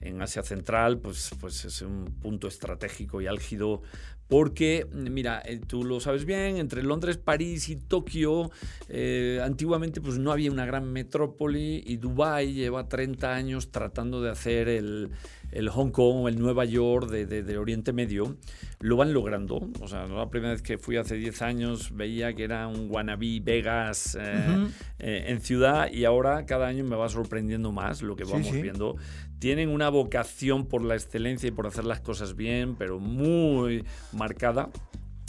en, 0.00 0.22
Asia 0.22 0.42
Central, 0.44 0.98
pues, 0.98 1.30
pues 1.40 1.64
es 1.64 1.82
un 1.82 2.04
punto 2.22 2.46
estratégico 2.46 3.20
y 3.20 3.26
álgido. 3.26 3.82
Porque, 4.28 4.86
mira, 4.94 5.42
eh, 5.44 5.60
tú 5.66 5.84
lo 5.84 6.00
sabes 6.00 6.24
bien, 6.24 6.56
entre 6.56 6.82
Londres, 6.82 7.18
París 7.18 7.68
y 7.68 7.76
Tokio, 7.76 8.50
eh, 8.88 9.40
antiguamente 9.44 10.00
pues 10.00 10.18
no 10.18 10.32
había 10.32 10.50
una 10.50 10.64
gran 10.64 10.90
metrópoli 10.90 11.82
y 11.84 11.96
Dubái 11.96 12.54
lleva 12.54 12.88
30 12.88 13.34
años 13.34 13.70
tratando 13.70 14.22
de 14.22 14.30
hacer 14.30 14.68
el, 14.68 15.10
el 15.52 15.68
Hong 15.68 15.90
Kong 15.90 16.26
el 16.28 16.38
Nueva 16.38 16.64
York 16.64 17.08
de, 17.10 17.26
de, 17.26 17.42
de, 17.42 17.58
Oriente 17.58 17.92
Medio, 17.92 18.36
lo 18.80 18.96
van 18.96 19.12
logrando. 19.12 19.70
O 19.80 19.88
sea, 19.88 20.06
la 20.06 20.28
primera 20.28 20.52
vez 20.52 20.62
que 20.62 20.78
fui 20.78 20.96
hace 20.96 21.16
10 21.16 21.42
años 21.42 21.94
veía 21.94 22.34
que 22.34 22.44
era 22.44 22.66
un 22.66 22.88
wannabe 22.90 23.40
Vegas 23.40 24.16
eh, 24.20 24.20
uh 24.20 24.50
-huh. 24.50 24.70
eh, 24.98 25.24
en 25.28 25.40
ciudad 25.40 25.90
y 25.92 26.04
ahora 26.04 26.46
cada 26.46 26.66
año 26.66 26.84
me 26.84 26.96
va 26.96 27.08
sorprendiendo 27.08 27.72
más 27.72 28.02
lo 28.02 28.16
que 28.16 28.24
vamos 28.24 28.46
sí, 28.46 28.54
sí. 28.54 28.62
viendo. 28.62 28.96
Tienen 29.38 29.68
una 29.68 29.88
vocación 29.88 30.66
por 30.66 30.84
la 30.84 30.94
excelencia 30.94 31.48
y 31.48 31.52
por 31.52 31.66
hacer 31.66 31.84
las 31.84 32.00
cosas 32.00 32.36
bien, 32.36 32.76
pero 32.76 32.98
muy 32.98 33.84
marcada. 34.12 34.70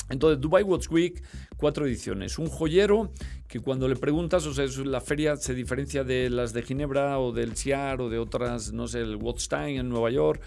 Entonces, 0.09 0.39
Dubai 0.39 0.63
Watch 0.63 0.89
Week, 0.89 1.23
cuatro 1.57 1.85
ediciones. 1.85 2.37
Un 2.37 2.47
joyero 2.47 3.11
que 3.47 3.59
cuando 3.59 3.87
le 3.87 3.95
preguntas, 3.95 4.45
o 4.45 4.53
sea, 4.53 4.65
la 4.83 5.01
feria 5.01 5.35
se 5.37 5.53
diferencia 5.53 6.03
de 6.03 6.29
las 6.29 6.53
de 6.53 6.63
Ginebra 6.63 7.19
o 7.19 7.31
del 7.31 7.55
CIAR 7.55 8.01
o 8.01 8.09
de 8.09 8.19
otras, 8.19 8.73
no 8.73 8.87
sé, 8.87 8.99
el 8.99 9.15
Watchstein 9.15 9.79
en 9.79 9.89
Nueva 9.89 10.11
York, 10.11 10.41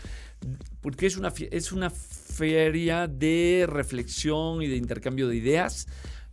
porque 0.80 1.06
es 1.06 1.16
una, 1.16 1.32
es 1.50 1.72
una 1.72 1.90
feria 1.90 3.06
de 3.06 3.66
reflexión 3.68 4.62
y 4.62 4.66
de 4.66 4.76
intercambio 4.76 5.28
de 5.28 5.36
ideas 5.36 5.86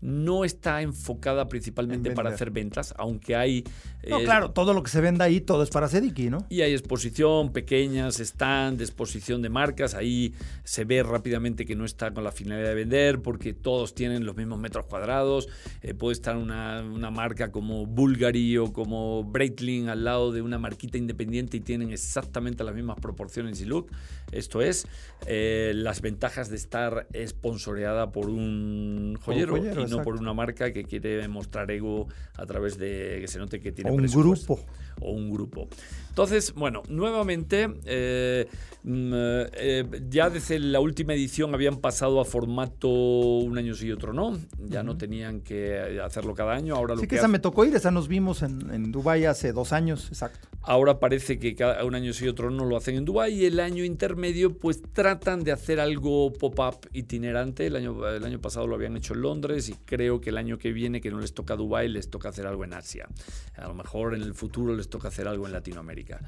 no 0.03 0.43
está 0.43 0.81
enfocada 0.81 1.47
principalmente 1.47 2.11
para 2.11 2.29
hacer 2.29 2.51
ventas, 2.51 2.93
aunque 2.97 3.37
hay... 3.37 3.63
No, 4.05 4.19
eh, 4.19 4.25
claro, 4.25 4.51
todo 4.51 4.73
lo 4.73 4.83
que 4.83 4.91
se 4.91 4.99
venda 4.99 5.23
ahí, 5.23 5.39
todo 5.39 5.63
es 5.63 5.69
para 5.69 5.87
Sediki, 5.87 6.29
¿no? 6.29 6.45
Y 6.49 6.61
hay 6.61 6.73
exposición, 6.73 7.53
pequeñas, 7.53 8.19
stand, 8.19 8.81
exposición 8.81 9.41
de 9.41 9.49
marcas, 9.49 9.95
ahí 9.95 10.33
se 10.65 10.83
ve 10.83 11.03
rápidamente 11.03 11.65
que 11.65 11.77
no 11.77 11.85
está 11.85 12.13
con 12.13 12.25
la 12.25 12.33
finalidad 12.33 12.67
de 12.67 12.75
vender, 12.75 13.21
porque 13.21 13.53
todos 13.53 13.95
tienen 13.95 14.25
los 14.25 14.35
mismos 14.35 14.59
metros 14.59 14.85
cuadrados, 14.87 15.47
eh, 15.81 15.93
puede 15.93 16.13
estar 16.13 16.35
una, 16.35 16.81
una, 16.81 17.09
marca 17.09 17.51
como 17.51 17.85
Bulgari 17.85 18.57
o 18.57 18.73
como 18.73 19.23
Breitling 19.23 19.87
al 19.87 20.03
lado 20.03 20.33
de 20.33 20.41
una 20.41 20.59
marquita 20.59 20.97
independiente 20.97 21.57
y 21.57 21.59
tienen 21.61 21.91
exactamente 21.91 22.65
las 22.65 22.75
mismas 22.75 22.99
proporciones 22.99 23.61
y 23.61 23.65
look. 23.65 23.89
Esto 24.33 24.61
es, 24.61 24.85
eh, 25.27 25.71
las 25.75 26.01
ventajas 26.01 26.49
de 26.49 26.57
estar 26.57 27.07
sponsoreada 27.25 28.11
por 28.11 28.29
un 28.29 29.17
joyero, 29.23 29.55
joyero 29.57 29.92
no 29.97 30.03
por 30.03 30.15
una 30.15 30.34
marca 30.34 30.71
que 30.71 30.84
quiere 30.84 31.27
mostrar 31.27 31.69
ego 31.71 32.08
a 32.36 32.45
través 32.45 32.77
de 32.77 33.17
que 33.21 33.27
se 33.27 33.39
note 33.39 33.60
que 33.60 33.71
tiene 33.71 33.91
o 33.91 33.93
un 33.93 34.06
grupo 34.06 34.60
o 35.01 35.12
un 35.12 35.32
grupo. 35.32 35.67
Entonces, 36.10 36.53
bueno, 36.53 36.84
nuevamente, 36.89 37.67
eh, 37.86 38.47
eh, 38.86 40.01
ya 40.10 40.29
desde 40.29 40.60
la 40.60 40.79
última 40.79 41.13
edición 41.13 41.53
habían 41.53 41.77
pasado 41.77 42.21
a 42.21 42.25
formato 42.25 42.88
un 42.89 43.58
año 43.58 43.73
sí 43.73 43.88
y 43.88 43.91
otro 43.91 44.13
no. 44.13 44.38
Ya 44.60 44.79
uh 44.79 44.84
-huh. 44.84 44.86
no 44.86 44.97
tenían 44.97 45.41
que 45.41 45.99
hacerlo 46.03 46.36
cada 46.36 46.53
año. 46.53 46.75
Ahora 46.75 46.93
sí 46.95 46.97
lo 46.97 47.01
que, 47.01 47.08
que 47.08 47.15
esa 47.15 47.27
me 47.27 47.39
tocó 47.39 47.65
ir, 47.65 47.75
esa 47.75 47.89
nos 47.89 48.08
vimos 48.08 48.43
en, 48.43 48.69
en 48.71 48.91
Dubái 48.91 49.25
hace 49.25 49.53
dos 49.53 49.73
años, 49.73 50.08
exacto. 50.10 50.47
Ahora 50.65 50.97
parece 50.99 51.39
que 51.39 51.56
cada 51.56 51.84
un 51.84 51.93
año 51.93 52.13
sí 52.13 52.23
y 52.23 52.30
otro 52.30 52.49
no 52.49 52.63
lo 52.63 52.78
hacen 52.78 52.95
en 52.95 53.04
Dubái 53.04 53.34
y 53.34 53.45
el 53.45 53.60
año 53.60 53.84
intermedio 53.84 54.58
pues 54.58 54.81
tratan 54.94 55.44
de 55.44 55.52
hacer 55.52 55.81
algo 55.81 56.31
pop-up 56.31 56.87
itinerante. 56.94 57.67
El 57.67 57.75
año, 57.75 58.02
año 58.06 58.40
pasado 58.40 58.65
lo 58.65 58.75
habían 58.75 58.96
hecho 58.96 59.13
en 59.13 59.21
Londres 59.21 59.67
y 59.67 59.73
creo 59.73 60.21
que 60.21 60.29
el 60.29 60.37
año 60.37 60.58
que 60.58 60.71
viene 60.71 61.02
que 61.02 61.12
no 61.12 61.19
les 61.19 61.33
toca 61.33 61.58
Dubái 61.58 61.90
les 61.90 62.10
toca 62.10 62.29
hacer 62.29 62.48
algo 62.48 62.63
en 62.63 62.73
Asia. 62.73 63.10
A 63.58 63.67
lo 63.67 63.73
mejor 63.73 64.15
en 64.15 64.21
el 64.21 64.33
futuro 64.33 64.73
les 64.73 64.90
toca 64.90 65.10
hacer 65.10 65.27
algo 65.27 65.46
en 65.48 65.52
Latinoamérica. 65.52 66.21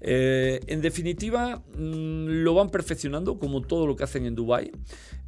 Eh, 0.00 0.60
en 0.66 0.80
definitiva, 0.80 1.62
mmm, 1.76 2.42
lo 2.42 2.54
van 2.54 2.70
perfeccionando 2.70 3.38
como 3.38 3.60
todo 3.60 3.86
lo 3.86 3.96
que 3.96 4.04
hacen 4.04 4.24
en 4.24 4.34
Dubái. 4.34 4.72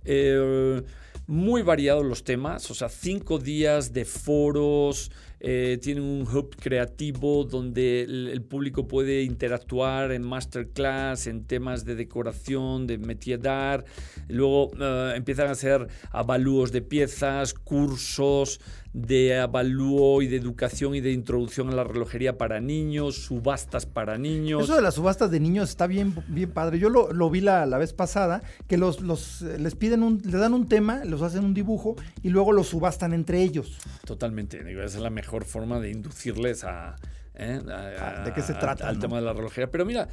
Eh, 0.05 0.83
muy 1.26 1.62
variados 1.62 2.05
los 2.05 2.24
temas, 2.24 2.70
o 2.70 2.74
sea, 2.74 2.89
cinco 2.89 3.39
días 3.39 3.93
de 3.93 4.05
foros, 4.05 5.11
eh, 5.49 5.78
tienen 5.80 6.03
un 6.03 6.22
hub 6.22 6.57
creativo 6.57 7.44
donde 7.44 8.03
el, 8.03 8.42
público 8.42 8.88
puede 8.88 9.22
interactuar 9.22 10.11
en 10.11 10.24
masterclass, 10.24 11.28
en 11.28 11.44
temas 11.44 11.84
de 11.84 11.94
decoración, 11.94 12.88
de 12.88 12.99
métier 12.99 13.40
d'art. 13.40 13.86
Luego 14.26 14.72
eh, 14.80 15.12
empiezan 15.14 15.47
a 15.47 15.53
hacer 15.53 15.86
avalúos 16.11 16.72
de 16.72 16.82
piezas, 16.82 17.55
cursos 17.55 18.59
de 18.97 19.38
avalúo 19.38 20.22
y 20.22 20.26
de 20.26 20.36
educación 20.36 20.94
y 20.94 21.03
de 21.03 21.12
introducción 21.12 21.68
a 21.68 21.74
la 21.74 21.84
relojería 21.84 22.38
para 22.38 22.61
niños, 22.61 23.16
subastas 23.16 23.84
para 23.84 24.16
niños. 24.16 24.64
Eso 24.64 24.74
de 24.74 24.80
las 24.80 24.94
subastas 24.94 25.30
de 25.30 25.38
niños 25.38 25.68
está 25.68 25.86
bien, 25.86 26.14
bien 26.28 26.51
padre. 26.51 26.78
Yo 26.78 26.88
lo, 26.88 27.30
vi 27.30 27.42
la, 27.42 27.66
vez 27.76 27.92
pasada, 27.92 28.42
que 28.66 28.78
los, 28.78 29.03
los 29.03 29.42
les 29.42 29.74
piden 29.74 30.03
un, 30.03 30.22
le 30.24 30.38
dan 30.38 30.55
un 30.55 30.66
tema, 30.66 31.05
los 31.05 31.20
hacen 31.20 31.44
un 31.44 31.53
dibujo 31.53 31.97
y 32.22 32.30
luego 32.30 32.53
lo 32.53 32.64
subastan 32.64 33.12
entre 33.12 33.42
ellos. 33.42 33.76
Totalmente, 34.07 34.61
esa 34.61 34.97
es 34.97 35.03
la 35.03 35.11
mejor 35.11 35.36
forma 35.45 35.80
de 35.80 35.91
inducirles 35.91 36.64
a, 36.64 36.97
¿eh? 37.37 37.61
Ah, 37.68 38.22
¿De 38.24 38.32
qué 38.32 38.43
se 38.43 38.55
trata? 38.55 38.89
Al, 38.89 38.99
tema 38.99 39.16
de 39.16 39.22
la 39.22 39.32
relojería. 39.32 39.70
Pero 39.70 39.84
mira, 39.84 40.09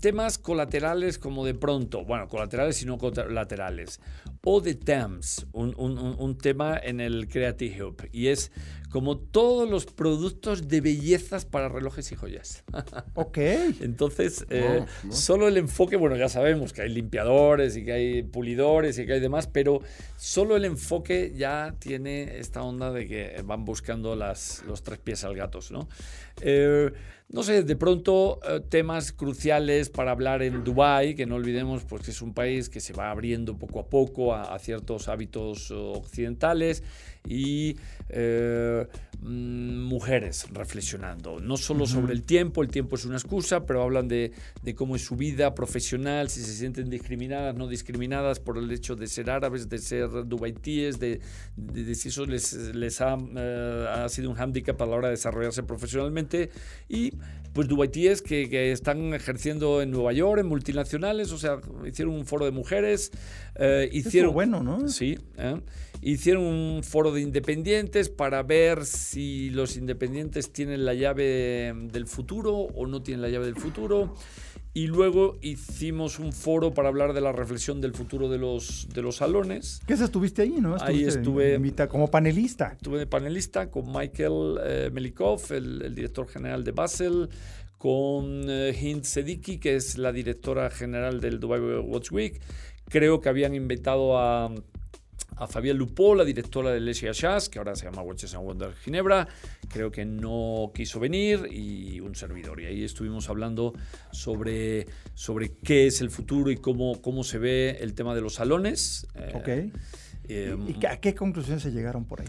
temas 0.00 0.38
colaterales 0.38 1.18
como 1.18 1.44
de 1.44 1.54
pronto, 1.54 2.04
bueno, 2.04 2.28
colaterales 2.28 2.82
y 2.82 2.86
no 2.86 2.98
colaterales. 2.98 4.00
O 4.42 4.60
de 4.60 4.74
TAMS, 4.74 5.46
un, 5.52 5.74
un, 5.76 6.38
tema 6.38 6.78
en 6.80 7.00
el 7.00 7.28
Creative 7.28 7.84
Hub. 7.84 8.08
Y 8.12 8.28
es 8.28 8.52
como 8.90 9.18
todos 9.18 9.68
los 9.68 9.86
productos 9.86 10.68
de 10.68 10.80
bellezas 10.80 11.44
para 11.44 11.68
relojes 11.68 12.12
y 12.12 12.14
joyas. 12.14 12.64
Ok. 13.14 13.38
Entonces, 13.80 14.46
eh, 14.50 14.84
solo 15.10 15.48
el 15.48 15.56
enfoque, 15.56 15.96
bueno, 15.96 16.16
ya 16.16 16.28
sabemos 16.28 16.72
que 16.72 16.82
hay 16.82 16.90
limpiadores 16.90 17.76
y 17.76 17.84
que 17.84 17.92
hay 17.92 18.22
pulidores 18.22 18.98
y 18.98 19.06
que 19.06 19.14
hay 19.14 19.20
demás, 19.20 19.46
pero 19.46 19.80
solo 20.16 20.56
el 20.56 20.64
enfoque 20.64 21.32
ya 21.34 21.74
tiene 21.78 22.38
esta 22.38 22.62
onda 22.62 22.92
de 22.92 23.06
que 23.06 23.42
van 23.44 23.64
buscando 23.64 24.16
las, 24.16 24.62
los 24.66 24.82
tres 24.82 24.98
pies 24.98 25.24
al 25.24 25.34
gato, 25.34 25.60
¿no? 25.70 25.88
Eh, 26.40 26.92
no 27.28 27.42
sé, 27.42 27.64
de 27.64 27.76
pronto 27.76 28.38
eh, 28.48 28.60
temas 28.68 29.12
cruciales 29.12 29.90
para 29.90 30.12
hablar 30.12 30.42
en 30.42 30.62
Dubái, 30.62 31.14
que 31.14 31.26
no 31.26 31.34
olvidemos 31.34 31.84
pues, 31.84 32.02
que 32.02 32.12
es 32.12 32.22
un 32.22 32.32
país 32.32 32.68
que 32.68 32.80
se 32.80 32.92
va 32.92 33.10
abriendo 33.10 33.58
poco 33.58 33.80
a 33.80 33.88
poco 33.88 34.34
a, 34.34 34.56
ciertos 34.58 35.08
hábitos 35.08 35.70
occidentales 35.70 36.82
y 37.28 37.76
eh, 38.08 38.86
mujeres 39.22 40.46
reflexionando, 40.52 41.40
no 41.40 41.56
solo 41.56 41.86
sobre 41.86 42.12
el 42.12 42.22
tiempo, 42.22 42.62
el 42.62 42.68
tiempo 42.68 42.96
es 42.96 43.04
una 43.04 43.16
excusa, 43.16 43.66
pero 43.66 43.82
hablan 43.82 44.08
de, 44.08 44.32
cómo 44.74 44.96
es 44.96 45.04
su 45.04 45.16
vida 45.16 45.54
profesional, 45.54 46.28
si 46.28 46.40
se 46.40 46.54
sienten 46.54 46.90
discriminadas, 46.90 47.54
no 47.54 47.66
discriminadas 47.66 48.40
por 48.40 48.58
el 48.58 48.70
hecho 48.70 48.96
de 48.96 49.06
ser 49.06 49.30
árabes, 49.30 49.68
de 49.68 49.78
ser 49.78 50.08
dubaitíes, 50.26 50.98
de, 50.98 51.20
si 51.94 52.08
eso 52.08 52.26
les, 52.26 52.52
les 52.74 53.00
ha, 53.00 53.16
eh, 53.36 53.86
ha 53.88 54.08
sido 54.08 54.30
un 54.30 54.36
hándicap 54.36 54.80
a 54.80 54.86
la 54.86 54.96
hora 54.96 55.08
de 55.08 55.12
desarrollarse 55.12 55.62
profesionalmente. 55.62 56.50
Y 56.88 57.12
pues 57.56 57.68
dubaitíes 57.68 58.20
que, 58.20 58.50
que, 58.50 58.70
están 58.70 59.14
ejerciendo 59.14 59.80
en 59.80 59.90
Nueva 59.90 60.12
York, 60.12 60.40
en 60.40 60.46
multinacionales, 60.46 61.32
o 61.32 61.38
sea, 61.38 61.58
hicieron 61.86 62.12
un 62.12 62.26
foro 62.26 62.44
de 62.44 62.50
mujeres, 62.50 63.10
eh, 63.54 63.88
hicieron... 63.90 64.34
bueno, 64.34 64.62
¿no? 64.62 64.90
Sí, 64.90 65.18
eh, 65.38 65.58
hicieron 66.02 66.44
un 66.44 66.82
foro 66.82 67.12
de 67.12 67.22
independientes 67.22 68.10
para 68.10 68.42
ver 68.42 68.84
si 68.84 69.48
los 69.48 69.78
independientes 69.78 70.52
tienen 70.52 70.84
la 70.84 70.92
llave 70.92 71.72
del 71.90 72.06
futuro 72.06 72.54
o 72.54 72.86
no 72.86 73.02
tienen 73.02 73.22
la 73.22 73.30
llave 73.30 73.46
del 73.46 73.56
futuro. 73.56 74.14
Y 74.76 74.88
luego 74.88 75.38
hicimos 75.40 76.18
un 76.18 76.34
foro 76.34 76.74
para 76.74 76.88
hablar 76.88 77.14
de 77.14 77.22
la 77.22 77.32
reflexión 77.32 77.80
del 77.80 77.94
futuro 77.94 78.28
de 78.28 78.36
los, 78.36 78.86
de 78.92 79.00
los 79.00 79.16
salones. 79.16 79.80
¿Qué 79.86 79.94
estuviste 79.94 80.42
ahí, 80.42 80.58
no? 80.60 80.76
ahí 80.82 81.04
estuve. 81.04 81.58
como 81.88 82.10
panelista. 82.10 82.72
Estuve 82.72 82.98
de 82.98 83.06
panelista 83.06 83.70
con 83.70 83.90
Michael 83.90 84.58
eh, 84.62 84.90
Melikov, 84.92 85.40
el, 85.48 85.94
director 85.94 86.28
general 86.28 86.62
de 86.62 86.72
Basel, 86.72 87.30
con 87.78 88.42
eh, 88.50 88.76
Hind 88.78 89.04
Sediki, 89.04 89.56
que 89.56 89.76
es 89.76 89.96
la 89.96 90.12
directora 90.12 90.68
general 90.68 91.22
del 91.22 91.40
Dubai 91.40 91.58
Watch 91.80 92.12
Week. 92.12 92.38
Creo 92.90 93.22
que 93.22 93.30
habían 93.30 93.54
invitado 93.54 94.18
a 94.18 94.52
a 95.36 95.46
Fabián 95.46 95.76
Lupó, 95.76 96.14
la 96.14 96.24
directora 96.24 96.70
de 96.70 96.80
Lesia 96.80 97.12
Jazz, 97.12 97.48
que 97.48 97.58
ahora 97.58 97.74
se 97.74 97.84
llama 97.84 98.02
Watches 98.02 98.34
and 98.34 98.44
Wonder 98.44 98.74
Ginebra. 98.74 99.28
Creo 99.68 99.90
que 99.90 100.04
no 100.04 100.72
quiso 100.74 100.98
venir 100.98 101.48
y 101.52 102.00
un 102.00 102.14
servidor. 102.14 102.60
Y 102.60 102.66
ahí 102.66 102.84
estuvimos 102.84 103.28
hablando 103.28 103.74
sobre, 104.12 104.86
sobre 105.14 105.52
qué 105.62 105.86
es 105.86 106.00
el 106.00 106.10
futuro 106.10 106.50
y 106.50 106.56
cómo, 106.56 107.02
cómo 107.02 107.22
se 107.22 107.38
ve 107.38 107.78
el 107.80 107.94
tema 107.94 108.14
de 108.14 108.22
los 108.22 108.34
salones. 108.34 109.06
Ok. 109.34 109.48
Eh, 110.28 110.56
¿Y 110.80 110.86
a 110.86 110.96
qué 110.98 111.14
conclusiones 111.14 111.62
se 111.62 111.70
llegaron 111.70 112.04
por 112.04 112.20
ahí? 112.20 112.28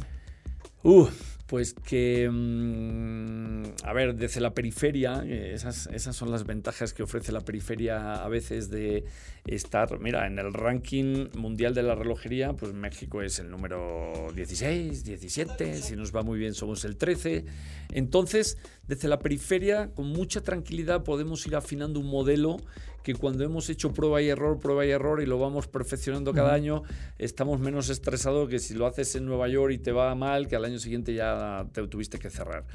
Uh, 0.83 1.07
pues 1.47 1.73
que, 1.73 2.29
mm, 2.29 3.63
a 3.83 3.93
ver, 3.93 4.15
desde 4.15 4.41
la 4.41 4.53
periferia, 4.53 5.23
eh, 5.25 5.53
esas, 5.53 5.87
esas 5.87 6.15
son 6.15 6.29
las 6.29 6.45
ventajas 6.45 6.93
que 6.93 7.03
ofrece 7.03 7.31
la 7.31 7.41
periferia 7.41 8.23
a 8.23 8.27
veces 8.27 8.69
de 8.69 9.05
estar, 9.47 9.99
mira, 9.99 10.27
en 10.27 10.39
el 10.39 10.53
ranking 10.53 11.27
mundial 11.35 11.73
de 11.73 11.83
la 11.83 11.95
relojería, 11.95 12.53
pues 12.53 12.73
México 12.73 13.21
es 13.21 13.39
el 13.39 13.49
número 13.49 14.27
16, 14.35 15.03
17, 15.03 15.81
si 15.81 15.95
nos 15.95 16.15
va 16.15 16.23
muy 16.23 16.37
bien 16.37 16.53
somos 16.53 16.83
el 16.85 16.97
13. 16.97 17.45
Entonces, 17.91 18.57
desde 18.87 19.07
la 19.07 19.19
periferia, 19.19 19.89
con 19.93 20.07
mucha 20.07 20.41
tranquilidad 20.41 21.03
podemos 21.03 21.45
ir 21.47 21.55
afinando 21.55 21.99
un 21.99 22.07
modelo 22.07 22.57
que 23.03 23.15
cuando 23.15 23.45
hemos 23.45 23.69
hecho 23.69 23.93
prueba 23.93 24.21
y 24.21 24.27
error, 24.27 24.59
prueba 24.59 24.85
y 24.85 24.89
error 24.89 25.21
y 25.21 25.25
lo 25.25 25.39
vamos 25.39 25.67
perfeccionando 25.67 26.33
cada 26.33 26.53
año, 26.53 26.83
estamos 27.17 27.57
menos 27.59 27.89
estresados 27.89 28.49
que 28.49 28.59
si 28.59 28.73
lo 28.73 28.85
haces 28.85 29.15
en 29.15 29.25
Nueva 29.25 29.47
York 29.47 29.71
y 29.71 29.77
te 29.77 29.93
va 29.93 30.13
mal, 30.13 30.49
que 30.49 30.57
al 30.57 30.65
año 30.65 30.77
siguiente 30.77 31.13
ya 31.13 31.65
te 31.71 31.87
tuviste 31.87 32.19
que 32.19 32.29
cerrar. 32.29 32.65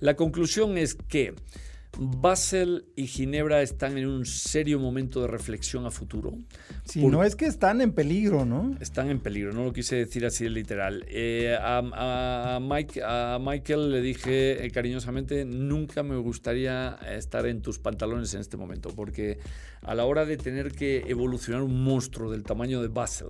La 0.00 0.16
conclusión 0.16 0.76
es 0.76 0.94
que 0.94 1.34
Basel 1.98 2.84
y 2.94 3.06
Ginebra 3.06 3.62
están 3.62 3.96
en 3.96 4.06
un 4.06 4.26
serio 4.26 4.78
momento 4.78 5.20
de 5.22 5.28
reflexión 5.28 5.86
a 5.86 5.90
futuro. 5.90 6.36
Si 6.84 7.04
no 7.06 7.24
es 7.24 7.36
que 7.36 7.46
están 7.46 7.80
en 7.80 7.92
peligro, 7.92 8.44
¿no? 8.44 8.76
Están 8.80 9.10
en 9.10 9.20
peligro, 9.20 9.52
no 9.52 9.64
lo 9.64 9.72
quise 9.72 9.96
decir 9.96 10.26
así 10.26 10.48
literal. 10.48 11.04
Eh, 11.08 11.56
a, 11.60 12.58
Mike, 12.60 13.02
a, 13.04 13.38
Michael 13.40 13.90
le 13.90 14.00
dije 14.00 14.64
eh, 14.64 14.70
cariñosamente, 14.70 15.44
nunca 15.44 16.02
me 16.02 16.16
gustaría 16.16 16.98
estar 17.08 17.46
en 17.46 17.62
tus 17.62 17.78
pantalones 17.78 18.34
en 18.34 18.40
este 18.40 18.56
momento, 18.56 18.90
porque 18.94 19.38
a 19.82 19.94
la 19.94 20.04
hora 20.04 20.26
de 20.26 20.36
tener 20.36 20.72
que 20.72 21.04
evolucionar 21.08 21.62
un 21.62 21.82
monstruo 21.82 22.30
del 22.30 22.42
tamaño 22.42 22.82
de 22.82 22.88
Basel, 22.88 23.28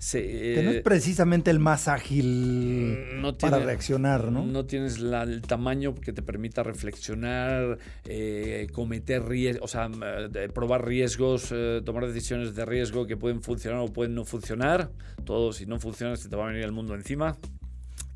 que 0.00 0.62
no 0.64 0.70
es 0.70 0.82
precisamente 0.82 1.50
el 1.50 1.58
más 1.58 1.86
ágil 1.86 2.98
para 3.38 3.58
reaccionar, 3.58 4.32
¿no? 4.32 4.46
No 4.46 4.64
tienes 4.64 4.98
el 4.98 5.42
tamaño 5.42 5.94
que 5.94 6.12
te 6.12 6.22
permita 6.22 6.62
reflexionar, 6.62 7.78
eh, 8.04 8.66
cometer 8.72 9.22
riesgos, 9.24 9.64
o 9.64 9.68
sea, 9.68 9.90
probar 10.54 10.86
riesgos, 10.86 11.48
eh, 11.52 11.82
tomar 11.84 12.06
decisiones 12.06 12.54
de 12.54 12.64
riesgo 12.64 13.06
que 13.06 13.16
pueden 13.18 13.42
funcionar 13.42 13.80
o 13.80 13.92
pueden 13.92 14.14
no 14.14 14.24
funcionar. 14.24 14.90
Todo, 15.24 15.52
si 15.52 15.66
no 15.66 15.78
funciona, 15.78 16.16
se 16.16 16.28
te 16.30 16.36
va 16.36 16.44
a 16.44 16.48
venir 16.48 16.64
el 16.64 16.72
mundo 16.72 16.94
encima. 16.94 17.36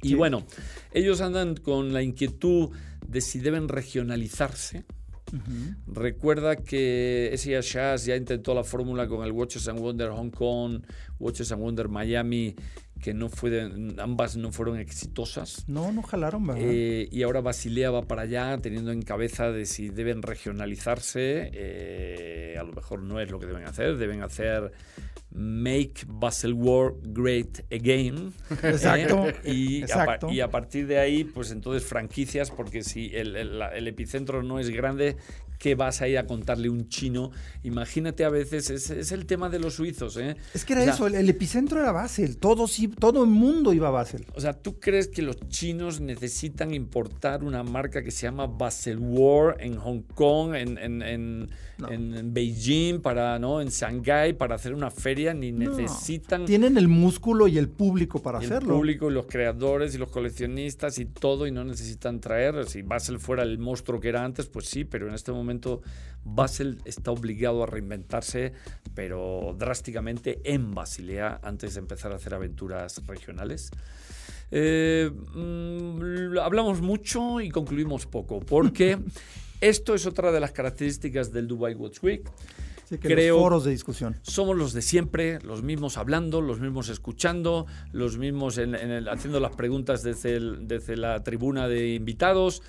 Y 0.00 0.14
bueno, 0.14 0.46
ellos 0.92 1.20
andan 1.20 1.54
con 1.56 1.92
la 1.92 2.02
inquietud 2.02 2.70
de 3.06 3.20
si 3.20 3.40
deben 3.40 3.68
regionalizarse 3.68 4.84
Recuerda 5.86 6.56
que 6.56 7.30
ese 7.32 7.60
Shaz 7.60 8.04
ya 8.04 8.16
intentó 8.16 8.54
la 8.54 8.64
fórmula 8.64 9.08
con 9.08 9.24
el 9.24 9.32
Watches 9.32 9.68
and 9.68 9.80
Wonder 9.80 10.10
Hong 10.10 10.30
Kong, 10.30 10.82
Watches 11.18 11.50
and 11.52 11.62
Wonder 11.62 11.88
Miami, 11.88 12.54
que 13.04 13.12
no 13.12 13.28
fue 13.28 13.70
ambas 13.98 14.34
no 14.38 14.50
fueron 14.50 14.78
exitosas. 14.78 15.68
No, 15.68 15.92
no 15.92 16.02
jalaron, 16.02 16.46
¿verdad? 16.46 16.62
Eh, 16.64 17.06
y 17.12 17.22
ahora 17.22 17.42
Basilea 17.42 17.90
va 17.90 18.08
para 18.08 18.22
allá 18.22 18.56
teniendo 18.62 18.92
en 18.92 19.02
cabeza 19.02 19.52
de 19.52 19.66
si 19.66 19.90
deben 19.90 20.22
regionalizarse. 20.22 21.50
Eh, 21.52 22.56
a 22.58 22.62
lo 22.62 22.72
mejor 22.72 23.02
no 23.02 23.20
es 23.20 23.30
lo 23.30 23.38
que 23.38 23.44
deben 23.44 23.64
hacer, 23.64 23.98
deben 23.98 24.22
hacer 24.22 24.72
Make 25.34 26.06
War 26.54 26.94
Great 27.02 27.70
Again. 27.70 28.32
Exacto. 28.62 29.26
y, 29.44 29.82
A, 29.82 30.18
y, 30.30 30.40
A, 30.40 30.50
partir 30.50 30.86
de 30.86 30.98
ahí, 30.98 31.24
pues 31.24 31.50
entonces 31.50 31.86
franquicias, 31.86 32.50
porque 32.50 32.82
si 32.82 33.14
el, 33.14 33.36
el, 33.36 33.86
epicentro 33.86 34.42
no 34.42 34.58
es 34.58 34.70
grande, 34.70 35.18
¿qué 35.58 35.74
vas 35.74 36.02
a 36.02 36.08
ir 36.08 36.18
a 36.18 36.26
contarle 36.26 36.68
un 36.68 36.88
chino? 36.88 37.30
Imagínate 37.62 38.24
a 38.24 38.28
veces, 38.28 38.70
es, 38.70 38.90
es 38.90 39.12
el 39.12 39.26
tema 39.26 39.48
de 39.48 39.58
los 39.58 39.74
suizos. 39.74 40.16
¿eh? 40.16 40.36
Es 40.52 40.64
que 40.64 40.74
era 40.74 40.84
eso, 40.84 41.06
el, 41.06 41.28
epicentro 41.28 41.80
era 41.80 41.92
Basel, 41.92 42.36
todo, 42.36 42.66
todo 42.98 43.24
el 43.24 43.30
mundo 43.30 43.72
iba 43.72 43.88
a 43.88 43.92
Basel. 43.92 44.26
O 44.34 44.40
sea, 44.40 44.52
¿tú 44.52 44.78
crees 44.78 45.08
que 45.08 45.22
los 45.22 45.36
chinos 45.48 46.00
necesitan 46.00 46.74
importar 46.74 47.44
una 47.44 47.62
marca 47.62 48.02
que 48.02 48.10
se 48.10 48.22
llama 48.22 48.44
War 48.44 49.56
en 49.60 49.76
Hong 49.76 50.02
Kong, 50.14 50.54
en, 50.54 50.78
en, 50.78 51.02
en, 51.02 51.48
en 51.88 52.34
Beijing, 52.34 53.00
para, 53.00 53.38
¿no? 53.38 53.60
en 53.60 53.68
Shanghái, 53.68 54.34
para 54.34 54.56
hacer 54.56 54.74
una 54.74 54.90
feria? 54.90 55.24
ni 55.32 55.52
necesitan. 55.52 56.44
Tienen 56.44 56.76
el 56.76 56.88
músculo 56.88 57.46
y 57.46 57.58
el 57.58 57.68
público 57.68 58.20
para 58.20 58.42
y 58.42 58.46
hacerlo. 58.46 58.74
El 58.74 58.78
público 58.78 59.10
y 59.10 59.14
los 59.14 59.26
creadores 59.26 59.94
y 59.94 59.98
los 59.98 60.10
coleccionistas 60.10 60.98
y 60.98 61.06
todo, 61.06 61.46
y 61.46 61.52
no 61.52 61.64
necesitan 61.64 62.20
traer. 62.20 62.66
Si 62.66 62.82
Basel 62.82 63.18
fuera 63.18 63.42
el 63.42 63.58
monstruo 63.58 64.00
que 64.00 64.08
era 64.08 64.24
antes, 64.24 64.46
pues 64.46 64.66
sí, 64.66 64.84
pero 64.84 65.08
en 65.08 65.14
este 65.14 65.32
momento 65.32 65.43
Basel 66.24 66.80
está 66.84 67.10
obligado 67.10 67.62
a 67.62 67.66
reinventarse, 67.66 68.52
pero 68.94 69.54
drásticamente 69.58 70.40
en 70.44 70.74
Basilea 70.74 71.40
antes 71.42 71.74
de 71.74 71.80
empezar 71.80 72.12
a 72.12 72.16
hacer 72.16 72.34
aventuras 72.34 73.06
regionales. 73.06 73.70
Eh, 74.50 75.10
mm, 75.10 76.38
hablamos 76.38 76.80
mucho 76.80 77.40
y 77.40 77.50
concluimos 77.50 78.06
poco, 78.06 78.40
porque 78.40 78.98
esto 79.60 79.94
es 79.94 80.06
otra 80.06 80.32
de 80.32 80.40
las 80.40 80.52
características 80.52 81.32
del 81.32 81.46
Dubai 81.46 81.74
Watch 81.74 82.02
Week. 82.02 82.30
Sí, 82.88 82.98
que 82.98 83.08
Creo, 83.08 83.36
los 83.36 83.42
foros 83.42 83.64
de 83.64 83.70
discusión. 83.70 84.16
Somos 84.22 84.56
los 84.56 84.74
de 84.74 84.82
siempre, 84.82 85.40
los 85.40 85.62
mismos 85.62 85.96
hablando, 85.96 86.42
los 86.42 86.60
mismos 86.60 86.90
escuchando, 86.90 87.66
los 87.92 88.18
mismos 88.18 88.58
en, 88.58 88.74
el, 88.74 89.08
haciendo 89.08 89.40
las 89.40 89.56
preguntas 89.56 90.02
desde, 90.02 90.38
desde 90.60 90.98
la 90.98 91.22
tribuna 91.24 91.66
de 91.66 91.94
invitados. 91.94 92.62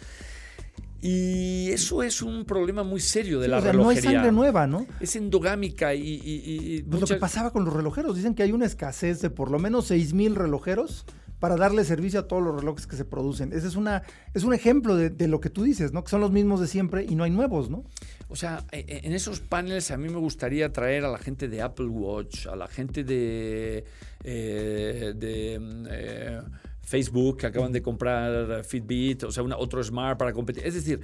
Y 1.06 1.70
eso 1.70 2.02
es 2.02 2.22
un 2.24 2.46
problema 2.46 2.84
muy 2.84 3.00
serio 3.00 3.40
de 3.40 3.48
la 3.48 3.58
o 3.58 3.62
sea, 3.62 3.72
relojería. 3.72 4.02
No 4.02 4.10
hay 4.10 4.16
sangre 4.16 4.32
nueva, 4.32 4.66
¿no? 4.66 4.88
Es 5.00 5.16
endogámica 5.16 5.94
y... 5.94 6.02
y, 6.02 6.78
y 6.78 6.82
pues 6.82 7.02
Lo 7.02 7.08
que 7.08 7.16
pasaba 7.16 7.52
con 7.52 7.64
los 7.64 7.74
relojeros. 7.74 8.16
Dicen 8.16 8.34
que 8.34 8.42
hay 8.42 8.52
una 8.52 8.66
escasez 8.66 9.22
de 9.22 9.30
por 9.30 9.52
lo 9.52 9.60
menos 9.60 9.92
6.000 9.92 10.34
relojeros 10.34 11.06
para 11.40 11.58
darle 11.58 11.84
servicio 11.84 12.22
a 12.22 12.28
todos 12.28 12.42
los 12.42 12.56
relojes 12.56 12.88
que 12.88 12.96
se 12.96 13.06
producen. 13.06 13.54
Ese 13.54 13.68
es, 13.68 13.76
una, 13.76 14.02
es 14.34 14.44
un 14.44 14.54
ejemplo 14.56 14.96
de, 14.96 15.28
lo 15.28 15.40
que 15.40 15.52
tú 15.52 15.64
dices, 15.64 15.94
¿no? 15.94 16.04
Que 16.04 16.10
son 16.10 16.22
los 16.22 16.32
mismos 16.32 16.60
de 16.60 16.68
siempre 16.68 17.06
y 17.08 17.14
no 17.14 17.24
hay 17.24 17.30
nuevos, 17.30 17.70
¿no? 17.70 17.84
O 18.30 18.36
sea, 18.36 18.64
e, 18.72 18.80
e, 18.80 19.06
en 19.06 19.14
esos 19.14 19.42
paneles 19.42 19.92
a 19.92 19.98
mí 19.98 20.10
me 20.10 20.18
gustaría 20.18 20.74
traer 20.74 21.06
a 21.06 21.12
la 21.12 21.20
gente 21.20 21.48
de 21.48 21.62
Apple 21.62 21.88
Watch, 21.88 22.48
a 22.48 22.56
la 22.56 22.68
gente 22.68 23.04
de... 23.04 23.86
Eh, 24.24 25.14
de 25.16 25.60
eh, 25.92 26.42
Facebook, 26.86 27.38
que 27.38 27.48
acaban 27.48 27.72
de 27.72 27.82
comprar 27.82 28.64
Fitbit, 28.64 29.24
o 29.24 29.32
sea, 29.32 29.44
una, 29.44 29.58
otro 29.58 29.84
Smart 29.84 30.18
para 30.18 30.34
competir. 30.34 30.66
Es 30.66 30.76
decir, 30.76 31.02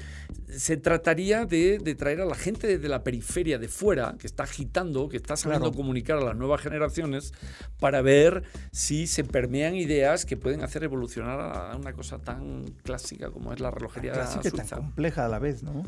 se 0.47 0.77
trataría 0.77 1.45
de, 1.45 1.79
traer 1.97 2.21
a 2.21 2.25
la 2.25 2.35
gente 2.35 2.77
de 2.77 2.89
la 2.89 3.03
periferia 3.03 3.57
de 3.57 3.67
fuera, 3.67 4.15
que 4.19 4.27
está 4.27 4.43
agitando, 4.43 5.09
que 5.09 5.17
está 5.17 5.35
sabiendo 5.35 5.71
comunicar 5.71 6.17
a 6.19 6.21
las 6.21 6.35
nuevas 6.35 6.61
generaciones, 6.61 7.33
para 7.79 8.01
ver 8.01 8.43
si 8.71 9.07
se 9.07 9.23
permean 9.23 9.75
ideas 9.75 10.25
que 10.25 10.37
pueden 10.37 10.63
hacer 10.63 10.83
evolucionar 10.83 11.39
a 11.39 11.75
una 11.75 11.93
cosa 11.93 12.19
tan 12.19 12.65
clásica 12.83 13.31
como 13.31 13.51
es 13.51 13.59
la 13.59 13.71
relojería 13.71 14.13
clásica 14.13 14.47
y 14.47 14.51
tan 14.51 14.67
compleja 14.67 15.25
a 15.25 15.29
la 15.29 15.39
vez, 15.39 15.63
¿no? 15.63 15.83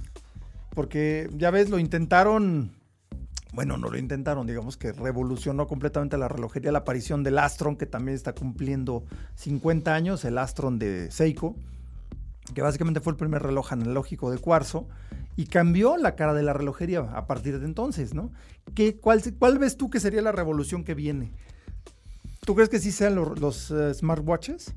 Porque 0.71 1.29
ya 1.33 1.51
ves, 1.51 1.69
lo 1.69 1.77
intentaron 1.77 2.71
bueno, 3.53 3.77
no 3.77 3.89
lo 3.89 3.97
intentaron, 3.97 4.47
digamos 4.47 4.77
que 4.77 4.91
revolucionó 4.91 5.67
completamente 5.67 6.17
la 6.17 6.27
relojería, 6.27 6.71
la 6.71 6.79
aparición 6.79 7.23
del 7.23 7.37
Astron, 7.37 7.75
que 7.75 7.85
también 7.85 8.15
está 8.15 8.33
cumpliendo 8.33 9.03
50 9.35 9.93
años, 9.93 10.25
el 10.25 10.39
Astron 10.39 10.79
de 10.79 11.11
Seiko, 11.11 11.55
que 12.55 12.63
básicamente 12.63 12.99
fue 12.99 13.13
el 13.13 13.17
primer 13.17 13.43
reloj 13.43 13.71
analógico 13.71 14.31
de 14.31 14.39
cuarzo, 14.39 14.87
y 15.35 15.45
cambió 15.45 15.97
la 15.97 16.15
cara 16.15 16.33
de 16.33 16.43
la 16.43 16.53
relojería 16.53 17.01
a 17.01 17.27
partir 17.27 17.59
de 17.59 17.65
entonces, 17.65 18.13
¿no? 18.13 18.31
¿Qué, 18.75 18.97
cuál, 18.97 19.21
cuál, 19.37 19.59
ves 19.59 19.77
tú 19.77 19.89
que 19.89 19.99
sería 19.99 20.21
la 20.21 20.31
revolución 20.31 20.83
que 20.83 20.95
viene? 20.95 21.31
¿Tú 22.45 22.55
crees 22.55 22.69
que 22.69 22.79
sí 22.79 22.91
sean 22.91 23.15
los, 23.15 23.71
eh, 23.71 23.93
smartwatches? 23.93 24.73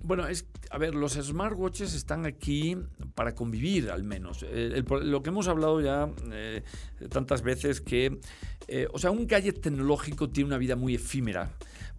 Bueno, 0.00 0.28
es, 0.28 0.46
a 0.70 0.78
ver, 0.78 0.94
los 0.94 1.14
smartwatches 1.14 1.94
están 1.94 2.24
aquí 2.24 2.76
para 3.14 3.34
convivir 3.34 3.90
al 3.90 4.04
menos. 4.04 4.44
Eh, 4.48 4.84
lo 5.02 5.22
que 5.22 5.30
hemos 5.30 5.48
hablado 5.48 5.80
ya 5.80 6.08
eh, 6.32 6.62
tantas 7.10 7.42
veces 7.42 7.80
que, 7.80 8.20
eh, 8.68 8.86
o 8.92 8.98
sea, 8.98 9.10
un 9.10 9.26
gadget 9.26 9.60
tecnológico 9.60 10.30
tiene 10.30 10.48
una 10.48 10.58
vida 10.58 10.76
muy 10.76 10.94
efímera 10.94 11.50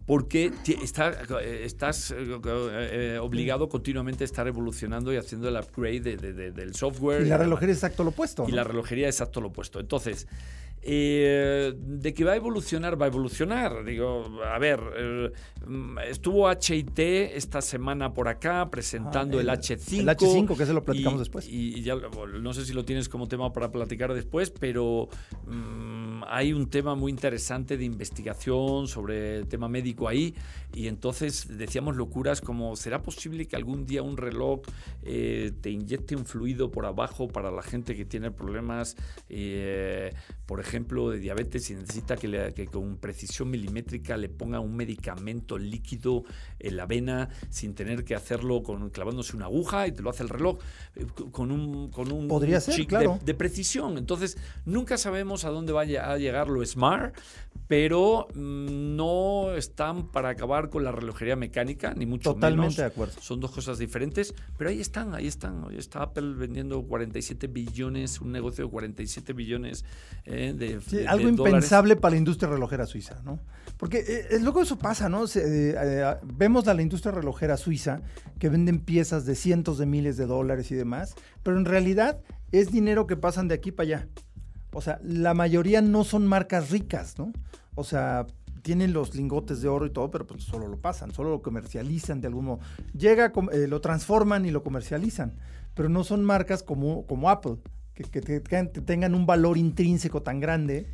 porque 0.05 0.51
está, 0.81 1.11
estás 1.43 2.15
obligado 3.21 3.69
continuamente 3.69 4.23
a 4.23 4.25
estar 4.25 4.47
evolucionando 4.47 5.13
y 5.13 5.17
haciendo 5.17 5.49
el 5.49 5.55
upgrade 5.55 6.17
del 6.17 6.73
software. 6.73 7.21
Y 7.21 7.29
la 7.29 7.37
relojería 7.37 7.73
es 7.73 7.77
exacto 7.77 8.03
lo 8.03 8.09
opuesto. 8.09 8.45
Y 8.47 8.53
la 8.53 8.63
relojería 8.63 9.07
es 9.07 9.15
exacto 9.15 9.39
lo 9.39 9.49
opuesto. 9.49 9.79
Entonces, 9.79 10.27
eh, 10.81 11.73
de 11.75 12.13
que 12.13 12.23
va 12.23 12.31
a 12.31 12.35
evolucionar, 12.37 12.99
va 12.99 13.05
a 13.05 13.09
evolucionar. 13.09 13.83
Digo, 13.83 14.23
a 14.45 14.57
ver, 14.59 14.79
eh, 14.95 15.31
estuvo 16.07 16.49
HIT 16.49 16.99
esta 16.99 17.61
semana 17.61 18.13
por 18.13 18.29
acá 18.29 18.69
presentando 18.69 19.39
ah, 19.39 19.41
el, 19.41 19.49
H5. 19.49 19.99
El 19.99 20.07
H5, 20.07 20.57
que 20.57 20.65
se 20.65 20.73
lo 20.73 20.83
platicamos 20.85 21.19
después. 21.19 21.47
Y, 21.49 21.81
ya 21.81 21.95
no 21.95 22.53
sé 22.53 22.65
si 22.65 22.73
lo 22.73 22.85
tienes 22.85 23.09
como 23.09 23.27
tema 23.27 23.51
para 23.51 23.71
platicar 23.71 24.13
después, 24.13 24.51
pero 24.51 25.09
mm, 25.47 26.23
hay 26.27 26.53
un 26.53 26.69
tema 26.69 26.95
muy 26.95 27.11
interesante 27.11 27.75
de 27.75 27.83
investigación 27.83 28.87
sobre 28.87 29.39
el 29.39 29.47
tema 29.47 29.67
médico 29.67 30.07
ahí. 30.07 30.33
Y 30.73 30.87
entonces 30.87 31.57
decíamos 31.57 31.97
locuras 31.97 32.39
como, 32.39 32.75
¿será 32.77 33.01
posible 33.01 33.47
que 33.47 33.57
algún 33.57 33.85
día 33.85 34.01
un 34.01 34.15
reloj 34.15 34.61
eh, 35.03 35.51
te 35.59 35.71
inyecte 35.71 36.15
un 36.15 36.25
fluido 36.25 36.71
por 36.71 36.85
abajo 36.85 37.27
para 37.27 37.51
la 37.51 37.63
gente 37.63 37.95
que 37.95 38.05
tiene 38.05 38.31
problemas, 38.31 38.95
por 40.45 40.59
ejemplo? 40.59 40.68
Ejemplo, 40.69 41.09
de 41.09 41.19
diabetes 41.19 41.69
y 41.71 41.75
necesita 41.75 42.15
que, 42.15 42.67
con 42.71 42.97
precisión 42.97 43.49
milimétrica 43.49 44.15
le 44.17 44.29
ponga 44.29 44.59
un 44.59 44.75
medicamento 44.75 45.57
líquido 45.57 46.23
en 46.59 46.77
la 46.77 46.85
vena 46.85 47.29
sin 47.49 47.73
tener 47.73 48.05
que 48.05 48.15
hacerlo 48.15 48.63
con 48.63 48.89
clavándose 48.91 49.35
una 49.35 49.45
aguja 49.45 49.87
y 49.87 49.91
te 49.91 50.01
lo 50.01 50.09
hace 50.09 50.23
el 50.23 50.29
reloj 50.29 50.59
eh, 50.95 51.05
con 51.31 51.51
un 51.51 51.89
con 51.89 52.11
un 52.11 52.27
Podría 52.27 52.61
ser, 52.61 52.85
claro. 52.85 53.19
de, 53.23 53.33
precisión. 53.33 53.97
Entonces, 53.97 54.37
nunca 54.65 54.97
sabemos 54.97 55.43
a 55.43 55.49
dónde 55.49 55.73
vaya 55.73 56.11
a 56.11 56.17
llegar 56.17 56.47
lo 56.47 56.63
smart, 56.65 57.15
pero 57.69 58.27
mm, 58.33 58.95
no 58.95 59.53
están 59.53 60.07
para 60.07 60.29
acabar 60.29 60.71
con 60.71 60.83
la 60.83 60.91
relojería 60.91 61.35
mecánica, 61.35 61.93
ni 61.93 62.07
mucho 62.07 62.31
menos. 62.31 62.41
Totalmente 62.41 62.81
de 62.81 62.87
acuerdo. 62.87 63.13
Son 63.21 63.39
dos 63.39 63.51
cosas 63.51 63.77
diferentes, 63.77 64.33
pero 64.57 64.71
ahí 64.71 64.81
están, 64.81 65.13
ahí 65.13 65.27
están. 65.27 65.63
Hoy 65.63 65.77
está 65.77 66.01
Apple 66.01 66.33
vendiendo 66.33 66.81
47 66.81 67.45
billones, 67.45 68.21
un 68.21 68.31
negocio 68.31 68.65
de 68.65 68.71
47 68.71 69.33
billones 69.33 69.85
eh, 70.25 70.79
algo 71.07 71.29
impensable 71.29 71.95
para 71.95 72.13
la 72.13 72.17
industria 72.17 72.49
relojera 72.49 72.87
suiza, 72.87 73.21
¿no? 73.23 73.39
Porque 73.77 73.99
eh, 74.31 74.39
luego 74.41 74.63
eso 74.63 74.79
pasa, 74.79 75.07
¿no? 75.07 75.25
Eh, 75.25 75.29
eh, 75.35 76.15
vemos 76.23 76.67
a 76.67 76.73
la 76.73 76.81
industria 76.81 77.11
relojera 77.11 77.55
suiza 77.55 78.01
que 78.39 78.49
venden 78.49 78.79
piezas 78.79 79.27
de 79.27 79.35
cientos 79.35 79.77
de 79.77 79.85
miles 79.85 80.17
de 80.17 80.25
dólares 80.25 80.71
y 80.71 80.75
demás, 80.75 81.13
pero 81.43 81.59
en 81.59 81.65
realidad 81.65 82.19
es 82.51 82.71
dinero 82.71 83.05
que 83.05 83.15
pasan 83.15 83.47
de 83.47 83.53
aquí 83.53 83.71
para 83.71 83.83
allá. 83.85 84.07
O 84.71 84.81
sea, 84.81 84.99
la 85.03 85.33
mayoría 85.33 85.81
no 85.81 86.03
son 86.03 86.27
marcas 86.27 86.69
ricas, 86.69 87.17
¿no? 87.17 87.33
O 87.75 87.83
sea, 87.83 88.27
tienen 88.61 88.93
los 88.93 89.15
lingotes 89.15 89.61
de 89.61 89.67
oro 89.67 89.85
y 89.85 89.89
todo, 89.89 90.11
pero 90.11 90.27
pues 90.27 90.43
solo 90.43 90.67
lo 90.67 90.77
pasan, 90.77 91.11
solo 91.13 91.29
lo 91.29 91.41
comercializan 91.41 92.21
de 92.21 92.27
algún 92.27 92.45
modo. 92.45 92.59
Llega, 92.93 93.31
lo 93.67 93.81
transforman 93.81 94.45
y 94.45 94.51
lo 94.51 94.63
comercializan, 94.63 95.37
pero 95.73 95.89
no 95.89 96.03
son 96.03 96.23
marcas 96.23 96.63
como, 96.63 97.05
como 97.05 97.29
Apple, 97.29 97.57
que, 97.93 98.21
tengan 98.21 99.15
un 99.15 99.25
valor 99.25 99.57
intrínseco 99.57 100.21
tan 100.21 100.39
grande. 100.39 100.87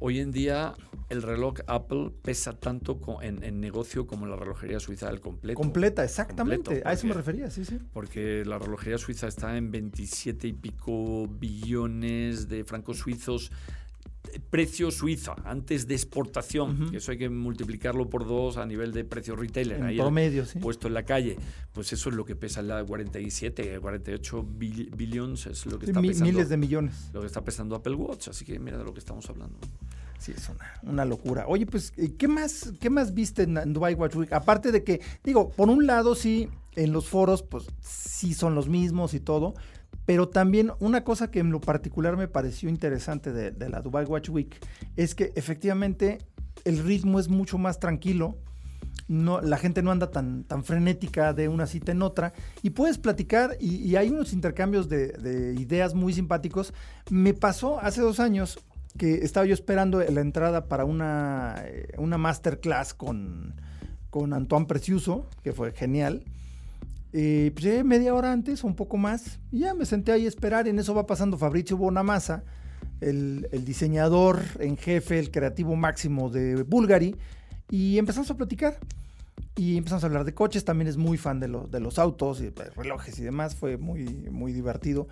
Hoy 0.00 0.20
en 0.20 0.30
día 0.30 0.74
el 1.08 1.22
reloj 1.22 1.54
Apple 1.66 2.12
pesa 2.22 2.52
tanto 2.52 3.00
en, 3.20 3.60
negocio 3.60 4.06
como 4.06 4.26
la 4.26 4.36
relojería 4.36 4.78
suiza 4.78 5.08
del 5.08 5.20
completo. 5.20 5.58
Completa, 5.58 6.04
exactamente. 6.04 6.82
a 6.84 6.92
eso 6.92 7.08
me 7.08 7.14
refería, 7.14 7.50
sí, 7.50 7.64
sí. 7.64 7.80
Porque 7.92 8.44
la 8.44 8.60
relojería 8.60 8.96
suiza 8.98 9.26
está 9.26 9.56
en 9.56 9.72
27 9.72 10.46
y 10.46 10.52
pico 10.52 11.26
billones 11.26 12.48
de 12.48 12.62
francos 12.64 12.98
suizos 12.98 13.50
precio 14.50 14.90
suiza 14.90 15.34
antes 15.44 15.86
de 15.86 15.94
exportación, 15.94 16.90
que 16.90 16.98
eso 16.98 17.12
hay 17.12 17.18
que 17.18 17.28
multiplicarlo 17.28 18.08
por 18.08 18.26
dos 18.26 18.56
a 18.56 18.66
nivel 18.66 18.92
de 18.92 19.04
precio 19.04 19.36
retailer. 19.36 19.80
En 19.80 19.96
promedio, 19.96 20.44
sí. 20.46 20.58
Puesto 20.58 20.88
en 20.88 20.94
la 20.94 21.04
calle, 21.04 21.36
pues 21.72 21.92
eso 21.92 22.10
es 22.10 22.14
lo 22.14 22.24
que 22.24 22.36
pesa 22.36 22.62
la 22.62 22.84
47, 22.84 23.78
48 23.80 24.42
billones, 24.42 25.46
es 25.46 25.66
lo 25.66 25.78
que 25.78 25.86
está 25.86 26.00
pesando. 26.00 26.24
Miles 26.24 26.48
de 26.48 26.56
millones. 26.56 27.10
Lo 27.12 27.20
que 27.20 27.26
está 27.26 27.42
pesando 27.42 27.74
Apple 27.76 27.94
Watch, 27.94 28.28
así 28.28 28.44
que 28.44 28.58
mira 28.58 28.78
de 28.78 28.84
lo 28.84 28.92
que 28.92 29.00
estamos 29.00 29.28
hablando. 29.28 29.58
Sí, 30.18 30.32
es 30.36 30.50
una, 30.82 31.04
locura. 31.04 31.44
Oye, 31.46 31.64
pues, 31.64 31.92
¿qué 32.18 32.26
más, 32.26 32.72
qué 32.80 32.90
más 32.90 33.14
viste 33.14 33.44
en, 33.44 33.72
Dubai 33.72 33.94
Watch 33.94 34.16
Week? 34.16 34.32
Aparte 34.32 34.72
de 34.72 34.82
que, 34.82 35.00
digo, 35.22 35.50
por 35.50 35.68
un 35.68 35.86
lado 35.86 36.16
sí, 36.16 36.48
en 36.74 36.92
los 36.92 37.08
foros, 37.08 37.44
pues 37.44 37.66
sí 37.80 38.34
son 38.34 38.56
los 38.56 38.68
mismos 38.68 39.14
y 39.14 39.20
todo, 39.20 39.54
pero 40.08 40.26
también 40.26 40.72
una 40.80 41.04
cosa 41.04 41.30
que 41.30 41.38
en 41.38 41.50
lo 41.50 41.60
particular 41.60 42.16
me 42.16 42.28
pareció 42.28 42.70
interesante 42.70 43.30
de, 43.30 43.68
la 43.68 43.82
Dubai 43.82 44.06
Watch 44.06 44.30
Week 44.30 44.56
es 44.96 45.14
que 45.14 45.32
efectivamente 45.34 46.16
el 46.64 46.82
ritmo 46.82 47.20
es 47.20 47.28
mucho 47.28 47.58
más 47.58 47.78
tranquilo. 47.78 48.38
La 49.06 49.58
gente 49.58 49.82
no 49.82 49.90
anda 49.90 50.10
tan, 50.10 50.44
tan 50.44 50.64
frenética 50.64 51.34
de 51.34 51.48
una 51.48 51.66
cita 51.66 51.92
en 51.92 52.00
otra 52.00 52.32
y 52.62 52.70
puedes 52.70 52.96
platicar 52.96 53.58
y, 53.60 53.96
hay 53.96 54.08
unos 54.08 54.32
intercambios 54.32 54.88
de, 54.88 55.54
ideas 55.58 55.94
muy 55.94 56.14
simpáticos. 56.14 56.72
Me 57.10 57.34
pasó 57.34 57.78
hace 57.78 58.00
dos 58.00 58.18
años 58.18 58.58
que 58.96 59.16
estaba 59.16 59.44
yo 59.44 59.52
esperando 59.52 59.98
la 60.00 60.20
entrada 60.22 60.68
para 60.68 60.86
una, 60.86 61.56
eh, 61.66 61.88
una 61.98 62.16
masterclass 62.16 62.94
con, 62.94 63.60
con 64.08 64.32
Antoine 64.32 64.64
Preciuso, 64.64 65.28
que 65.42 65.52
fue 65.52 65.72
genial. 65.72 66.24
Y 67.12 67.50
pues 67.50 67.64
llegué 67.64 67.84
media 67.84 68.14
hora 68.14 68.32
antes 68.32 68.62
o 68.64 68.66
un 68.66 68.76
poco 68.76 68.96
más 68.98 69.38
y 69.50 69.60
ya 69.60 69.72
me 69.72 69.86
senté 69.86 70.12
ahí 70.12 70.26
a 70.26 70.28
esperar 70.28 70.68
en 70.68 70.78
eso 70.78 70.94
va 70.94 71.06
pasando 71.06 71.38
Fabricio 71.38 71.76
Bonamassa 71.76 72.44
el, 73.00 73.64
diseñador 73.64 74.42
en 74.58 74.76
jefe, 74.76 75.18
el 75.18 75.30
creativo 75.30 75.76
máximo 75.76 76.30
de 76.30 76.62
Bulgari, 76.62 77.16
y 77.70 77.98
empezamos 77.98 78.30
a 78.30 78.36
platicar. 78.36 78.78
Y 79.56 79.76
empezamos 79.76 80.04
a 80.04 80.06
hablar 80.06 80.24
de 80.24 80.34
coches, 80.34 80.64
también 80.64 80.86
es 80.86 80.96
muy 80.96 81.18
fan 81.18 81.40
de, 81.40 81.48
de 81.48 81.80
los 81.80 81.98
autos, 81.98 82.40
y 82.40 82.50
relojes 82.76 83.18
y 83.18 83.24
demás, 83.24 83.56
fue 83.56 83.76
muy, 83.76 84.04
muy 84.30 84.52
divertido. 84.52 85.08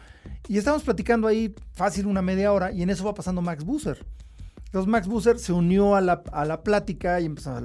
Y 0.48 0.58
estábamos 0.58 0.84
platicando 0.84 1.26
ahí 1.26 1.54
fácil 1.72 2.06
una 2.06 2.22
media 2.22 2.52
hora 2.52 2.70
y 2.70 2.82
en 2.82 2.90
eso 2.90 3.04
va 3.04 3.14
pasando 3.14 3.42
Max 3.42 3.64
Busser. 3.64 4.04
Entonces 4.76 4.92
Max 4.92 5.08
Busser 5.08 5.38
se 5.38 5.54
unió 5.54 5.96
a 5.96 6.02
la, 6.02 6.22
a 6.32 6.44
la 6.44 6.62
plática 6.62 7.18
y 7.18 7.24
empezó 7.24 7.52
a, 7.52 7.62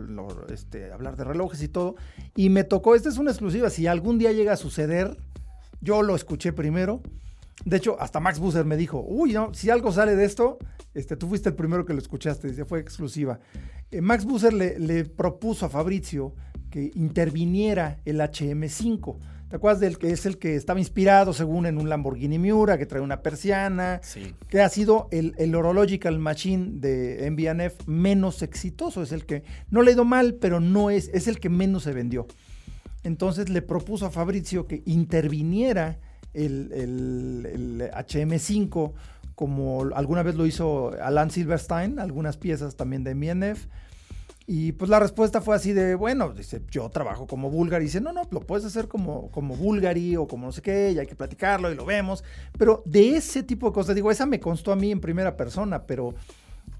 este, 0.48 0.94
hablar 0.94 1.18
de 1.18 1.26
relojes 1.26 1.62
y 1.62 1.68
todo. 1.68 1.98
Y 2.38 2.48
me 2.48 2.64
tocó, 2.64 2.96
esta 2.96 3.10
es 3.10 3.18
una 3.18 3.32
exclusiva, 3.32 3.70
si 3.70 3.86
algún 3.86 4.18
día 4.18 4.32
llega 4.32 4.54
a 4.54 4.56
suceder, 4.56 5.18
yo 5.82 6.04
lo 6.04 6.16
escuché 6.16 6.54
primero. 6.54 7.02
De 7.66 7.76
hecho, 7.76 8.00
hasta 8.00 8.22
Max 8.22 8.40
Busser 8.40 8.64
me 8.64 8.78
dijo, 8.78 9.04
uy, 9.06 9.34
no, 9.34 9.54
si 9.54 9.70
algo 9.70 9.92
sale 9.92 10.16
de 10.16 10.24
esto, 10.24 10.58
este, 10.94 11.18
tú 11.18 11.28
fuiste 11.28 11.50
el 11.50 11.56
primero 11.56 11.84
que 11.84 11.92
lo 11.92 12.00
escuchaste, 12.00 12.48
dice, 12.48 12.64
fue 12.64 12.80
exclusiva. 12.80 13.42
Eh, 13.92 14.00
Max 14.00 14.24
Busser 14.24 14.54
le, 14.54 14.80
le 14.80 15.04
propuso 15.04 15.66
a 15.66 15.70
Fabrizio 15.70 16.34
que 16.70 16.92
interviniera 16.96 18.00
el 18.06 18.22
HM5. 18.22 19.18
¿Te 19.52 19.58
acuerdas 19.58 19.82
del 19.82 19.98
que 19.98 20.12
es 20.12 20.26
el 20.26 20.38
que 20.38 20.56
estaba 20.56 20.80
inspirado, 20.80 21.34
según, 21.34 21.66
en 21.66 21.78
un 21.78 21.90
Lamborghini 21.90 22.40
Miura, 22.40 22.78
que 22.78 22.86
trae 22.86 23.02
una 23.02 23.22
persiana? 23.22 24.00
Sí. 24.02 24.34
Que 24.48 24.62
ha 24.62 24.70
sido 24.70 25.10
el, 25.12 25.36
el 25.38 25.54
Horological 25.54 26.18
Machine 26.20 26.80
de 26.80 27.30
MBNF 27.30 27.86
menos 27.86 28.44
exitoso. 28.44 29.04
Es 29.04 29.12
el 29.12 29.26
que 29.26 29.44
no 29.70 29.82
le 29.82 29.92
ha 29.92 29.94
ido 29.96 30.06
mal, 30.06 30.36
pero 30.36 30.62
no 30.62 30.90
es, 30.90 31.10
es 31.14 31.28
el 31.28 31.42
que 31.42 31.50
menos 31.50 31.84
se 31.84 31.92
vendió. 31.92 32.28
Entonces 33.04 33.50
le 33.50 33.62
propuso 33.62 34.06
a 34.06 34.10
Fabrizio 34.10 34.68
que 34.68 34.84
interviniera 34.86 36.00
el, 36.34 36.72
el, 36.72 37.50
el 37.52 37.92
HM5, 37.92 38.94
como 39.36 39.84
alguna 39.94 40.24
vez 40.24 40.36
lo 40.36 40.46
hizo 40.46 40.94
Alan 41.02 41.30
Silverstein, 41.30 42.00
algunas 42.00 42.38
piezas 42.38 42.78
también 42.78 43.04
de 43.04 43.16
MBNF 43.16 43.66
y 44.48 44.72
pues 44.74 44.90
la 44.90 45.00
respuesta 45.00 45.40
fue 45.40 45.56
así 45.56 45.72
de, 45.72 45.96
bueno, 45.96 46.34
dice, 46.34 46.62
yo 46.70 46.90
trabajo 46.90 47.28
como 47.28 47.50
Bulgari. 47.50 47.86
Dice, 47.86 48.02
no, 48.02 48.12
no, 48.12 48.24
lo 48.32 48.42
puedes 48.42 48.66
hacer 48.66 48.88
como, 48.88 49.30
como 49.32 49.56
Bulgari 49.56 50.16
o 50.16 50.28
como 50.28 50.48
no 50.48 50.52
sé 50.52 50.62
qué, 50.62 50.92
y 50.92 51.00
hay 51.00 51.08
que 51.08 51.16
platicarlo 51.16 51.72
y 51.72 51.76
lo 51.76 51.86
vemos. 51.86 52.24
Pero 52.58 52.84
de 52.86 53.16
ese 53.16 53.44
tipo 53.44 53.68
de 53.68 53.74
cosas, 53.74 53.96
digo, 53.96 54.12
esa 54.12 54.26
me 54.26 54.40
constó 54.40 54.72
a 54.72 54.76
mí 54.76 54.92
en 54.92 55.00
primera 55.00 55.38
persona, 55.38 55.86
pero 55.86 56.16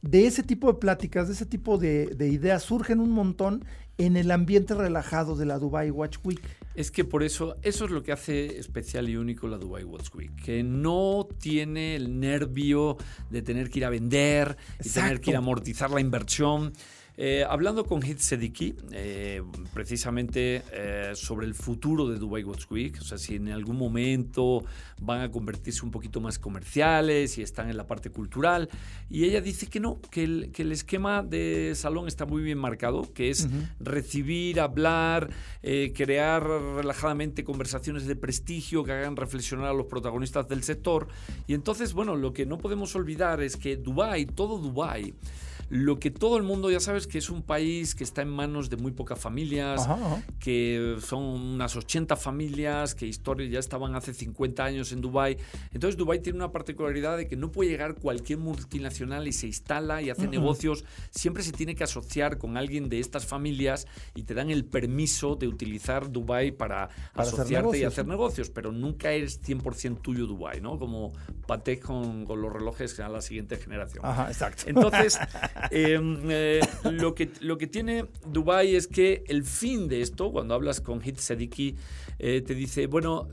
de 0.02 0.26
ese 0.26 0.44
tipo 0.44 0.72
de 0.72 0.80
pláticas, 0.80 1.28
de 1.28 1.34
ese 1.34 1.46
tipo 1.46 1.78
de, 1.78 2.08
de 2.08 2.28
ideas 2.30 2.64
surgen 2.64 3.00
un 3.00 3.12
montón 3.12 3.64
en 3.98 4.18
el 4.18 4.32
ambiente 4.32 4.74
relajado 4.74 5.36
de 5.36 5.46
la 5.46 5.60
Dubai 5.60 5.92
Watch 5.92 6.18
Week. 6.24 6.42
Es 6.74 6.90
que 6.90 7.04
por 7.04 7.22
eso, 7.22 7.58
eso 7.62 7.86
es 7.86 7.92
lo 7.92 8.02
que 8.02 8.12
hace 8.12 8.58
especial 8.58 9.10
y 9.10 9.18
único 9.18 9.48
la 9.48 9.58
Dubai 9.58 9.84
Watch 9.84 10.14
Week, 10.16 10.36
que 10.44 10.64
no 10.64 11.28
tiene 11.40 11.96
el 11.96 12.20
nervio 12.20 12.98
de 13.30 13.42
tener 13.42 13.70
que 13.70 13.80
ir 13.80 13.86
a 13.86 13.90
vender, 13.90 14.58
y 14.84 14.90
tener 14.90 15.22
que 15.22 15.32
ir 15.32 15.36
a 15.36 15.40
amortizar 15.40 15.92
la 15.92 16.02
inversión. 16.02 16.74
Eh, 17.24 17.46
hablando 17.48 17.86
con 17.86 18.02
Hit 18.02 18.18
Sediki, 18.18 18.74
eh, 18.94 19.44
precisamente 19.76 20.64
eh, 20.74 21.12
sobre 21.14 21.46
el 21.46 21.54
futuro 21.54 22.10
de 22.10 22.18
Dubai 22.18 22.44
Watch 22.44 22.66
Week, 22.72 22.98
o 23.00 23.04
sea, 23.04 23.20
si 23.20 23.36
en 23.36 23.50
algún 23.50 23.78
momento 23.78 24.66
van 25.00 25.22
a 25.22 25.30
convertirse 25.30 25.86
un 25.86 25.92
poquito 25.92 26.20
más 26.20 26.40
comerciales 26.40 27.38
y 27.38 27.44
están 27.44 27.70
en 27.70 27.78
la 27.78 27.86
parte 27.86 28.10
cultural, 28.10 28.70
y 29.08 29.26
ella 29.26 29.40
dice 29.40 29.68
que 29.68 29.80
no, 29.80 30.02
que 30.10 30.24
el, 30.24 30.72
esquema 30.72 31.22
de 31.22 31.74
salón 31.76 32.08
está 32.08 32.26
muy 32.26 32.42
bien 32.42 32.58
marcado, 32.58 33.14
que 33.14 33.30
es 33.30 33.48
recibir, 33.80 34.60
hablar, 34.60 35.30
crear 35.94 36.44
relajadamente 36.44 37.44
conversaciones 37.44 38.08
de 38.08 38.16
prestigio 38.16 38.84
que 38.84 38.94
hagan 38.94 39.16
reflexionar 39.16 39.68
a 39.68 39.74
los 39.74 39.86
protagonistas 39.86 40.48
del 40.48 40.64
sector, 40.64 41.08
y 41.46 41.54
entonces, 41.54 41.94
bueno, 41.94 42.16
lo 42.16 42.34
que 42.34 42.48
no 42.48 42.58
podemos 42.58 42.96
olvidar 42.96 43.42
es 43.42 43.58
que 43.58 43.78
Dubai, 43.78 44.26
todo 44.26 44.58
Dubai, 44.58 45.14
lo 45.72 46.02
que 46.02 46.12
todo 46.12 46.36
el 46.36 46.44
mundo 46.44 46.70
ya 46.70 46.82
sabes 46.82 47.08
que 47.08 47.18
es 47.18 47.30
un 47.30 47.44
país 47.44 47.96
que 47.96 48.04
está 48.04 48.22
en 48.22 48.28
manos 48.28 48.70
de 48.70 48.76
muy 48.76 48.92
pocas 48.92 49.18
familias, 49.18 49.88
que 50.38 50.98
son 51.02 51.24
unas 51.24 51.78
80 51.78 52.18
familias, 52.18 52.94
que 52.94 53.08
historias 53.08 53.50
ya 53.50 53.60
estaban 53.60 53.96
hace 53.96 54.14
50 54.14 54.66
años 54.66 54.92
en 54.92 55.00
Dubái. 55.00 55.38
Entonces 55.72 55.96
Dubái 55.96 56.20
tiene 56.20 56.40
una 56.40 56.52
particularidad 56.52 57.16
de 57.16 57.30
que 57.30 57.38
no 57.38 57.54
puede 57.54 57.70
llegar 57.70 57.96
cualquier 57.96 58.40
multinacional 58.40 59.30
y 59.30 59.32
se 59.32 59.48
instala 59.48 60.02
y 60.02 60.10
hace 60.10 60.28
negocios. 60.28 60.84
Siempre 61.10 61.42
se 61.42 61.54
tiene 61.54 61.74
que 61.74 61.86
asociar 61.86 62.38
con 62.38 62.58
alguien 62.58 62.90
de 62.90 63.00
estas 63.00 63.26
familias 63.26 63.88
y 64.14 64.24
te 64.24 64.34
dan 64.34 64.50
el 64.50 64.66
permiso 64.66 65.38
de 65.38 65.48
utilizar 65.48 66.12
Dubái 66.12 66.52
para, 66.52 66.90
asociarte 67.14 67.80
y 67.80 67.84
hacer 67.86 68.06
negocios, 68.08 68.50
pero 68.50 68.74
nunca 68.74 69.14
es 69.14 69.42
100% 69.42 70.02
tuyo 70.02 70.28
Dubái, 70.28 70.60
¿no? 70.60 70.78
Como 70.78 71.14
Patek 71.48 71.82
con, 71.82 72.26
con, 72.26 72.42
los 72.42 72.52
relojes 72.52 73.00
a 73.00 73.08
la 73.08 73.22
siguiente 73.22 73.56
generación. 73.56 74.06
Ajá, 74.06 74.28
exacto. 74.28 74.64
Entonces, 74.66 75.18
Em, 75.70 76.18
eh, 76.30 76.60
lo, 76.92 77.14
que, 77.14 77.30
lo 77.42 77.58
que 77.58 77.68
tiene 77.68 78.06
Dubai 78.28 78.76
es 78.76 78.88
que 78.88 79.24
el 79.28 79.44
fin 79.44 79.88
de 79.88 80.02
esto, 80.02 80.32
cuando 80.32 80.54
hablas 80.54 80.82
con 80.82 81.02
Hit 81.02 81.18
Sadiki, 81.18 81.76
eh, 82.20 82.42
te 82.42 82.56
dice, 82.56 82.88
bueno, 82.88 83.28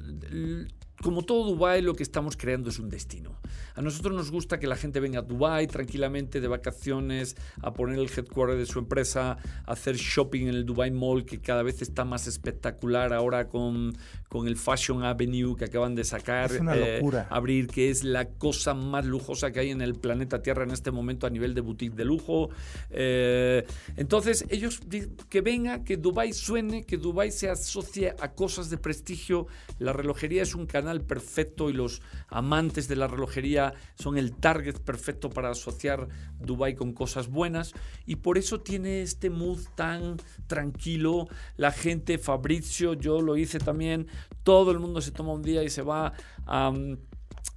como 1.02 1.22
todo 1.22 1.44
Dubai, 1.48 1.80
lo 1.82 1.94
que 1.94 2.02
estamos 2.02 2.36
creando 2.36 2.70
es 2.70 2.78
un 2.78 2.88
destino. 2.88 3.38
A 3.74 3.82
nosotros 3.82 4.16
nos 4.16 4.32
gusta 4.32 4.58
que 4.58 4.66
la 4.66 4.74
gente 4.74 4.98
venga 4.98 5.20
a 5.20 5.22
Dubai 5.22 5.68
tranquilamente 5.68 6.40
de 6.40 6.48
vacaciones, 6.48 7.36
a 7.62 7.72
poner 7.72 7.98
el 7.98 8.10
headquarter 8.10 8.58
de 8.58 8.66
su 8.66 8.80
empresa, 8.80 9.38
a 9.64 9.72
hacer 9.72 9.94
shopping 9.94 10.48
en 10.48 10.48
el 10.48 10.66
Dubai 10.66 10.90
Mall, 10.90 11.24
que 11.24 11.40
cada 11.40 11.62
vez 11.62 11.80
está 11.82 12.04
más 12.04 12.26
espectacular 12.26 13.12
ahora 13.12 13.48
con, 13.48 13.96
con 14.28 14.48
el 14.48 14.56
Fashion 14.56 15.04
Avenue 15.04 15.54
que 15.56 15.66
acaban 15.66 15.94
de 15.94 16.02
sacar. 16.02 16.50
Es 16.50 16.60
una 16.60 16.76
eh, 16.76 16.96
locura. 16.96 17.28
abrir, 17.30 17.68
que 17.68 17.90
es 17.90 18.02
la 18.02 18.30
cosa 18.30 18.74
más 18.74 19.06
lujosa 19.06 19.52
que 19.52 19.60
hay 19.60 19.70
en 19.70 19.80
el 19.80 19.94
planeta 19.94 20.42
Tierra 20.42 20.64
en 20.64 20.72
este 20.72 20.90
momento 20.90 21.28
a 21.28 21.30
nivel 21.30 21.54
de 21.54 21.60
boutique 21.60 21.94
de 21.94 22.04
lujo. 22.04 22.50
Eh, 22.90 23.64
entonces, 23.96 24.44
ellos 24.48 24.80
que 25.28 25.40
venga, 25.40 25.84
que 25.84 25.96
Dubai 25.96 26.32
suene, 26.32 26.84
que 26.84 26.96
Dubai 26.96 27.30
se 27.30 27.48
asocie 27.48 28.16
a 28.20 28.32
cosas 28.32 28.70
de 28.70 28.78
prestigio. 28.78 29.46
La 29.78 29.92
relojería 29.92 30.42
es 30.42 30.56
un 30.56 30.66
canal 30.66 30.87
perfecto 31.02 31.70
y 31.70 31.72
los 31.72 32.02
amantes 32.28 32.88
de 32.88 32.96
la 32.96 33.06
relojería 33.06 33.74
son 33.94 34.16
el 34.18 34.34
target 34.34 34.78
perfecto 34.80 35.30
para 35.30 35.50
asociar 35.50 36.08
Dubai 36.40 36.74
con 36.74 36.92
cosas 36.92 37.28
buenas 37.28 37.74
y 38.06 38.16
por 38.16 38.38
eso 38.38 38.60
tiene 38.60 39.02
este 39.02 39.30
mood 39.30 39.60
tan 39.74 40.16
tranquilo. 40.46 41.28
La 41.56 41.72
gente, 41.72 42.18
Fabrizio, 42.18 42.94
yo 42.94 43.20
lo 43.20 43.36
hice 43.36 43.58
también, 43.58 44.08
todo 44.42 44.70
el 44.70 44.78
mundo 44.78 45.00
se 45.00 45.12
toma 45.12 45.32
un 45.32 45.42
día 45.42 45.62
y 45.62 45.70
se 45.70 45.82
va 45.82 46.12
a... 46.46 46.72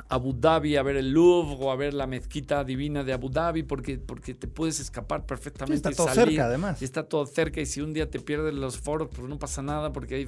Abu 0.10 0.34
Dhabi 0.34 0.76
a 0.76 0.84
ver 0.84 0.98
el 0.98 1.12
Louvre 1.12 1.56
o 1.60 1.72
a 1.72 1.76
ver 1.76 1.94
la 1.94 2.06
mezquita 2.06 2.64
divina 2.64 3.04
de 3.04 3.14
Abu 3.14 3.30
Dhabi 3.30 3.64
porque, 3.64 3.98
porque 3.98 4.34
te 4.34 4.48
puedes 4.48 4.80
escapar 4.80 5.26
perfectamente. 5.26 5.90
está 5.90 5.92
todo 5.92 6.14
cerca 6.14 6.46
además. 6.46 6.82
está 6.82 7.04
todo 7.04 7.26
cerca 7.26 7.62
y 7.62 7.66
si 7.66 7.82
un 7.82 7.94
día 7.94 8.10
te 8.10 8.20
pierdes 8.20 8.54
los 8.54 8.78
foros 8.78 9.10
pues 9.10 9.28
no 9.28 9.40
pasa 9.40 9.62
nada 9.62 9.94
porque 9.94 10.16
hay, 10.16 10.28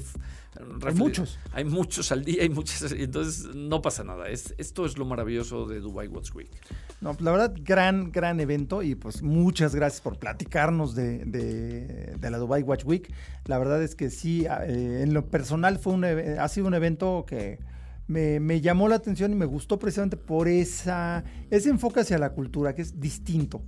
hay 0.85 0.93
muchos. 0.93 1.37
Hay 1.51 1.65
muchos 1.65 2.11
al 2.11 2.23
día, 2.23 2.43
hay 2.43 2.49
muchas, 2.49 2.91
entonces 2.97 3.53
no 3.55 3.81
pasa 3.81 4.03
nada. 4.03 4.29
Es, 4.29 4.53
esto 4.57 4.85
es 4.85 4.97
lo 4.97 5.05
maravilloso 5.05 5.65
de 5.65 5.79
Dubai 5.81 6.07
Watch 6.07 6.33
Week. 6.33 6.49
No, 7.01 7.11
pues, 7.11 7.21
la 7.21 7.31
verdad, 7.31 7.53
gran, 7.61 8.11
gran 8.11 8.39
evento 8.39 8.83
y 8.83 8.95
pues 8.95 9.21
muchas 9.21 9.75
gracias 9.75 10.01
por 10.01 10.17
platicarnos 10.17 10.95
de, 10.95 11.25
de, 11.25 12.31
la 12.31 12.37
Dubai 12.37 12.63
Watch 12.63 12.85
Week. 12.85 13.13
La 13.45 13.57
verdad 13.57 13.83
es 13.83 13.95
que 13.95 14.09
sí, 14.09 14.45
eh, 14.45 15.01
en 15.03 15.13
lo 15.13 15.25
personal 15.25 15.77
fue 15.77 15.93
un, 15.93 16.05
ha 16.05 16.47
sido 16.47 16.67
un 16.67 16.73
evento 16.73 17.25
que 17.27 17.59
me, 18.07 18.61
llamó 18.61 18.87
la 18.87 18.95
atención 18.95 19.31
y 19.31 19.35
me 19.35 19.45
gustó 19.45 19.79
precisamente 19.79 20.17
por 20.17 20.47
esa, 20.47 21.23
ese 21.49 21.69
enfoque 21.69 22.01
hacia 22.01 22.17
la 22.17 22.31
cultura, 22.31 22.75
que 22.75 22.81
es 22.81 22.99
distinto. 22.99 23.63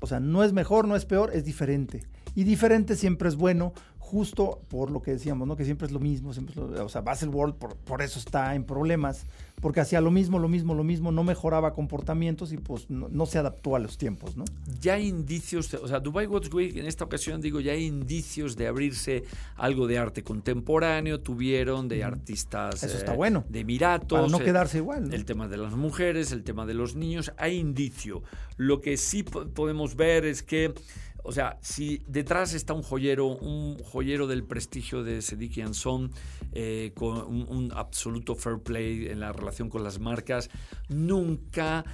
O 0.00 0.06
sea, 0.06 0.20
no 0.20 0.42
es 0.42 0.52
mejor, 0.52 0.88
no 0.88 0.96
es 0.96 1.04
peor, 1.04 1.30
es 1.34 1.44
diferente. 1.44 2.02
Y 2.34 2.44
diferente 2.44 2.96
siempre 2.96 3.28
es 3.28 3.36
bueno, 3.36 3.74
justo 4.10 4.60
por 4.68 4.90
lo 4.90 5.02
que 5.02 5.12
decíamos, 5.12 5.46
¿no? 5.46 5.56
Que 5.56 5.64
siempre 5.64 5.86
es 5.86 5.92
lo 5.92 6.00
mismo, 6.00 6.32
siempre 6.32 6.60
o 6.60 6.88
sea, 6.88 7.00
Baselworld 7.00 7.54
por, 7.54 7.76
por 7.76 8.02
eso 8.02 8.18
está 8.18 8.56
en 8.56 8.64
problemas, 8.64 9.24
porque 9.60 9.80
hacía 9.80 10.00
lo 10.00 10.10
mismo, 10.10 10.40
lo 10.40 10.48
mismo, 10.48 10.74
lo 10.74 10.82
mismo, 10.82 11.12
no 11.12 11.22
mejoraba 11.22 11.72
comportamientos 11.72 12.52
y 12.52 12.56
pues 12.56 12.90
no, 12.90 13.26
se 13.26 13.38
adaptó 13.38 13.76
a 13.76 13.78
los 13.78 13.98
tiempos, 13.98 14.36
¿no? 14.36 14.44
Ya 14.80 14.94
hay 14.94 15.06
indicios, 15.06 15.72
o 15.74 15.86
sea, 15.86 16.00
Dubai 16.00 16.26
Watch 16.26 16.52
Week 16.52 16.76
en 16.76 16.86
esta 16.86 17.04
ocasión 17.04 17.40
digo, 17.40 17.60
ya 17.60 17.72
hay 17.72 17.86
indicios 17.86 18.56
de 18.56 18.66
abrirse 18.66 19.22
algo 19.56 19.86
de 19.86 19.98
arte 19.98 20.24
contemporáneo, 20.24 21.20
tuvieron 21.20 21.86
de 21.86 22.02
artistas 22.02 22.82
eso 22.82 22.96
está 22.96 23.14
eh, 23.14 23.16
bueno. 23.16 23.44
de 23.48 23.60
Emiratos. 23.60 24.18
Para 24.18 24.30
no 24.30 24.38
quedarse 24.38 24.78
igual. 24.78 25.12
El 25.14 25.24
tema 25.24 25.46
de 25.46 25.56
las 25.56 25.74
mujeres, 25.74 26.32
el 26.32 26.42
tema 26.42 26.66
de 26.66 26.74
los 26.74 26.96
niños, 26.96 27.32
hay 27.36 27.56
indicio. 27.58 28.22
Lo 28.56 28.80
que 28.80 28.96
sí 28.96 29.22
podemos 29.22 29.96
ver 29.96 30.24
es 30.24 30.42
que 30.42 30.74
o 31.22 31.32
sea, 31.32 31.58
si 31.60 32.02
detrás 32.06 32.54
está 32.54 32.72
un 32.72 32.82
joyero, 32.82 33.26
un 33.26 33.78
joyero 33.78 34.26
del 34.26 34.44
prestigio 34.44 35.02
de 35.02 35.22
Sediki 35.22 35.62
Son, 35.72 36.10
eh, 36.52 36.92
con 36.94 37.18
un, 37.18 37.72
absoluto 37.74 38.34
fair 38.34 38.58
play 38.58 39.06
en 39.06 39.20
la 39.20 39.32
relación 39.32 39.68
con 39.68 39.84
las 39.84 39.98
marcas, 39.98 40.50
nunca 40.88 41.84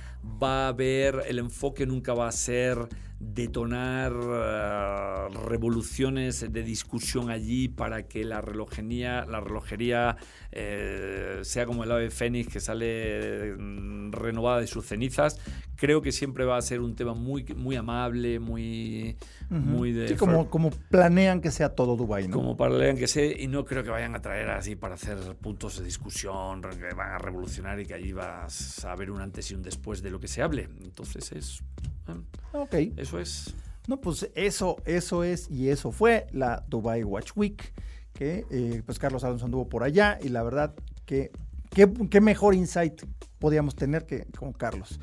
va 0.43 0.67
a 0.67 0.69
haber, 0.69 1.23
el 1.29 1.39
enfoque 1.39 1.87
nunca 1.87 2.15
va 2.15 2.29
a 2.29 2.33
ser 2.33 2.89
detonar 3.19 4.13
eh, 4.13 5.29
revoluciones 5.47 6.53
de 6.53 6.63
discusión 6.63 7.31
allí 7.31 7.69
para 7.69 8.07
que 8.09 8.25
la 8.25 8.43
relojería, 8.43 9.25
la 9.25 9.41
relojería 9.41 10.17
eh, 10.53 11.41
sea 11.43 11.65
como 11.65 11.85
el 11.85 11.93
ave 11.93 12.11
fénix 12.11 12.53
que 12.53 12.61
sale 12.61 13.55
mm, 13.57 14.13
renovada 14.13 14.61
de 14.61 14.67
sus 14.67 14.87
cenizas. 14.87 15.41
Creo 15.77 16.03
que 16.03 16.13
siempre 16.13 16.45
va 16.45 16.57
a 16.57 16.63
ser 16.63 16.81
un 16.81 16.95
tema 16.95 17.15
muy, 17.15 17.45
muy 17.55 17.77
amable, 17.77 18.39
muy, 18.39 19.17
muy 19.51 19.93
de... 19.93 20.09
Sí, 20.09 20.15
como, 20.15 20.49
como 20.49 20.71
planean 20.71 21.41
que 21.41 21.51
sea 21.51 21.71
todo 21.71 21.97
Dubái, 21.97 22.29
¿no? 22.29 22.37
Como 22.37 22.57
planean 22.57 22.97
que 22.97 23.07
sea, 23.07 23.39
y 23.39 23.47
no 23.47 23.65
creo 23.65 23.83
que 23.83 23.91
vayan 23.91 24.15
a 24.15 24.23
traer 24.23 24.49
así 24.51 24.77
para 24.77 24.95
hacer 24.95 25.19
puntos 25.37 25.79
de 25.79 25.85
discusión, 25.85 26.63
que 26.63 26.95
van 26.95 27.13
a 27.13 27.19
revolucionar 27.19 27.79
y 27.81 27.87
que 27.87 27.95
allí 27.95 28.13
vas 28.13 28.85
a 28.85 28.95
ver 28.97 29.11
un 29.11 29.21
antes 29.21 29.51
y 29.51 29.55
un 29.55 29.63
después 29.63 30.03
de 30.03 30.11
lo 30.11 30.19
que 30.19 30.29
se 30.29 30.43
hable. 30.43 30.69
Entonces 30.83 31.33
es... 31.33 31.63
Ah, 32.07 32.19
ok. 32.53 32.75
Eso 32.97 33.19
es. 33.19 33.55
No, 33.87 34.01
pues 34.01 34.29
eso, 34.35 34.77
eso 34.85 35.23
es 35.23 35.49
y 35.51 35.69
eso 35.69 35.93
fue 35.93 36.27
la 36.33 36.65
Dubai 36.69 37.05
Watch 37.05 37.33
Week, 37.37 37.73
que 38.13 38.45
eh, 38.51 38.83
pues 38.85 38.99
Carlos 38.99 39.23
Alonso 39.23 39.45
anduvo 39.45 39.69
por 39.69 39.85
allá 39.85 40.19
y 40.23 40.29
la 40.29 40.43
verdad 40.43 40.75
que 41.05 41.31
qué, 41.71 42.21
mejor 42.21 42.55
insight 42.55 43.03
podíamos 43.39 43.77
tener 43.77 44.07
que 44.07 44.27
con 44.37 44.53
Carlos. 44.53 44.99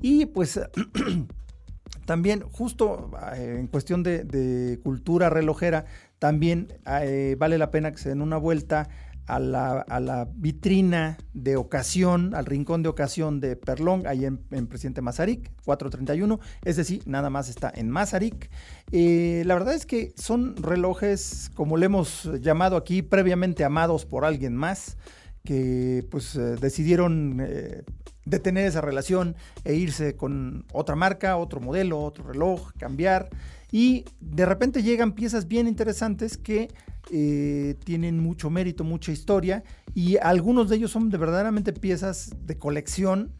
Y 0.00 0.26
pues 0.26 0.60
también 2.04 2.42
justo 2.42 3.10
eh, 3.34 3.56
en 3.58 3.66
cuestión 3.66 4.04
de, 4.04 4.78
cultura 4.84 5.30
relojera, 5.30 5.86
también 6.20 6.68
eh, 6.86 7.34
vale 7.38 7.58
la 7.58 7.70
pena 7.72 7.90
que 7.90 7.98
se 7.98 8.10
den 8.10 8.22
una 8.22 8.36
vuelta 8.36 8.88
a 9.28 9.38
la, 9.38 10.28
vitrina 10.34 11.18
de 11.34 11.56
ocasión, 11.56 12.34
al 12.34 12.46
rincón 12.46 12.82
de 12.82 12.88
ocasión 12.88 13.40
de 13.40 13.56
Perlong, 13.56 14.06
ahí 14.06 14.24
en, 14.24 14.38
Presidente 14.66 15.02
Mazarik, 15.02 15.52
431, 15.64 16.40
es 16.64 16.76
decir, 16.76 17.02
nada 17.04 17.28
más 17.28 17.50
está 17.50 17.70
en 17.74 17.90
Mazarik. 17.90 18.50
Eh, 18.90 19.42
la 19.44 19.54
verdad 19.54 19.74
es 19.74 19.84
que 19.84 20.12
son 20.16 20.56
relojes, 20.56 21.50
como 21.54 21.76
le 21.76 21.86
hemos 21.86 22.28
llamado 22.40 22.76
aquí, 22.76 23.02
previamente 23.02 23.64
amados 23.64 24.06
por 24.06 24.24
alguien 24.24 24.56
más, 24.56 24.96
que 25.44 26.06
pues 26.10 26.34
eh, 26.34 26.56
decidieron 26.60 27.38
eh, 27.40 27.82
detener 28.24 28.66
esa 28.66 28.80
relación 28.80 29.36
e 29.64 29.74
irse 29.74 30.16
con 30.16 30.64
otra 30.72 30.96
marca, 30.96 31.36
otro 31.36 31.60
modelo, 31.60 32.00
otro 32.00 32.24
reloj, 32.24 32.72
cambiar. 32.78 33.28
Y 33.70 34.06
de 34.20 34.46
repente 34.46 34.82
llegan 34.82 35.12
piezas 35.12 35.48
bien 35.48 35.68
interesantes 35.68 36.38
que 36.38 36.68
eh, 37.10 37.76
tienen 37.84 38.20
mucho 38.20 38.50
mérito, 38.50 38.84
mucha 38.84 39.12
historia, 39.12 39.64
y 39.94 40.18
algunos 40.18 40.68
de 40.68 40.76
ellos 40.76 40.90
son 40.90 41.08
de 41.08 41.18
verdaderamente 41.18 41.72
piezas 41.72 42.34
de 42.44 42.58
colección. 42.58 43.32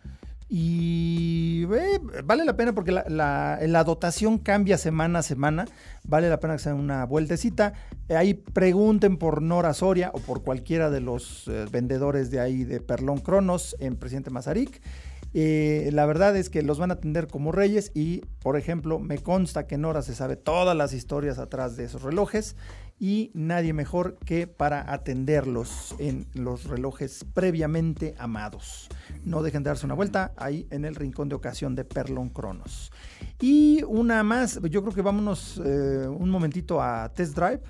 Y 0.50 1.66
eh, 1.74 2.00
vale 2.24 2.46
la 2.46 2.56
pena 2.56 2.72
porque 2.72 2.90
la, 2.90 3.84
dotación 3.84 4.38
cambia 4.38 4.78
semana 4.78 5.18
a 5.18 5.22
semana. 5.22 5.66
Vale 6.04 6.30
la 6.30 6.40
pena 6.40 6.54
que 6.54 6.62
sea 6.62 6.74
una 6.74 7.04
vueltecita. 7.04 7.74
ahí 8.08 8.32
pregunten 8.32 9.18
por 9.18 9.42
Nora 9.42 9.74
Soria 9.74 10.10
o 10.14 10.20
por 10.20 10.42
cualquiera 10.42 10.88
de 10.88 11.00
los 11.00 11.46
eh, 11.48 11.66
vendedores 11.70 12.30
de 12.30 12.40
ahí 12.40 12.64
de 12.64 12.80
Perlón 12.80 13.18
Cronos 13.18 13.76
en 13.78 13.96
Presidente 13.96 14.30
Mazarik. 14.30 14.80
La 15.34 16.06
verdad 16.06 16.34
es 16.34 16.48
que 16.48 16.62
los 16.62 16.78
van 16.78 16.90
a 16.90 16.94
atender 16.94 17.28
como 17.28 17.52
reyes 17.52 17.92
y, 17.94 18.22
por 18.40 18.56
ejemplo, 18.56 18.98
me 18.98 19.18
consta 19.18 19.66
que 19.66 19.76
Nora 19.76 20.00
se 20.00 20.14
sabe 20.14 20.36
todas 20.36 20.74
las 20.74 20.94
historias 20.94 21.38
atrás 21.38 21.76
de 21.76 21.84
esos 21.84 22.02
relojes 22.02 22.56
y 22.98 23.30
nadie 23.34 23.72
mejor 23.72 24.18
que 24.24 24.46
para 24.46 24.92
atenderlos 24.92 25.94
en 25.98 26.26
los 26.34 26.64
relojes 26.64 27.24
previamente 27.32 28.14
amados. 28.18 28.88
No 29.24 29.42
dejen 29.42 29.62
de 29.62 29.70
darse 29.70 29.86
una 29.86 29.94
vuelta 29.94 30.32
ahí 30.36 30.66
en 30.70 30.84
el 30.84 30.94
rincón 30.94 31.28
de 31.28 31.34
ocasión 31.34 31.74
de 31.74 31.84
Perlon 31.84 32.30
Cronos. 32.30 32.92
Y 33.40 33.82
una 33.84 34.22
más, 34.22 34.60
yo 34.70 34.82
creo 34.82 34.94
que 34.94 35.02
vámonos 35.02 35.60
eh, 35.64 36.08
un 36.08 36.30
momentito 36.30 36.82
a 36.82 37.12
Test 37.14 37.36
Drive. 37.36 37.60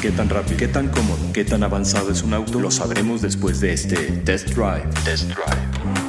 ¿Qué 0.00 0.10
tan 0.10 0.28
rápido, 0.28 0.56
qué 0.56 0.68
tan 0.68 0.88
cómodo, 0.88 1.32
qué 1.32 1.44
tan 1.44 1.62
avanzado 1.62 2.10
es 2.10 2.22
un 2.22 2.34
auto? 2.34 2.60
Lo 2.60 2.70
sabremos 2.70 3.22
después 3.22 3.60
de 3.60 3.72
este 3.72 3.96
Test 4.24 4.50
Drive. 4.50 4.88
Test 5.04 5.30
Drive. 5.30 6.05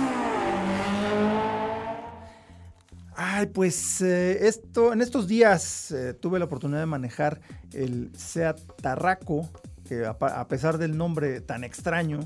Ay, 3.19 3.47
pues 3.47 3.99
eh, 4.01 4.47
esto, 4.47 4.93
en 4.93 5.01
estos 5.01 5.27
días 5.27 5.89
eh, 5.89 6.13
tuve 6.13 6.37
la 6.37 6.45
oportunidad 6.45 6.81
de 6.81 6.85
manejar 6.85 7.41
el 7.73 8.11
Seat 8.15 8.59
Tarraco, 8.79 9.49
que 9.89 10.05
a, 10.05 10.47
pesar 10.47 10.77
del 10.77 10.95
nombre 10.95 11.41
tan 11.41 11.63
extraño, 11.63 12.19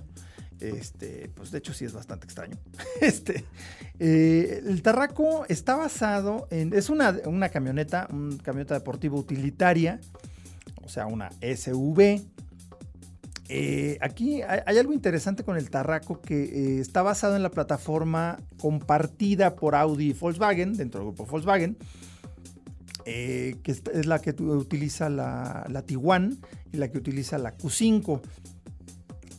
este, 0.59 1.31
pues 1.33 1.49
de 1.51 1.59
hecho 1.59 1.73
sí 1.73 1.85
es 1.85 1.93
bastante 1.93 2.25
extraño. 2.25 2.57
Este, 2.99 3.45
eh, 3.99 4.61
el 4.67 4.81
Tarraco 4.81 5.45
está 5.47 5.77
basado 5.77 6.49
en, 6.51 6.73
es 6.73 6.89
una, 6.89 7.17
una 7.23 7.47
camioneta, 7.47 8.09
una 8.11 8.37
camioneta 8.43 8.73
deportiva 8.73 9.15
utilitaria, 9.15 10.01
o 10.83 10.89
sea, 10.89 11.07
una 11.07 11.29
SUV 11.41 12.21
eh, 13.53 13.97
aquí 13.99 14.41
hay, 14.43 14.77
algo 14.77 14.93
interesante 14.93 15.43
con 15.43 15.57
el 15.57 15.69
Tarraco 15.69 16.21
que 16.21 16.43
eh, 16.43 16.79
está 16.79 17.01
basado 17.01 17.35
en 17.35 17.43
la 17.43 17.51
plataforma 17.51 18.37
compartida 18.61 19.57
por 19.57 19.75
Audi 19.75 20.11
y 20.11 20.13
Volkswagen, 20.13 20.77
dentro 20.77 21.01
del 21.01 21.09
grupo 21.09 21.25
Volkswagen, 21.25 21.75
eh, 23.03 23.57
que 23.61 23.71
es 23.73 24.05
la 24.05 24.19
que 24.19 24.31
utiliza 24.41 25.09
la, 25.09 25.65
la 25.69 25.81
Tiguan 25.81 26.37
y 26.71 26.77
la 26.77 26.87
que 26.87 26.97
utiliza 26.97 27.37
la 27.37 27.57
Q5 27.57 28.21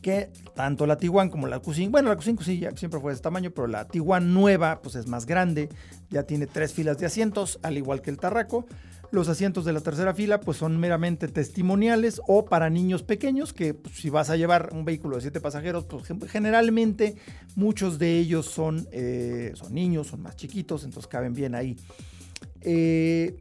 que 0.03 0.31
tanto 0.55 0.87
la 0.87 0.99
Tiguan 0.99 1.31
como 1.31 1.47
la 1.47 1.63
Q5, 1.63 1.91
bueno, 1.91 2.11
la 2.11 2.19
Q5 2.19 2.43
sí, 2.43 2.67
siempre 2.77 3.01
fue 3.01 3.13
de 3.13 3.15
ese 3.15 3.23
tamaño, 3.23 3.51
pero 3.53 3.67
la 3.67 3.87
Tiguan 3.87 4.35
nueva 4.35 4.83
pues 4.83 4.95
es 4.95 5.07
más 5.07 5.25
grande, 5.25 5.71
ya 6.11 6.25
tiene 6.25 6.47
tres 6.47 6.75
filas 6.75 6.99
de 6.99 7.07
asientos, 7.07 7.59
al 7.63 7.79
igual 7.79 8.03
que 8.03 8.11
el 8.11 8.19
Tarraco. 8.19 8.67
Los 9.13 9.29
asientos 9.29 9.67
de 9.67 9.75
la 9.75 9.83
tercera 9.83 10.15
fila 10.15 10.41
pues 10.41 10.57
son 10.57 10.81
meramente 10.81 11.29
testimoniales 11.29 12.23
o 12.27 12.47
para 12.47 12.71
niños 12.71 13.03
pequeños 13.03 13.53
que 13.53 13.75
pues, 13.75 13.97
si 13.97 14.09
vas 14.09 14.31
a 14.31 14.37
llevar 14.39 14.71
un 14.73 14.87
vehículo 14.87 15.17
de 15.17 15.21
siete 15.21 15.39
pasajeros, 15.39 15.85
pues 15.85 16.07
generalmente 16.31 17.17
muchos 17.55 17.99
de 17.99 18.19
ellos 18.19 18.47
son, 18.47 18.89
eh, 18.91 19.53
son 19.55 19.75
niños, 19.75 20.07
son 20.07 20.23
más 20.23 20.37
chiquitos, 20.37 20.85
entonces 20.85 21.09
caben 21.09 21.35
bien 21.35 21.55
ahí. 21.55 21.77
Eh, 22.63 23.37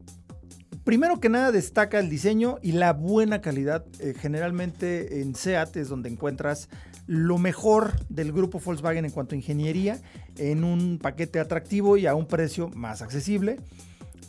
primero 0.84 1.22
que 1.22 1.30
nada 1.30 1.54
destaca 1.54 2.00
el 2.00 2.10
diseño 2.10 2.58
y 2.62 2.74
la 2.74 2.92
buena 2.92 3.40
calidad. 3.40 3.86
Eh, 4.02 4.14
generalmente 4.20 5.22
en 5.22 5.36
SEAT 5.36 5.78
es 5.78 5.88
donde 5.88 6.10
encuentras 6.10 6.68
lo 7.08 7.38
mejor 7.38 7.94
del 8.10 8.34
grupo 8.34 8.60
Volkswagen 8.60 9.06
en 9.06 9.12
cuanto 9.12 9.36
a 9.36 9.38
ingeniería 9.38 10.02
en 10.36 10.66
un 10.66 11.00
paquete 11.02 11.40
atractivo 11.40 11.96
y 11.96 12.08
a 12.08 12.14
un 12.14 12.28
precio 12.28 12.68
más 12.76 13.02
accesible 13.02 13.56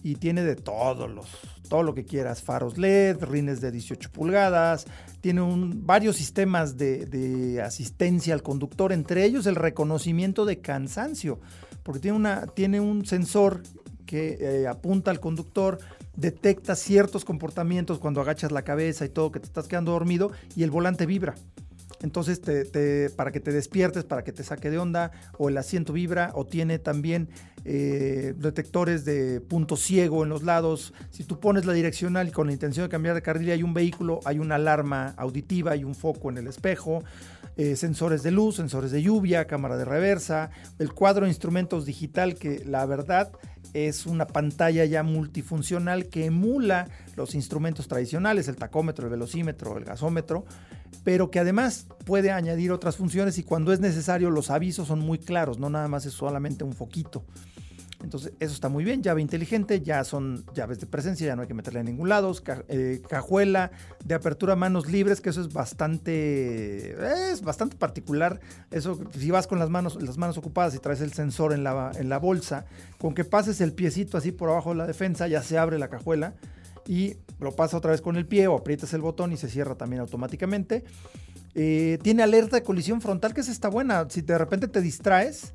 y 0.02 0.16
tiene 0.16 0.42
de 0.42 0.56
todos 0.56 1.10
los, 1.10 1.26
todo 1.68 1.82
lo 1.82 1.94
que 1.94 2.04
quieras, 2.04 2.42
faros 2.42 2.78
LED, 2.78 3.22
rines 3.22 3.60
de 3.60 3.70
18 3.70 4.10
pulgadas, 4.10 4.86
tiene 5.20 5.40
un, 5.40 5.86
varios 5.86 6.16
sistemas 6.16 6.76
de, 6.76 7.62
asistencia 7.64 8.34
al 8.34 8.42
conductor, 8.42 8.92
entre 8.92 9.24
ellos 9.24 9.46
el 9.46 9.54
reconocimiento 9.54 10.44
de 10.44 10.60
cansancio, 10.60 11.40
porque 11.82 12.00
tiene, 12.00 12.16
una, 12.16 12.46
tiene 12.46 12.80
un 12.80 13.04
sensor 13.06 13.62
que 14.06 14.38
eh, 14.40 14.66
apunta 14.66 15.10
al 15.10 15.20
conductor, 15.20 15.78
detecta 16.16 16.74
ciertos 16.74 17.24
comportamientos 17.24 17.98
cuando 17.98 18.20
agachas 18.20 18.52
la 18.52 18.62
cabeza 18.62 19.04
y 19.04 19.08
todo, 19.08 19.32
que 19.32 19.40
te 19.40 19.46
estás 19.46 19.68
quedando 19.68 19.92
dormido 19.92 20.32
y 20.54 20.64
el 20.64 20.70
volante 20.70 21.06
vibra. 21.06 21.34
Entonces, 22.02 22.40
para 23.16 23.30
que 23.30 23.40
te 23.40 23.52
despiertes, 23.52 24.04
para 24.04 24.24
que 24.24 24.32
te 24.32 24.42
saque 24.42 24.70
de 24.70 24.78
onda, 24.78 25.12
o 25.38 25.48
el 25.48 25.56
asiento 25.56 25.92
vibra, 25.92 26.32
o 26.34 26.44
tiene 26.44 26.78
también 26.78 27.28
eh, 27.64 28.34
detectores 28.36 29.04
de 29.04 29.40
punto 29.40 29.76
ciego 29.76 30.22
en 30.22 30.28
los 30.28 30.42
lados. 30.42 30.92
Si 31.10 31.24
tú 31.24 31.38
pones 31.40 31.64
la 31.64 31.72
direccional 31.72 32.32
con 32.32 32.48
la 32.48 32.52
intención 32.52 32.86
de 32.86 32.90
cambiar 32.90 33.14
de 33.14 33.22
carril 33.22 33.50
hay 33.50 33.62
un 33.62 33.74
vehículo, 33.74 34.20
hay 34.24 34.38
una 34.38 34.56
alarma 34.56 35.14
auditiva, 35.16 35.72
hay 35.72 35.84
un 35.84 35.94
foco 35.94 36.30
en 36.30 36.38
el 36.38 36.46
espejo, 36.46 37.02
eh, 37.56 37.76
sensores 37.76 38.22
de 38.22 38.30
luz, 38.30 38.56
sensores 38.56 38.90
de 38.90 39.02
lluvia, 39.02 39.46
cámara 39.46 39.76
de 39.76 39.84
reversa, 39.84 40.50
el 40.78 40.92
cuadro 40.92 41.24
de 41.24 41.30
instrumentos 41.30 41.84
digital 41.84 42.34
que 42.34 42.64
la 42.64 42.86
verdad 42.86 43.30
es 43.74 44.06
una 44.06 44.26
pantalla 44.26 44.84
ya 44.84 45.02
multifuncional 45.02 46.08
que 46.08 46.26
emula 46.26 46.88
los 47.16 47.34
instrumentos 47.34 47.88
tradicionales, 47.88 48.48
el 48.48 48.56
tacómetro, 48.56 49.06
el 49.06 49.10
velocímetro, 49.10 49.76
el 49.78 49.84
gasómetro, 49.84 50.44
pero 51.04 51.30
que 51.30 51.38
además 51.38 51.86
puede 52.04 52.30
añadir 52.30 52.72
otras 52.72 52.96
funciones 52.96 53.38
y 53.38 53.42
cuando 53.42 53.72
es 53.72 53.80
necesario 53.80 54.30
los 54.30 54.50
avisos 54.50 54.88
son 54.88 55.00
muy 55.00 55.18
claros, 55.18 55.58
no 55.58 55.70
nada 55.70 55.88
más 55.88 56.06
es 56.06 56.12
solamente 56.12 56.64
un 56.64 56.72
foquito. 56.72 57.24
Entonces, 58.02 58.32
eso 58.40 58.52
está 58.52 58.68
muy 58.68 58.84
bien, 58.84 59.02
llave 59.02 59.22
inteligente, 59.22 59.80
ya 59.80 60.02
son 60.02 60.44
llaves 60.54 60.80
de 60.80 60.86
presencia, 60.86 61.26
ya 61.26 61.36
no 61.36 61.42
hay 61.42 61.48
que 61.48 61.54
meterle 61.54 61.80
en 61.80 61.86
ningún 61.86 62.08
lado, 62.08 62.32
eh, 62.68 63.00
cajuela 63.08 63.70
de 64.04 64.14
apertura 64.14 64.56
manos 64.56 64.90
libres, 64.90 65.20
que 65.20 65.30
eso 65.30 65.40
es 65.40 65.52
bastante, 65.52 66.96
es 67.30 67.42
bastante 67.42 67.76
particular. 67.76 68.40
Eso, 68.70 68.98
si 69.16 69.30
vas 69.30 69.46
con 69.46 69.58
las 69.60 69.70
manos, 69.70 70.02
las 70.02 70.18
manos 70.18 70.36
ocupadas 70.36 70.74
y 70.74 70.78
traes 70.78 71.00
el 71.00 71.12
sensor 71.12 71.52
en 71.52 71.62
la, 71.62 71.92
en 71.94 72.08
la 72.08 72.18
bolsa, 72.18 72.66
con 72.98 73.14
que 73.14 73.24
pases 73.24 73.60
el 73.60 73.72
piecito 73.72 74.18
así 74.18 74.32
por 74.32 74.50
abajo 74.50 74.70
de 74.70 74.76
la 74.76 74.86
defensa, 74.86 75.28
ya 75.28 75.42
se 75.42 75.56
abre 75.56 75.78
la 75.78 75.88
cajuela 75.88 76.34
y 76.86 77.16
lo 77.40 77.52
pasa 77.52 77.76
otra 77.76 77.90
vez 77.90 78.00
con 78.00 78.16
el 78.16 78.26
pie 78.26 78.46
o 78.46 78.56
aprietas 78.56 78.92
el 78.94 79.00
botón 79.00 79.32
y 79.32 79.36
se 79.36 79.48
cierra 79.48 79.74
también 79.74 80.00
automáticamente. 80.00 80.84
Eh, 81.54 81.98
tiene 82.02 82.22
alerta 82.22 82.56
de 82.56 82.62
colisión 82.62 83.00
frontal, 83.00 83.34
que 83.34 83.42
es 83.42 83.48
está 83.48 83.68
buena. 83.68 84.06
Si 84.08 84.22
de 84.22 84.38
repente 84.38 84.68
te 84.68 84.80
distraes, 84.80 85.52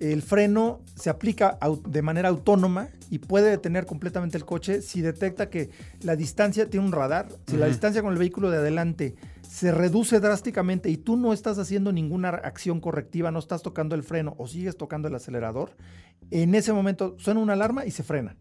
el 0.00 0.22
freno 0.22 0.80
se 0.94 1.08
aplica 1.08 1.58
de 1.88 2.02
manera 2.02 2.28
autónoma 2.28 2.88
y 3.10 3.18
puede 3.18 3.50
detener 3.50 3.86
completamente 3.86 4.36
el 4.36 4.44
coche 4.44 4.82
si 4.82 5.00
detecta 5.00 5.48
que 5.48 5.70
la 6.02 6.16
distancia 6.16 6.68
tiene 6.68 6.86
un 6.86 6.92
radar. 6.92 7.28
Si 7.46 7.56
la 7.56 7.66
distancia 7.66 8.02
con 8.02 8.12
el 8.12 8.18
vehículo 8.18 8.50
de 8.50 8.58
adelante 8.58 9.14
se 9.48 9.72
reduce 9.72 10.20
drásticamente 10.20 10.90
y 10.90 10.96
tú 10.96 11.16
no 11.16 11.32
estás 11.32 11.58
haciendo 11.58 11.92
ninguna 11.92 12.28
acción 12.30 12.80
correctiva, 12.80 13.30
no 13.30 13.38
estás 13.38 13.62
tocando 13.62 13.94
el 13.94 14.02
freno 14.02 14.34
o 14.38 14.46
sigues 14.46 14.76
tocando 14.76 15.08
el 15.08 15.14
acelerador, 15.14 15.76
en 16.30 16.54
ese 16.54 16.72
momento 16.72 17.14
suena 17.18 17.40
una 17.40 17.54
alarma 17.54 17.86
y 17.86 17.90
se 17.90 18.02
frena. 18.02 18.36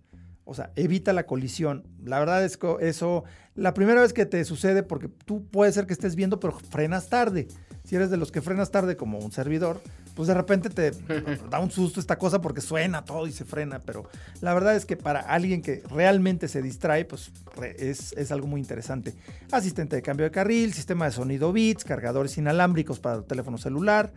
O 0.45 0.53
sea, 0.53 0.71
evita 0.75 1.11
la 1.11 1.25
colisión. 1.25 1.83
La 2.03 2.19
verdad 2.19 2.45
es 2.45 2.57
que 2.57 2.75
eso, 2.81 3.23
la 3.55 3.73
primera 3.73 4.01
vez 4.01 4.13
que 4.13 4.25
te 4.25 4.43
sucede, 4.45 4.83
porque 4.83 5.07
tú 5.07 5.45
puede 5.47 5.71
ser 5.71 5.87
que 5.87 5.93
estés 5.93 6.15
viendo, 6.15 6.39
pero 6.39 6.53
frenas 6.53 7.09
tarde. 7.09 7.47
Si 7.83 7.95
eres 7.95 8.09
de 8.09 8.17
los 8.17 8.31
que 8.31 8.41
frenas 8.41 8.71
tarde 8.71 8.95
como 8.95 9.17
un 9.19 9.31
servidor, 9.31 9.81
pues 10.15 10.27
de 10.27 10.33
repente 10.33 10.69
te 10.69 10.91
da 11.49 11.59
un 11.59 11.71
susto 11.71 11.99
esta 11.99 12.17
cosa 12.17 12.41
porque 12.41 12.61
suena 12.61 13.03
todo 13.03 13.27
y 13.27 13.31
se 13.31 13.43
frena, 13.45 13.79
pero 13.79 14.07
la 14.41 14.53
verdad 14.53 14.75
es 14.75 14.85
que 14.85 14.97
para 14.97 15.19
alguien 15.19 15.61
que 15.61 15.83
realmente 15.89 16.47
se 16.47 16.61
distrae, 16.61 17.05
pues 17.05 17.31
es, 17.77 18.13
es 18.13 18.31
algo 18.31 18.47
muy 18.47 18.61
interesante. 18.61 19.13
Asistente 19.51 19.95
de 19.95 20.01
cambio 20.01 20.25
de 20.25 20.31
carril, 20.31 20.73
sistema 20.73 21.05
de 21.05 21.11
sonido 21.11 21.51
bits, 21.51 21.83
cargadores 21.83 22.37
inalámbricos 22.37 22.99
para 22.99 23.17
el 23.17 23.23
teléfono 23.25 23.57
celular 23.57 24.13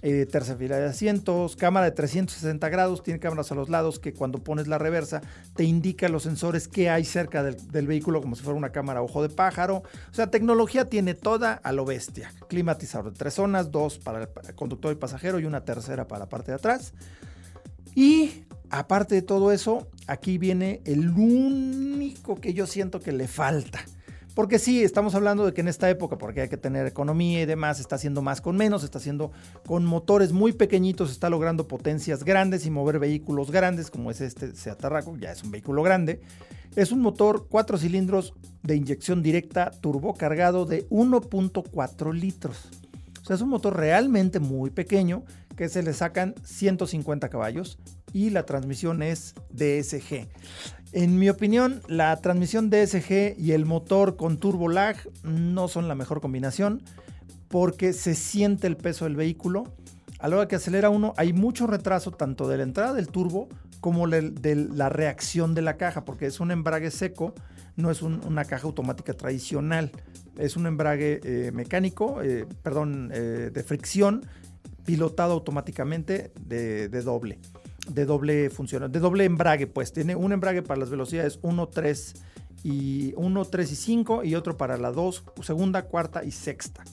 eh, 0.00 0.26
tercera 0.30 0.56
fila 0.56 0.78
de 0.78 0.86
asientos, 0.86 1.56
cámara 1.56 1.86
de 1.86 1.92
360 1.92 2.68
grados, 2.68 3.02
tiene 3.02 3.18
cámaras 3.18 3.50
a 3.50 3.56
los 3.56 3.68
lados 3.68 3.98
que 3.98 4.14
cuando 4.14 4.38
pones 4.38 4.68
la 4.68 4.78
reversa 4.78 5.22
te 5.56 5.64
indica 5.64 6.08
los 6.08 6.22
sensores 6.22 6.68
que 6.68 6.88
hay 6.88 7.04
cerca 7.04 7.42
del, 7.42 7.86
vehículo 7.86 8.20
como 8.20 8.36
si 8.36 8.44
fuera 8.44 8.56
una 8.56 8.70
cámara 8.70 9.02
ojo 9.02 9.22
de 9.22 9.28
pájaro. 9.28 9.82
O 10.10 10.14
sea, 10.14 10.30
tecnología 10.30 10.84
tiene 10.84 11.14
toda 11.14 11.54
a 11.54 11.72
lo 11.72 11.84
bestia. 11.84 12.32
Climatizador 12.48 13.12
de 13.12 13.18
tres 13.18 13.34
zonas, 13.34 13.72
dos 13.72 13.98
para 13.98 14.22
el 14.22 14.54
conductor 14.54 14.92
y 14.92 14.96
pasajero 14.96 15.40
y 15.40 15.46
una 15.46 15.64
tercera 15.64 16.06
para 16.06 16.20
la 16.20 16.28
parte 16.28 16.52
de 16.52 16.56
atrás. 16.56 16.92
Y 17.94 18.44
aparte 18.70 19.16
de 19.16 19.22
todo 19.22 19.50
eso, 19.50 19.88
aquí 20.06 20.38
viene 20.38 20.80
el 20.84 21.08
único 21.10 22.36
que 22.36 22.54
yo 22.54 22.66
siento 22.68 23.00
que 23.00 23.10
le 23.10 23.26
falta 23.26 23.84
porque 24.38 24.60
sí, 24.60 24.84
estamos 24.84 25.16
hablando 25.16 25.44
de 25.44 25.52
que 25.52 25.62
en 25.62 25.66
esta 25.66 25.90
época, 25.90 26.16
porque 26.16 26.42
hay 26.42 26.48
que 26.48 26.56
tener 26.56 26.86
economía 26.86 27.42
y 27.42 27.44
demás, 27.44 27.80
está 27.80 27.96
haciendo 27.96 28.22
más 28.22 28.40
con 28.40 28.56
menos, 28.56 28.84
está 28.84 28.98
haciendo 28.98 29.32
con 29.66 29.84
motores 29.84 30.30
muy 30.30 30.52
pequeñitos, 30.52 31.10
está 31.10 31.28
logrando 31.28 31.66
potencias 31.66 32.22
grandes 32.22 32.64
y 32.64 32.70
mover 32.70 33.00
vehículos 33.00 33.50
grandes, 33.50 33.90
como 33.90 34.12
es 34.12 34.20
este 34.20 34.54
Seat 34.54 34.78
Tarraco, 34.78 35.16
ya 35.16 35.32
es 35.32 35.42
un 35.42 35.50
vehículo 35.50 35.82
grande. 35.82 36.20
Es 36.76 36.92
un 36.92 37.00
motor 37.00 37.48
4 37.50 37.78
cilindros 37.78 38.32
de 38.62 38.76
inyección 38.76 39.24
directa 39.24 39.72
turbocargado 39.72 40.66
de 40.66 40.88
1.4 40.88 42.12
litros. 42.12 42.68
O 43.20 43.24
sea, 43.24 43.34
es 43.34 43.42
un 43.42 43.48
motor 43.48 43.76
realmente 43.76 44.38
muy 44.38 44.70
pequeño 44.70 45.24
que 45.56 45.68
se 45.68 45.82
le 45.82 45.92
sacan 45.92 46.36
150 46.44 47.28
caballos 47.28 47.80
y 48.12 48.30
la 48.30 48.44
transmisión 48.44 49.02
es 49.02 49.34
DSG. 49.50 50.28
En 50.92 51.18
mi 51.18 51.28
opinión, 51.28 51.82
la 51.86 52.16
transmisión 52.16 52.70
DSG 52.70 53.38
y 53.38 53.52
el 53.52 53.66
motor 53.66 54.16
con 54.16 54.38
turbo 54.38 54.68
lag 54.68 54.96
no 55.22 55.68
son 55.68 55.86
la 55.86 55.94
mejor 55.94 56.22
combinación 56.22 56.82
porque 57.48 57.92
se 57.92 58.14
siente 58.14 58.66
el 58.66 58.76
peso 58.76 59.04
del 59.04 59.14
vehículo. 59.14 59.64
A 60.18 60.28
la 60.28 60.36
hora 60.36 60.48
que 60.48 60.56
acelera 60.56 60.88
uno, 60.88 61.12
hay 61.18 61.34
mucho 61.34 61.66
retraso 61.66 62.10
tanto 62.10 62.48
de 62.48 62.56
la 62.56 62.62
entrada 62.62 62.94
del 62.94 63.08
turbo 63.08 63.48
como 63.80 64.08
de 64.08 64.68
la 64.74 64.88
reacción 64.88 65.54
de 65.54 65.62
la 65.62 65.76
caja, 65.76 66.04
porque 66.04 66.26
es 66.26 66.40
un 66.40 66.50
embrague 66.50 66.90
seco, 66.90 67.34
no 67.76 67.90
es 67.90 68.02
una 68.02 68.44
caja 68.44 68.66
automática 68.66 69.12
tradicional. 69.12 69.92
Es 70.38 70.56
un 70.56 70.66
embrague 70.66 71.20
eh, 71.22 71.52
mecánico, 71.52 72.22
eh, 72.22 72.46
perdón, 72.62 73.10
eh, 73.12 73.50
de 73.52 73.62
fricción, 73.62 74.24
pilotado 74.84 75.34
automáticamente 75.34 76.32
de 76.46 77.02
doble 77.02 77.38
de 77.88 78.04
doble 78.04 78.50
función, 78.50 78.90
de 78.90 79.00
doble 79.00 79.24
embrague, 79.24 79.66
pues 79.66 79.92
tiene 79.92 80.16
un 80.16 80.32
embrague 80.32 80.62
para 80.62 80.80
las 80.80 80.90
velocidades 80.90 81.38
1, 81.42 81.68
3 81.68 82.14
y 82.64 83.12
1, 83.16 83.44
3 83.44 83.72
y 83.72 83.76
5 83.76 84.24
y 84.24 84.34
otro 84.34 84.56
para 84.56 84.76
la 84.76 84.92
2, 84.92 85.24
segunda, 85.42 85.82
cuarta 85.82 86.24
y 86.24 86.30
sexta. 86.30 86.84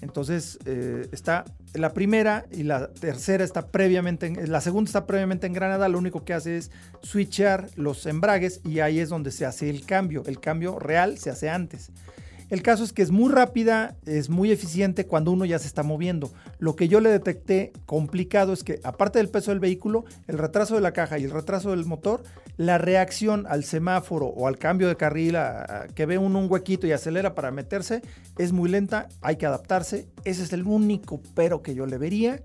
Entonces 0.00 0.58
eh, 0.66 1.08
está 1.12 1.44
la 1.74 1.94
primera 1.94 2.44
y 2.50 2.64
la 2.64 2.88
tercera 2.88 3.44
está 3.44 3.68
previamente, 3.68 4.46
la 4.48 4.60
segunda 4.60 4.88
está 4.88 5.06
previamente 5.06 5.46
en 5.46 5.52
Granada, 5.52 5.88
lo 5.88 5.98
único 5.98 6.24
que 6.24 6.34
hace 6.34 6.56
es 6.56 6.70
switchar 7.02 7.70
los 7.76 8.04
embragues 8.06 8.60
y 8.64 8.80
ahí 8.80 8.98
es 8.98 9.08
donde 9.08 9.30
se 9.30 9.46
hace 9.46 9.70
el 9.70 9.86
cambio. 9.86 10.24
El 10.26 10.40
cambio 10.40 10.78
real 10.78 11.18
se 11.18 11.30
hace 11.30 11.48
antes. 11.48 11.92
El 12.52 12.62
caso 12.62 12.84
es 12.84 12.92
que 12.92 13.00
es 13.00 13.10
muy 13.10 13.32
rápida, 13.32 13.96
es 14.04 14.28
muy 14.28 14.52
eficiente 14.52 15.06
cuando 15.06 15.32
uno 15.32 15.46
ya 15.46 15.58
se 15.58 15.66
está 15.66 15.82
moviendo. 15.82 16.30
Lo 16.58 16.76
que 16.76 16.86
yo 16.86 17.00
le 17.00 17.08
detecté 17.08 17.72
complicado 17.86 18.52
es 18.52 18.62
que, 18.62 18.78
aparte 18.84 19.18
del 19.18 19.30
peso 19.30 19.52
del 19.52 19.58
vehículo, 19.58 20.04
el 20.28 20.36
retraso 20.36 20.74
de 20.74 20.82
la 20.82 20.92
caja 20.92 21.18
y 21.18 21.24
el 21.24 21.30
retraso 21.30 21.70
del 21.70 21.86
motor, 21.86 22.22
la 22.58 22.76
reacción 22.76 23.46
al 23.48 23.64
semáforo 23.64 24.26
o 24.26 24.48
al 24.48 24.58
cambio 24.58 24.88
de 24.88 24.98
carril, 24.98 25.34
que 25.94 26.04
ve 26.04 26.18
uno 26.18 26.40
un 26.40 26.52
huequito 26.52 26.86
y 26.86 26.92
acelera 26.92 27.34
para 27.34 27.50
meterse, 27.52 28.02
es 28.36 28.52
muy 28.52 28.68
lenta, 28.68 29.08
hay 29.22 29.36
que 29.36 29.46
adaptarse. 29.46 30.06
Ese 30.24 30.42
es 30.42 30.52
el 30.52 30.64
único 30.64 31.22
pero 31.34 31.62
que 31.62 31.74
yo 31.74 31.86
le 31.86 31.96
vería. 31.96 32.42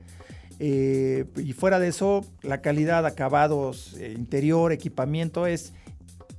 Eh, 0.59 1.25
y 1.35 1.51
fuera 1.51 1.79
de 1.79 1.89
eso, 1.89 2.25
la 2.43 2.61
calidad, 2.61 3.05
acabados, 3.05 3.97
eh, 3.99 4.13
interior, 4.17 4.71
equipamiento 4.71 5.47
es 5.47 5.73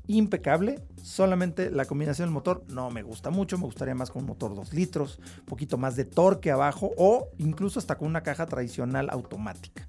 impecable. 0.09 0.83
Solamente 1.03 1.71
la 1.71 1.85
combinación 1.85 2.27
del 2.27 2.35
motor 2.35 2.65
no 2.69 2.91
me 2.91 3.03
gusta 3.03 3.31
mucho. 3.31 3.57
Me 3.57 3.65
gustaría 3.65 3.95
más 3.95 4.11
con 4.11 4.23
un 4.23 4.29
motor 4.29 4.55
2 4.55 4.75
litros, 4.75 5.21
un 5.39 5.45
poquito 5.45 5.79
más 5.79 5.95
de 5.95 6.05
torque 6.05 6.51
abajo 6.51 6.91
o 6.97 7.29
incluso 7.39 7.79
hasta 7.79 7.97
con 7.97 8.09
una 8.09 8.23
caja 8.23 8.47
tradicional 8.47 9.09
automática. 9.11 9.87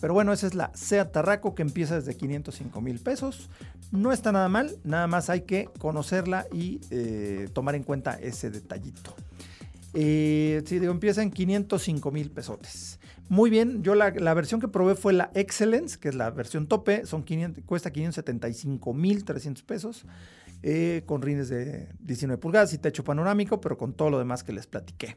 Pero 0.00 0.12
bueno, 0.14 0.32
esa 0.32 0.46
es 0.46 0.54
la 0.54 0.70
Seat 0.74 1.12
Tarraco 1.12 1.54
que 1.54 1.62
empieza 1.62 1.94
desde 1.96 2.16
505 2.16 2.80
mil 2.80 3.00
pesos. 3.00 3.48
No 3.90 4.12
está 4.12 4.32
nada 4.32 4.48
mal, 4.48 4.76
nada 4.84 5.06
más 5.06 5.30
hay 5.30 5.42
que 5.42 5.70
conocerla 5.78 6.46
y 6.52 6.80
eh, 6.90 7.48
tomar 7.52 7.74
en 7.74 7.84
cuenta 7.84 8.14
ese 8.14 8.50
detallito. 8.50 9.14
Eh, 9.94 10.62
sí, 10.66 10.78
digo, 10.78 10.92
empieza 10.92 11.22
en 11.22 11.30
505 11.30 12.10
mil 12.10 12.30
pesotes. 12.30 12.98
Muy 13.28 13.50
bien, 13.50 13.82
yo 13.82 13.94
la, 13.94 14.10
versión 14.34 14.60
que 14.60 14.68
probé 14.68 14.94
fue 14.94 15.12
la 15.12 15.30
Excellence, 15.34 15.98
que 15.98 16.08
es 16.08 16.14
la 16.14 16.30
versión 16.30 16.66
tope, 16.66 17.06
son 17.06 17.22
500, 17.22 17.64
cuesta 17.64 17.90
575 17.90 18.92
mil 18.92 19.24
300 19.24 19.62
pesos, 19.62 20.04
eh, 20.62 21.02
con 21.06 21.22
rines 21.22 21.48
de 21.48 21.88
19 22.00 22.38
pulgadas 22.38 22.74
y 22.74 22.78
techo 22.78 23.02
panorámico, 23.02 23.60
pero 23.60 23.78
con 23.78 23.94
todo 23.94 24.10
lo 24.10 24.18
demás 24.18 24.44
que 24.44 24.52
les 24.52 24.66
platiqué. 24.66 25.16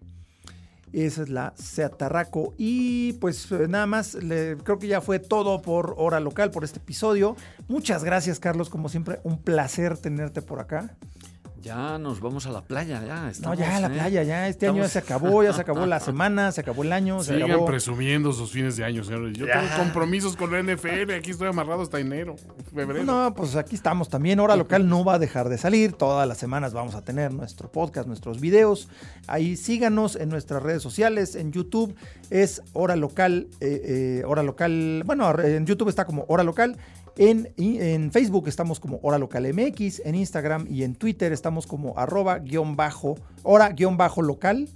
Esa 0.93 1.23
es 1.23 1.29
la 1.29 1.53
Seat 1.57 1.97
Tarraco. 1.97 2.53
Y 2.57 3.13
pues 3.13 3.51
nada 3.51 3.85
más, 3.85 4.17
creo 4.63 4.79
que 4.79 4.87
ya 4.87 5.01
fue 5.01 5.19
todo 5.19 5.61
por 5.61 5.95
hora 5.97 6.19
local, 6.19 6.51
por 6.51 6.63
este 6.63 6.79
episodio. 6.79 7.35
Muchas 7.67 8.03
gracias, 8.03 8.39
Carlos, 8.39 8.69
como 8.69 8.89
siempre, 8.89 9.19
un 9.23 9.41
placer 9.41 9.97
tenerte 9.97 10.41
por 10.41 10.59
acá. 10.59 10.95
Ya 11.61 11.97
nos 11.97 12.19
vamos 12.21 12.45
a 12.45 12.51
la 12.51 12.61
playa, 12.61 13.03
ya. 13.05 13.31
no, 13.41 13.53
ya 13.53 13.77
a 13.77 13.79
la 13.79 13.87
¿eh? 13.87 13.91
playa, 13.91 14.23
ya. 14.23 14.47
Este 14.47 14.67
año 14.67 14.83
ya 14.83 14.89
se 14.89 14.99
acabó, 14.99 15.43
ya 15.43 15.53
se 15.53 15.61
acabó 15.61 15.85
la 15.87 15.99
semana, 15.99 16.51
se 16.51 16.61
acabó 16.61 16.83
el 16.83 16.93
año. 16.93 17.23
Sigan 17.23 17.65
presumiendo 17.65 18.31
sus 18.31 18.51
fines 18.51 18.77
de 18.77 18.83
año, 18.83 19.03
señores. 19.03 19.37
Yo 19.37 19.45
tengo 19.45 19.67
compromisos 19.77 20.35
con 20.35 20.51
la 20.51 20.61
NFL, 20.61 21.11
aquí 21.11 21.31
estoy 21.31 21.47
amarrado 21.47 21.81
hasta 21.81 21.99
enero, 21.99 22.35
febrero. 22.73 23.03
No, 23.03 23.33
pues 23.33 23.55
aquí 23.55 23.75
estamos 23.75 24.09
también. 24.09 24.39
Hora 24.39 24.55
local 24.55 24.87
no 24.87 25.03
va 25.03 25.15
a 25.15 25.19
dejar 25.19 25.49
de 25.49 25.57
salir. 25.57 25.93
Todas 25.93 26.27
las 26.27 26.37
semanas 26.37 26.73
vamos 26.73 26.95
a 26.95 27.03
tener 27.03 27.33
nuestro 27.33 27.71
podcast, 27.71 28.07
nuestros 28.07 28.39
videos. 28.39 28.87
Ahí 29.27 29.55
síganos 29.55 30.15
en 30.15 30.29
nuestras 30.29 30.61
redes 30.61 30.83
sociales, 30.83 31.35
en 31.35 31.51
YouTube 31.51 31.95
es 32.29 32.61
Hora 32.73 32.95
Local, 32.95 33.47
eh, 33.61 34.19
eh, 34.19 34.23
Hora 34.25 34.43
Local, 34.43 35.03
bueno, 35.05 35.37
en 35.39 35.65
YouTube 35.65 35.89
está 35.89 36.05
como 36.05 36.25
Hora 36.27 36.43
Local 36.43 36.77
en, 37.18 38.11
Facebook 38.11 38.47
estamos 38.47 38.80
como 38.80 38.99
Hora 39.01 39.18
Local 39.18 39.51
MX, 39.53 40.01
en 40.05 40.15
Instagram 40.15 40.68
y 40.70 40.84
en 40.84 40.95
Twitter 40.95 41.34
estamos 41.34 41.68
como 41.68 41.97
arroba 41.97 42.39
guion 42.39 42.76
bajo, 42.76 43.15
hora 43.43 43.70
guion 43.70 43.97
bajo 43.97 44.22
local. 44.22 44.70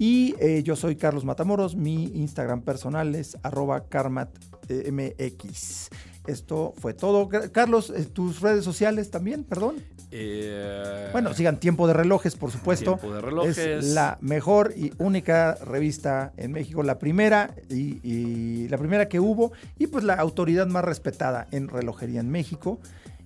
Y 0.00 0.36
eh, 0.38 0.62
yo 0.62 0.76
soy 0.76 0.96
Carlos 0.96 1.24
Matamoros, 1.24 1.74
mi 1.74 2.04
Instagram 2.14 2.62
personal 2.62 3.14
es 3.14 3.36
arroba 3.42 3.88
carmatmx. 3.88 5.90
Esto 6.28 6.74
fue 6.76 6.92
todo. 6.92 7.30
Carlos, 7.52 7.90
eh, 7.90 8.04
tus 8.04 8.40
redes 8.40 8.62
sociales 8.62 9.10
también, 9.10 9.44
perdón. 9.44 9.76
Eh, 10.10 11.08
bueno, 11.10 11.32
sigan 11.32 11.58
Tiempo 11.58 11.86
de 11.86 11.94
Relojes, 11.94 12.36
por 12.36 12.50
supuesto. 12.50 12.96
Tiempo 12.96 13.14
de 13.14 13.20
Relojes. 13.22 13.56
Es 13.58 13.84
la 13.94 14.18
mejor 14.20 14.74
y 14.76 14.92
única 14.98 15.54
revista 15.54 16.34
en 16.36 16.52
México, 16.52 16.82
la 16.82 16.98
primera 16.98 17.54
y, 17.70 18.68
la 18.68 18.76
primera 18.76 19.08
que 19.08 19.20
hubo 19.20 19.52
y 19.78 19.86
pues 19.86 20.04
la 20.04 20.14
autoridad 20.14 20.66
más 20.66 20.84
respetada 20.84 21.46
en 21.50 21.68
relojería 21.68 22.20
en 22.20 22.28
México. 22.28 22.78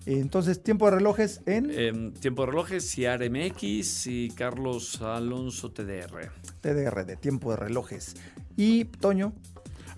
Entonces, 0.07 0.63
tiempo 0.63 0.87
de 0.87 0.97
relojes 0.97 1.41
en. 1.47 1.71
Em, 1.71 2.13
tiempo 2.13 2.43
de 2.43 2.53
relojes, 2.53 2.89
Ciar 2.89 3.29
MX 3.29 4.07
y 4.07 4.31
Carlos 4.31 5.03
Alonso 5.03 5.73
TDR. 5.73 6.31
TDR, 6.61 7.05
de 7.05 7.17
tiempo 7.17 7.51
de 7.51 7.57
relojes. 7.57 8.15
Y 8.57 8.85
Toño. 8.85 9.33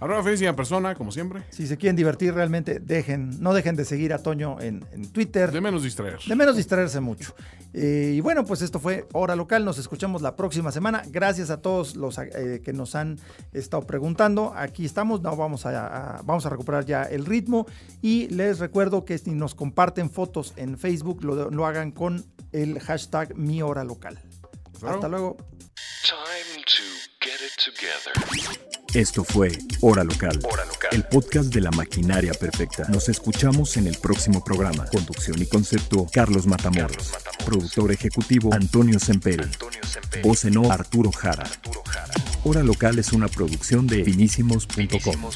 Arroba 0.01 0.22
Felicina 0.22 0.55
Persona, 0.57 0.95
como 0.95 1.12
siempre. 1.12 1.42
Si 1.51 1.66
se 1.66 1.76
quieren 1.76 1.97
divertir 1.97 2.34
realmente, 2.34 2.80
dejen, 2.80 3.40
no 3.40 3.55
dejen 3.55 3.76
de 3.76 3.84
seguir 3.84 4.12
a 4.12 4.18
Toño 4.18 4.61
en, 4.61 4.84
en 4.92 5.11
Twitter. 5.11 5.51
De 5.53 5.61
menos 5.61 5.82
distraer. 5.82 6.18
De 6.26 6.34
menos 6.36 6.57
distraerse 6.57 7.01
mucho. 7.01 7.34
Eh, 7.72 8.12
y 8.16 8.20
bueno, 8.20 8.45
pues 8.45 8.62
esto 8.62 8.78
fue 8.80 9.07
Hora 9.12 9.34
Local. 9.36 9.64
Nos 9.64 9.78
escuchamos 9.78 10.20
la 10.22 10.36
próxima 10.36 10.70
semana. 10.72 11.03
Gracias 11.11 11.51
a 11.51 11.61
todos 11.62 11.97
los 11.97 12.18
eh, 12.18 12.61
que 12.64 12.72
nos 12.72 12.95
han 12.95 13.18
estado 13.53 13.82
preguntando. 13.86 14.53
Aquí 14.55 14.84
estamos. 14.84 15.22
No, 15.22 15.36
vamos 15.36 15.64
a, 15.66 16.18
a- 16.18 16.22
vamos 16.22 16.45
a 16.47 16.51
recuperar 16.51 16.84
ya 16.84 17.03
el 17.05 17.24
ritmo. 17.24 17.66
Y 18.03 18.28
les 18.28 18.59
recuerdo 18.59 19.05
que 19.05 19.18
si 19.18 19.30
nos 19.30 19.55
comparten 19.55 20.11
fotos 20.11 20.53
en 20.57 20.76
Facebook, 20.78 21.24
lo, 21.24 21.51
lo 21.51 21.66
hagan 21.66 21.90
con 21.92 22.24
el 22.53 22.78
hashtag 22.80 23.36
Mi 23.36 23.62
Hora 23.62 23.84
Local. 23.84 24.20
Hasta 24.86 25.09
luego. 25.09 25.36
Time 25.75 26.62
to 26.66 26.83
get 27.20 27.41
it 27.41 27.53
together. 27.57 28.12
Esto 28.95 29.25
fue 29.25 29.51
Hora 29.81 30.05
Local, 30.05 30.39
el 30.93 31.05
podcast 31.05 31.53
de 31.53 31.61
la 31.61 31.70
maquinaria 31.72 32.33
perfecta. 32.33 32.87
Nos 32.89 33.09
escuchamos 33.09 33.77
en 33.77 33.89
el 33.89 33.97
próximo 33.99 34.45
programa. 34.45 34.85
Conducción 34.87 35.43
y 35.43 35.47
concepto, 35.47 36.07
Carlos 36.12 36.47
Matamoros. 36.47 37.12
Productor 37.45 37.91
ejecutivo, 37.91 38.55
Antonio 38.55 39.01
Semperi. 39.01 39.51
Voz 40.22 40.45
en 40.45 40.59
off, 40.59 40.70
Arturo 40.70 41.11
Jara. 41.11 41.45
Hora 42.45 42.62
Local 42.62 42.99
es 43.01 43.12
una 43.12 43.27
producción 43.27 43.89
de 43.89 44.05
finísimos.com. 44.05 45.31